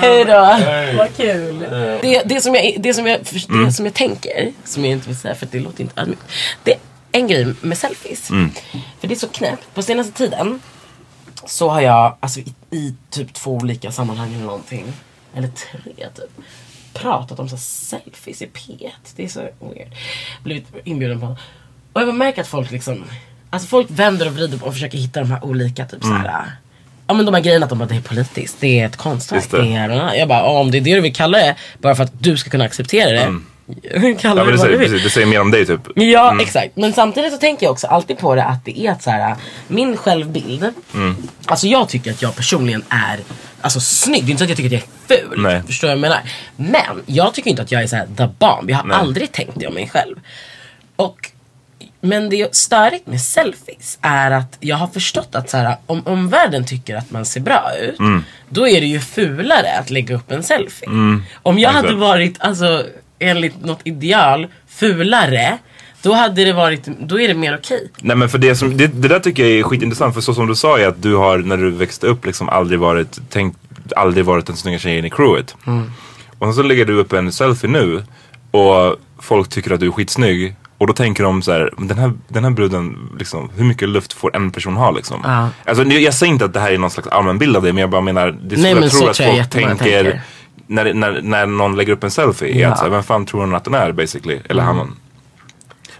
[0.00, 0.56] Hej då,
[0.98, 1.58] vad kul.
[2.02, 3.20] Det, det, som jag, det, som jag,
[3.64, 6.22] det som jag tänker, som jag inte vill säga för det låter inte ödmjukt.
[6.64, 6.78] Det är
[7.12, 8.30] en grej med selfies.
[9.00, 9.74] För det är så knäppt.
[9.74, 10.60] På senaste tiden
[11.46, 14.84] så har jag, alltså i, i typ två olika sammanhang eller någonting,
[15.34, 16.44] eller tre typ,
[16.92, 18.90] pratat om så selfies i P1.
[19.16, 19.92] Det är så weird.
[20.42, 21.36] Blivit inbjuden på.
[21.92, 23.04] Och jag märker att folk liksom,
[23.50, 26.52] alltså folk vänder och vrider på och försöker hitta de här olika typ så här.
[27.06, 29.50] Ja men de här grejerna att de bara, det är politiskt, det är ett konstverk.
[29.50, 29.56] Det.
[29.62, 29.74] Det.
[29.74, 32.36] är, jag bara, om det är det du vill kalla det, bara för att du
[32.36, 33.40] ska kunna acceptera det.
[34.20, 35.80] Kalla Ja, det det, säger, precis, det säger mer om dig typ.
[35.94, 39.02] Ja exakt, men samtidigt så tänker jag också alltid på det att det är att
[39.02, 39.34] så här,
[39.68, 41.16] min självbild, Mm.
[41.46, 43.20] alltså jag tycker att jag personligen är
[43.60, 44.24] alltså, snygg.
[44.24, 45.42] Det är inte så att jag tycker att jag är ful.
[45.42, 45.62] Nej.
[45.66, 46.20] Förstår du vad jag menar?
[46.56, 48.70] Men jag tycker inte att jag är så här the bomb.
[48.70, 48.96] Jag har Nej.
[48.96, 50.16] aldrig tänkt det om mig själv.
[50.96, 51.30] Och,
[52.04, 56.66] men det störigt med selfies är att jag har förstått att så här, om omvärlden
[56.66, 58.24] tycker att man ser bra ut, Mm.
[58.48, 60.88] då är det ju fulare att lägga upp en selfie.
[60.88, 61.22] Mm.
[61.42, 62.84] Om jag hade varit, alltså
[63.18, 65.58] enligt något ideal, fulare,
[66.02, 67.90] då hade det varit, då är det mer okej.
[68.00, 70.46] Nej men för det, som, det, det där tycker jag är skitintressant för så som
[70.46, 73.58] du sa är att du har när du växte upp liksom aldrig varit, tänkt,
[73.96, 75.56] aldrig varit den snygga tjejen i crewet.
[75.66, 75.90] Mm.
[76.38, 78.04] Och sen så lägger du upp en selfie nu
[78.50, 80.54] och folk tycker att du är skitsnygg.
[80.78, 83.88] Och då tänker de så här, "Men den här, den här bruden, liksom, hur mycket
[83.88, 85.20] luft får en person ha liksom?
[85.24, 85.48] Ja.
[85.66, 87.80] Alltså, jag säger inte att det här är någon slags allmän bild av det men
[87.80, 89.74] jag bara menar, det är så Nej, jag men tror så att tror folk tänker,
[89.74, 90.20] tänker.
[90.66, 92.68] När, när, när någon lägger upp en selfie, är Ja.
[92.68, 94.38] att så här, vem fan tror hon att den är basically?
[94.48, 94.76] Eller Mm.
[94.76, 94.96] han.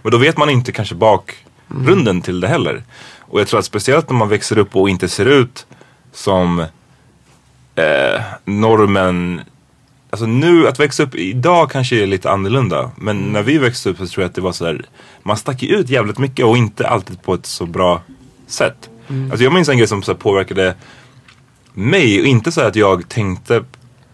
[0.01, 2.83] Men då vet man inte kanske bakgrunden till det heller.
[3.19, 5.65] Och jag tror att speciellt när man växer upp och inte ser ut
[6.13, 6.59] som
[7.75, 9.41] eh, normen.
[10.15, 12.91] Alltså nu, att växa upp idag kanske är lite annorlunda.
[12.97, 14.85] Men när vi växte upp så tror jag att det var sådär,
[15.23, 18.01] man stack ju ut jävligt mycket och inte alltid på ett så bra
[18.47, 18.89] sätt.
[19.07, 19.31] Mm.
[19.31, 20.75] Alltså jag minns en grej som så här påverkade
[21.73, 23.63] mig och inte så här att jag tänkte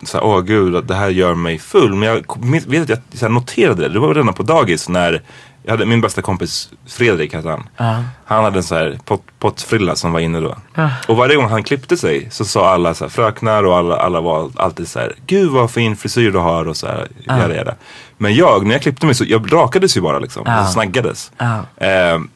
[0.04, 1.96] så här, åh gud det här gör mig full.
[1.96, 2.24] Men jag
[2.68, 3.90] vet att jag så här, noterade det.
[3.90, 5.22] Det var redan på dagis när
[5.64, 7.64] jag hade min bästa kompis Fredrik hette han.
[7.78, 8.04] Ja.
[8.26, 10.56] Han hade en så här pot, pottfrilla som var inne då.
[10.76, 10.90] Ah.
[11.08, 14.22] Och varje gång han klippte sig så sa alla så här, fröknar och alla, alla
[14.22, 17.38] var alltid så här, gud vad fin frisyr du har och så här, Ah.
[17.38, 17.76] jada, jada.
[18.18, 20.44] Men jag, när jag klippte mig så, jag rakades ju bara liksom.
[20.48, 20.52] Ah.
[20.52, 21.32] Alltså, snaggades.
[21.78, 22.30] Ehm,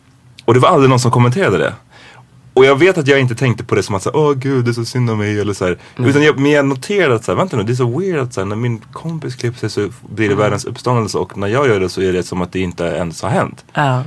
[0.45, 1.73] och det var aldrig någon som kommenterade det.
[2.56, 4.72] Och jag vet att jag inte tänkte på det som att säga, åh gud det
[4.72, 5.78] är så synd om mig eller så här.
[5.97, 6.10] Mm.
[6.10, 8.34] Utan jag, men jag noterade att så här, vänta nu, det är så weird att
[8.34, 9.80] så här, när min kompis klipper sig så
[10.10, 10.38] blir det Mm.
[10.38, 13.22] världens uppståndelse och när jag gör det så är det som att det inte ens
[13.22, 13.66] har hänt.
[13.74, 14.03] Ja.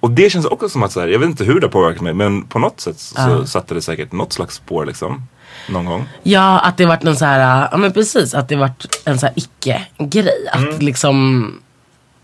[0.00, 2.02] Och det känns också som att så här, jag vet inte hur det har påverkat
[2.02, 3.46] mig men på något sätt så Ja.
[3.46, 5.22] satte det säkert något slags spår liksom.
[5.68, 6.04] Någon gång.
[6.22, 9.26] Ja, att det varit någon så här, ja men precis, att det varit en så
[9.26, 10.48] här icke-grej.
[10.52, 10.78] Att Mm.
[10.78, 11.52] liksom,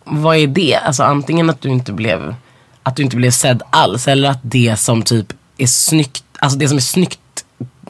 [0.04, 0.74] vad är det?
[0.76, 2.34] Alltså antingen att du inte blev,
[2.82, 4.08] att du inte blev sedd alls.
[4.08, 7.20] Eller att det som typ är snyggt, alltså det som är snyggt,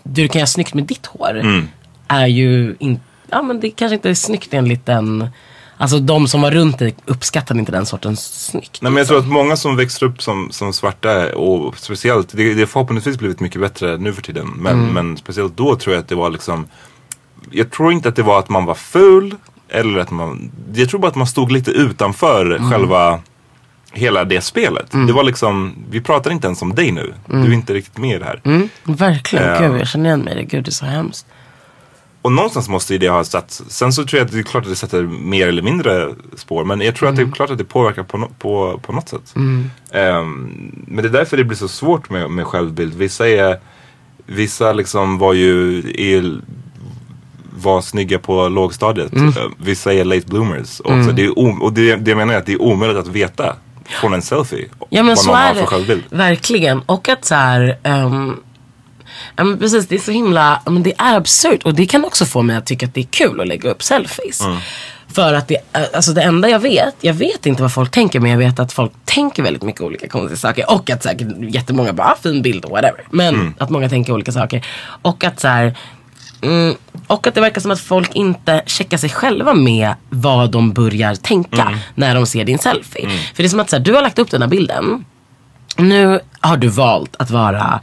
[0.02, 1.38] du kan göra snyggt med ditt hår.
[1.40, 1.68] Mm.
[2.08, 5.28] Är ju inte, ja men det kanske inte är snyggt enligt den,
[5.76, 8.78] alltså de som var runt dig uppskattade inte den sortens snyggt.
[8.82, 12.54] Nej men jag tror att många som växer upp som, som svarta och speciellt, det
[12.54, 14.48] det har förhoppningsvis blivit mycket bättre nu för tiden.
[14.56, 14.94] Men, Mm.
[14.94, 16.66] men speciellt då tror jag att det var liksom,
[17.50, 19.34] jag tror inte att det var att man var ful.
[19.68, 22.70] Eller att man, jag tror bara att man stod lite utanför Mm.
[22.70, 23.20] själva
[23.94, 24.90] hela det spelet.
[24.90, 27.14] Det var liksom, vi pratar inte ens om dig nu.
[27.30, 27.44] Mm.
[27.44, 28.40] Du är inte riktigt med i det här.
[28.44, 29.60] Mm, verkligen, Ja.
[29.68, 31.26] gud jag känner igen mig i det, gud det är så hemskt.
[32.22, 34.64] och någonstans måste ju det ha satt, sen så tror jag att det är klart
[34.64, 36.64] att det sätter mer eller mindre spår.
[36.64, 39.08] Men jag tror att det är klart att det påverkar på, no, på, på något
[39.08, 39.32] sätt.
[39.36, 39.70] Mm.
[39.92, 42.94] Ehm, men det är därför det blir så svårt med, med självbild.
[42.94, 43.58] Vissa är,
[44.26, 46.40] vissa liksom var ju, är,
[47.62, 49.12] var snygga på lågstadiet.
[49.12, 49.32] Mm.
[49.58, 50.80] Vissa är late bloomers.
[50.80, 51.16] Och, Mm.
[51.16, 53.56] det, är och det, det menar jag att det är omöjligt att veta
[53.88, 54.68] från en selfie.
[54.90, 55.60] Ja men så är det.
[56.10, 56.80] Verkligen.
[56.86, 58.36] Och att så här, ehm,
[59.36, 61.62] ja, men precis, det är så himla, men det är absurt.
[61.62, 63.82] Och det kan också få mig att tycka att det är kul att lägga upp
[63.82, 64.40] selfies.
[64.40, 64.56] Mm.
[65.14, 68.20] För att det, eh, alltså det enda jag vet, jag vet inte vad folk tänker
[68.20, 70.70] men jag vet att folk tänker väldigt mycket olika konstiga saker.
[70.70, 73.04] Och att säkert jättemånga bara, ah, fin bild och whatever.
[73.10, 73.54] Men Mm.
[73.58, 74.66] att många tänker olika saker.
[75.02, 75.76] Och att så här,
[76.44, 76.74] Mm,
[77.06, 81.14] och att det verkar som att folk inte checkar sig själva med vad de börjar
[81.14, 81.78] tänka Mm.
[81.94, 83.08] när de ser din selfie.
[83.34, 85.04] För det är som att så här, du har lagt upp den här bilden.
[85.76, 87.80] Nu har du valt att vara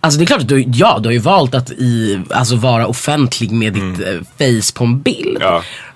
[0.00, 2.86] Alltså det är klart att du, ja, du har ju valt att i, alltså vara
[2.86, 5.38] offentlig med ditt eh, face på en bild.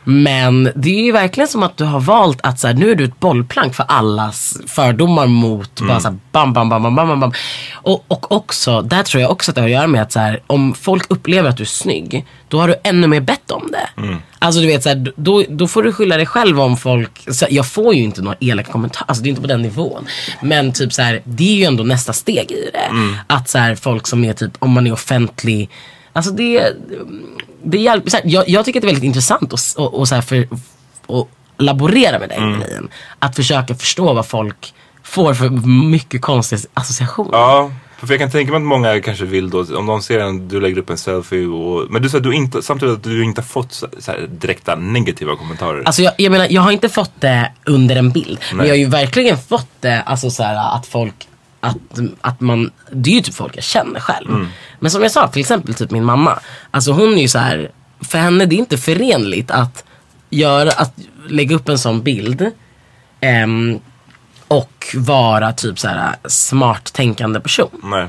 [0.04, 2.94] Men det är ju verkligen som att du har valt att så här, nu är
[2.94, 7.20] du ett bollplank för allas fördomar mot bara så här, bam, bam, bam, bam, bam,
[7.20, 7.32] bam.
[7.72, 10.20] Och, och också, där tror jag också att det har att göra med att så
[10.20, 13.68] här, om folk upplever att du är snygg, då har du ännu mer bett om
[13.72, 13.88] det.
[14.38, 17.46] Alltså du vet, så här, då, då får du skylla dig själv om folk, så
[17.50, 20.06] jag får ju inte några elaka kommentarer, alltså det är inte på den nivån.
[20.42, 22.78] Men typ så här, det är ju ändå nästa steg i det.
[22.78, 23.16] Mm.
[23.26, 25.70] Att så här, folk som är typ, om man är offentlig,
[26.12, 26.72] alltså det,
[27.64, 30.08] det hjälper, så här, jag, jag tycker att det är väldigt intressant att och, och
[30.08, 30.48] så här för,
[31.06, 32.60] och laborera med den Mm.
[32.60, 32.88] grejen.
[33.18, 35.48] Att försöka förstå vad folk får för
[35.90, 37.30] mycket konstiga associationer.
[37.32, 40.48] Ja, för jag kan tänka mig att många kanske vill då, om de ser en,
[40.48, 43.40] du lägger upp en selfie och, men du säger du inte, samtidigt att du inte
[43.40, 45.82] har fått så, så här, direkta negativa kommentarer.
[45.84, 48.38] Alltså jag, jag menar, jag har inte fått det under en bild.
[48.50, 48.66] Men Nej.
[48.66, 51.14] jag har ju verkligen fått det, alltså så här, att folk,
[51.62, 51.76] att,
[52.20, 54.30] att man, det är ju typ folk jag känner själv.
[54.30, 54.48] Mm.
[54.80, 56.38] Men som jag sa, till exempel typ min mamma.
[56.70, 57.70] Alltså hon är ju så här,
[58.00, 59.84] för henne det är inte förenligt att
[60.30, 60.94] göra, att
[61.28, 62.50] lägga upp en sån bild.
[63.20, 63.80] ehm,
[64.48, 67.80] och vara typ så här smart tänkande person.
[67.82, 68.06] Nej.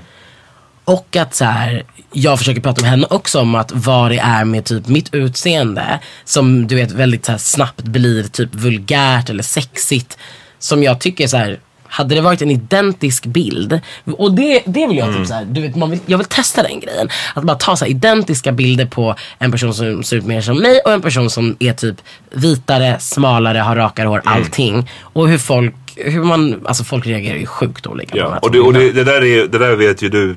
[0.85, 4.45] Och att så här, jag försöker prata med henne också om att vad det är
[4.45, 9.43] med typ mitt utseende som du vet väldigt så här, snabbt blir typ vulgärt eller
[9.43, 10.17] sexigt.
[10.59, 11.59] Som jag tycker så här,
[11.93, 13.79] hade det varit en identisk bild
[14.17, 15.19] och det, det vill jag Mm.
[15.19, 17.09] typ så här, du vet, man vill, jag vill testa den grejen.
[17.35, 20.57] Att bara ta så här, identiska bilder på en person som ser ut mer som
[20.59, 21.95] mig och en person som är typ
[22.31, 24.33] vitare, smalare, har rakare hår, Mm.
[24.33, 24.89] allting.
[25.01, 28.17] Och hur folk, hur man, alltså folk reagerar ju sjukt olika.
[28.17, 30.35] Ja, och, det, och det, det, där är, det där vet ju du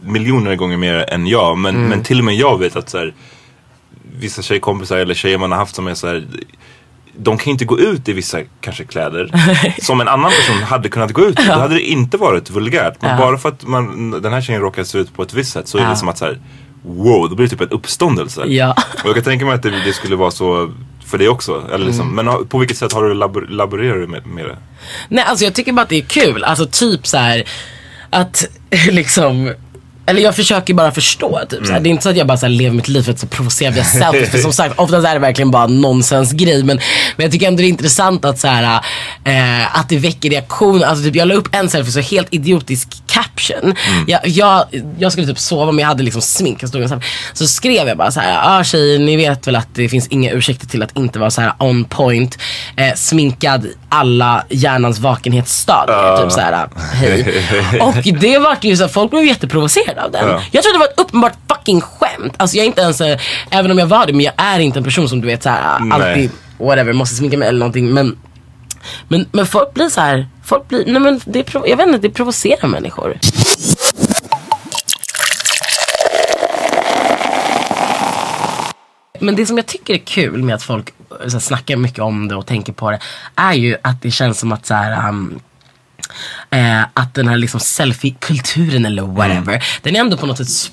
[0.00, 1.58] miljoner gånger mer än jag.
[1.58, 1.88] Men, Mm.
[1.88, 3.14] men till och med jag vet att så här,
[4.18, 6.24] vissa tjejkompisar eller tjejer man har haft som är så här.
[7.22, 9.30] De kan inte gå ut i vissa kanske kläder
[9.82, 11.46] som en annan person hade kunnat gå ut i.
[11.46, 12.94] Då hade det inte varit vulgärt.
[13.02, 13.16] Men Ja.
[13.16, 15.78] bara för att man, den här tjejen råkar se ut på ett visst sätt så
[15.78, 15.88] är Ja.
[15.90, 16.38] det som att så här,
[16.82, 18.44] wow, då blir det typ en uppståndelse.
[18.46, 18.74] Ja.
[19.02, 20.72] Och jag kan tänka mig att det, det skulle vara så
[21.06, 21.62] för dig också.
[21.72, 22.26] Eller liksom, Mm.
[22.26, 24.56] Men på vilket sätt har du labor, laborerat med, med det?
[25.08, 26.44] Nej alltså jag tycker bara att det är kul.
[26.44, 27.44] Alltså typ så här
[28.10, 28.44] att
[28.90, 29.52] liksom
[30.10, 31.40] eller jag försöker bara förstå.
[31.50, 31.68] Typ.
[31.68, 31.82] Mm.
[31.82, 33.26] Det är inte så att jag bara så här, lever mitt liv för att så
[33.26, 34.30] provocera via selfies.
[34.30, 36.64] för som sagt, oftast är det verkligen bara en nonsensgrej.
[36.64, 36.76] Men,
[37.16, 38.80] men jag tycker ändå det är intressant att, så här,
[39.24, 40.86] eh, att det väcker reaktioner.
[40.86, 43.62] Alltså, typ, jag la upp en selfie så helt idiotisk caption.
[43.62, 44.04] Mm.
[44.06, 44.64] Jag, jag,
[44.98, 46.62] jag skulle typ sova men jag hade liksom smink.
[46.62, 48.32] Jag så, här, så skrev jag bara så här.
[48.32, 51.30] Ja ah, tjejer ni vet väl att det finns inga ursäkter till att inte vara
[51.30, 52.38] så här on point.
[52.76, 56.22] Eh, sminkad alla hjärnans vakenhetsstadier.
[56.22, 57.44] Typ så här, hej.
[57.80, 60.28] Och det vart ju så här, folk blev jätteprovocerade av den.
[60.28, 60.42] Ja.
[60.50, 62.34] Jag trodde det var ett uppenbart fucking skämt.
[62.36, 63.18] Alltså jag är inte ens, eh,
[63.50, 65.78] även om jag var det, men jag är inte en person som du vet såhär
[65.80, 65.92] Nej.
[65.92, 67.94] alltid, whatever, måste sminka mig eller någonting.
[67.94, 68.16] Men,
[69.08, 71.98] men, men folk blir så här, folk blir, nej men det är, jag vet inte,
[71.98, 73.18] det provocerar människor.
[79.20, 81.98] Men det som jag tycker är kul med att folk eh, så här, snackar mycket
[81.98, 83.00] om det och tänker på det
[83.34, 85.40] är ju att det känns som att så här, um,
[86.50, 90.72] eh, att den här liksom selfie-kulturen eller whatever, den är ändå på något sätt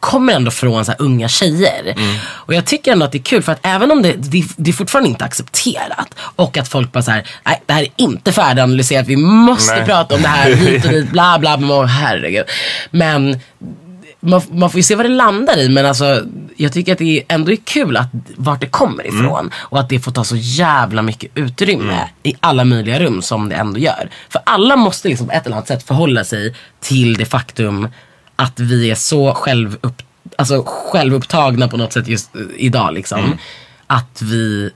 [0.00, 1.94] kommer ändå från så här unga tjejer.
[2.28, 4.70] Och jag tycker ändå att det är kul för att även om det, det, det
[4.70, 8.32] är fortfarande inte accepterat och att folk bara så här, nej det här är inte
[8.32, 9.84] färdiganalyserat, vi måste Nej.
[9.84, 12.44] prata om det här hit och dit, bla bla bla, herregud.
[12.90, 13.40] Men
[14.20, 16.22] man, man får ju se vad det landar i men alltså
[16.56, 20.00] jag tycker att det ändå är kul att vart det kommer ifrån och att det
[20.00, 24.10] får ta så jävla mycket utrymme i alla möjliga rum som det ändå gör.
[24.28, 27.88] För alla måste liksom på ett eller annat sätt förhålla sig till det faktum
[28.42, 30.02] att vi är så självupp,
[30.36, 33.18] alltså självupptagna på något sätt just eh, idag liksom.
[33.24, 33.38] Mm.
[33.86, 34.70] Att vi,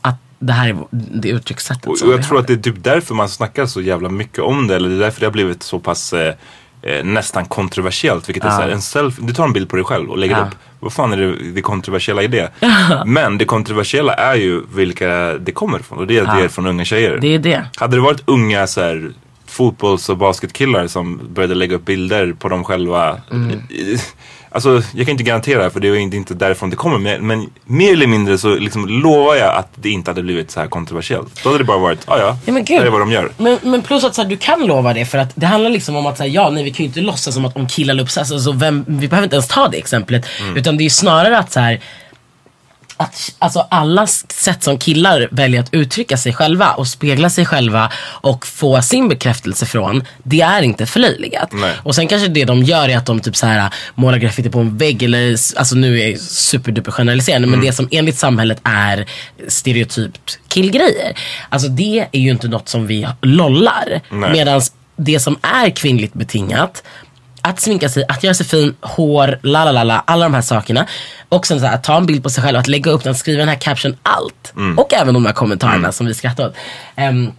[0.00, 2.40] att det här är det uttryckssättet Och som jag vi tror har.
[2.40, 4.76] att det är typ därför man snackar så jävla mycket om det.
[4.76, 6.34] Eller det är därför det har blivit så pass eh,
[6.82, 8.28] eh, nästan kontroversiellt.
[8.28, 8.56] Vilket är Ja.
[8.56, 10.42] så här, en self, du tar en bild på dig själv och lägger Ja.
[10.46, 10.54] upp.
[10.80, 12.50] Vad fan är det, det kontroversiella i det?
[13.06, 15.08] Men det kontroversiella är ju vilka
[15.38, 16.34] det kommer ifrån och det är, Ja.
[16.34, 17.18] det är från unga tjejer.
[17.20, 17.64] Det är det.
[17.76, 19.12] Hade det varit unga så här,
[19.52, 23.20] fotbolls och basketkillar som började lägga upp bilder på dem själva.
[23.30, 23.60] Mm.
[24.54, 26.98] Alltså jag kan inte garantera för det är inte, därifrån det kommer.
[26.98, 30.60] Men, men mer eller mindre så liksom lovar jag att det inte hade blivit så
[30.60, 31.42] här kontroversiellt.
[31.42, 33.30] Då hade det bara varit, ah, ja Ja, det är vad de gör.
[33.38, 35.96] Men, men plus att så här, du kan lova det för att det handlar liksom
[35.96, 38.02] om att säga ja, nej vi kan ju inte låtsas som att om killar la
[38.02, 40.26] upp så här, så, så vem, vi behöver inte ens ta det exemplet.
[40.40, 40.56] Mm.
[40.56, 41.80] Utan det är ju snarare att så här
[43.02, 47.92] att alltså alla sätt som killar väljer att uttrycka sig själva och spegla sig själva
[48.04, 51.50] och få sin bekräftelse från, det är inte förlöjligat.
[51.82, 54.58] Och sen kanske det de gör är att de typ så här målar graffiti på
[54.60, 57.66] en vägg eller, alltså nu är jag superduper generaliserande, men Mm.
[57.66, 59.06] det som enligt samhället är
[59.48, 61.18] stereotypt killgrejer.
[61.48, 64.00] Alltså det är ju inte något som vi lollar.
[64.32, 64.60] Medan
[64.96, 66.82] det som är kvinnligt betingat
[67.42, 70.42] att sminka sig, att göra sig fin, hår, la la la la, alla de här
[70.42, 70.86] sakerna.
[71.28, 73.14] Och sen så här, att ta en bild på sig själv, att lägga upp den,
[73.14, 74.52] skriva den här caption, allt.
[74.56, 74.78] Mm.
[74.78, 76.54] Och även de här kommentarerna som vi skrattar åt.
[76.96, 77.32] Ehm,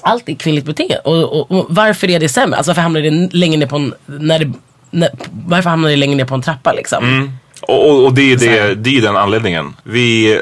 [0.00, 1.00] allt är kvinnligt betingat.
[1.04, 2.56] Och, och, och varför är det sämre?
[2.56, 4.52] Alltså varför hamnar det längre ner på en, när det,
[4.90, 5.10] när,
[5.46, 7.04] varför hamnar det längre ner på en trappa liksom?
[7.04, 7.32] Mm.
[7.60, 9.76] Och, och, det, är det, det är den anledningen.
[9.82, 10.40] Vi,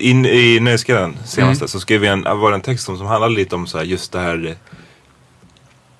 [0.00, 1.68] in, i Nöjesguiden senaste Mm.
[1.68, 4.12] så skrev vi en, var en text som, som handlade lite om så här, just
[4.12, 4.56] det här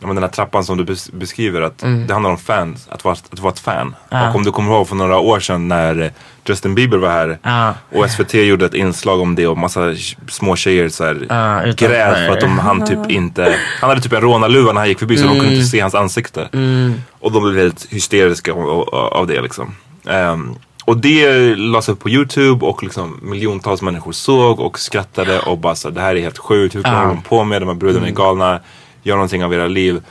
[0.04, 1.62] ja, men den här trappan som du bes, beskriver.
[1.62, 2.06] Att Mm.
[2.06, 3.94] Det handlar om fans, att vara, att vara ett fan.
[4.10, 4.28] Ja.
[4.30, 6.12] Och om du kommer ihåg för några år sedan när
[6.46, 7.74] Justin Bieber var här Ja.
[7.98, 9.94] och SVT gjorde ett inslag om det och massa
[10.28, 14.12] små tjejer så här, Ja, grät för att de, han typ inte, han hade typ
[14.12, 15.54] en rånarluva när han gick förbi så de kunde Mm.
[15.54, 16.48] inte se hans ansikte.
[16.52, 16.94] Mm.
[17.20, 19.74] Och de blev helt hysteriska av, det liksom.
[20.08, 20.54] Ehm,
[20.84, 25.74] och det lades upp på YouTube och liksom miljontals människor såg och skrattade och bara
[25.74, 26.74] så det här är helt sjukt.
[26.74, 27.08] Hur kan Ja.
[27.08, 27.62] de på med?
[27.62, 28.60] De här brudarna är galna.
[29.04, 30.02] Gör någonting av era liv.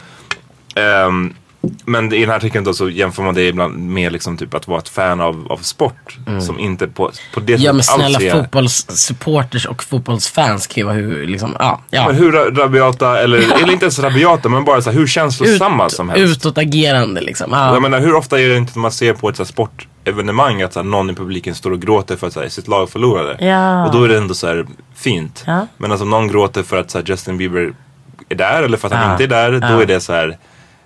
[0.76, 1.34] Ehm,
[1.86, 4.68] men i den här artikeln då så jämför man det ibland med liksom typ att
[4.68, 6.18] vara ett fan av, av sport.
[6.42, 10.82] Som inte på, på det Ja men sättet alls snälla är- fotbollssupporters och fotbollsfans kan
[10.82, 11.82] ju vara hur, liksom, ja.
[11.90, 12.08] ja.
[12.08, 15.90] Men hur ra- rabiata, eller, eller inte ens rabiata men bara så här, hur känslosamma
[15.90, 16.38] som helst.
[16.38, 17.48] Utåtagerande liksom.
[17.52, 17.74] Ja.
[17.74, 20.74] Jag menar hur ofta är det inte man ser på ett så här, sportevenemang att
[20.74, 23.46] så här, någon i publiken står och gråter för att så här, sitt lag förlorade.
[23.46, 23.86] Ja.
[23.86, 24.66] Och då är det ändå så här
[24.96, 25.44] fint.
[25.48, 25.68] Ja.
[25.78, 27.74] Men alltså om någon gråter för att så här, Justin Bieber
[28.34, 29.52] är där eller för att han inte är där.
[29.52, 30.38] Då är det så här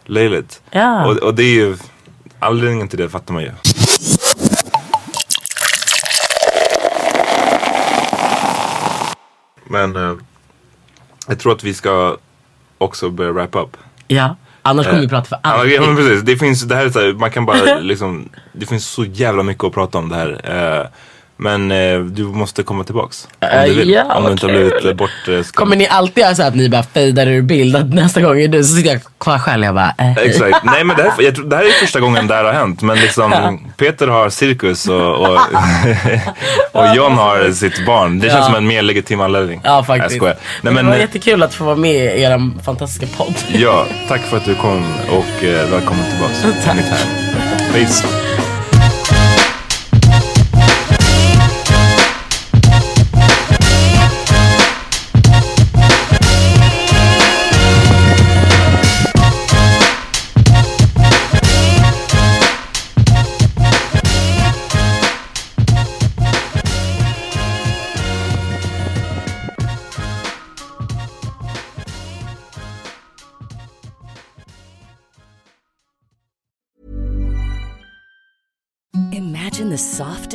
[0.05, 0.61] löjligt.
[1.05, 1.77] Och, och det är ju
[2.39, 3.51] anledningen till det fattar man ju.
[9.69, 10.15] Men eh,
[11.27, 12.17] jag tror att vi ska
[12.77, 13.77] också börja wrap up.
[14.07, 15.73] Ja, annars kommer vi prata för alltid.
[15.73, 16.21] ja, men precis.
[16.21, 19.43] Det finns, det här är så här, man kan bara liksom, det finns så jävla
[19.43, 20.41] mycket att prata om det här.
[20.43, 20.87] Eh,
[21.37, 23.27] men eh, du måste komma tillbaks.
[23.41, 23.89] Om Eh, du vill.
[23.89, 25.09] ja, om du inte har blivit eh, bort...
[25.53, 27.75] Kommer ni alltid göra så att ni bara fejdar ur bild?
[27.75, 30.17] Att nästa gång är du så sitter jag kvar själv jag bara eh.
[30.17, 30.63] Exakt.
[30.63, 32.81] Nej men det här, jag tror, det här är första gången det här har hänt.
[32.81, 35.39] Men liksom Peter har cirkus och, och,
[36.71, 38.19] och John har sitt barn.
[38.19, 38.45] Det känns Ja.
[38.45, 39.61] som en mer legitim anledning.
[39.63, 40.21] Ja faktiskt.
[40.21, 43.33] Nej, men, men, det var jättekul att få vara med i er fantastiska podd.
[43.47, 46.41] ja, tack för att du kom och eh, välkommen tillbaks.
[46.65, 46.67] Tack.
[46.73, 47.73] Anytime.
[47.73, 48.26] Peace.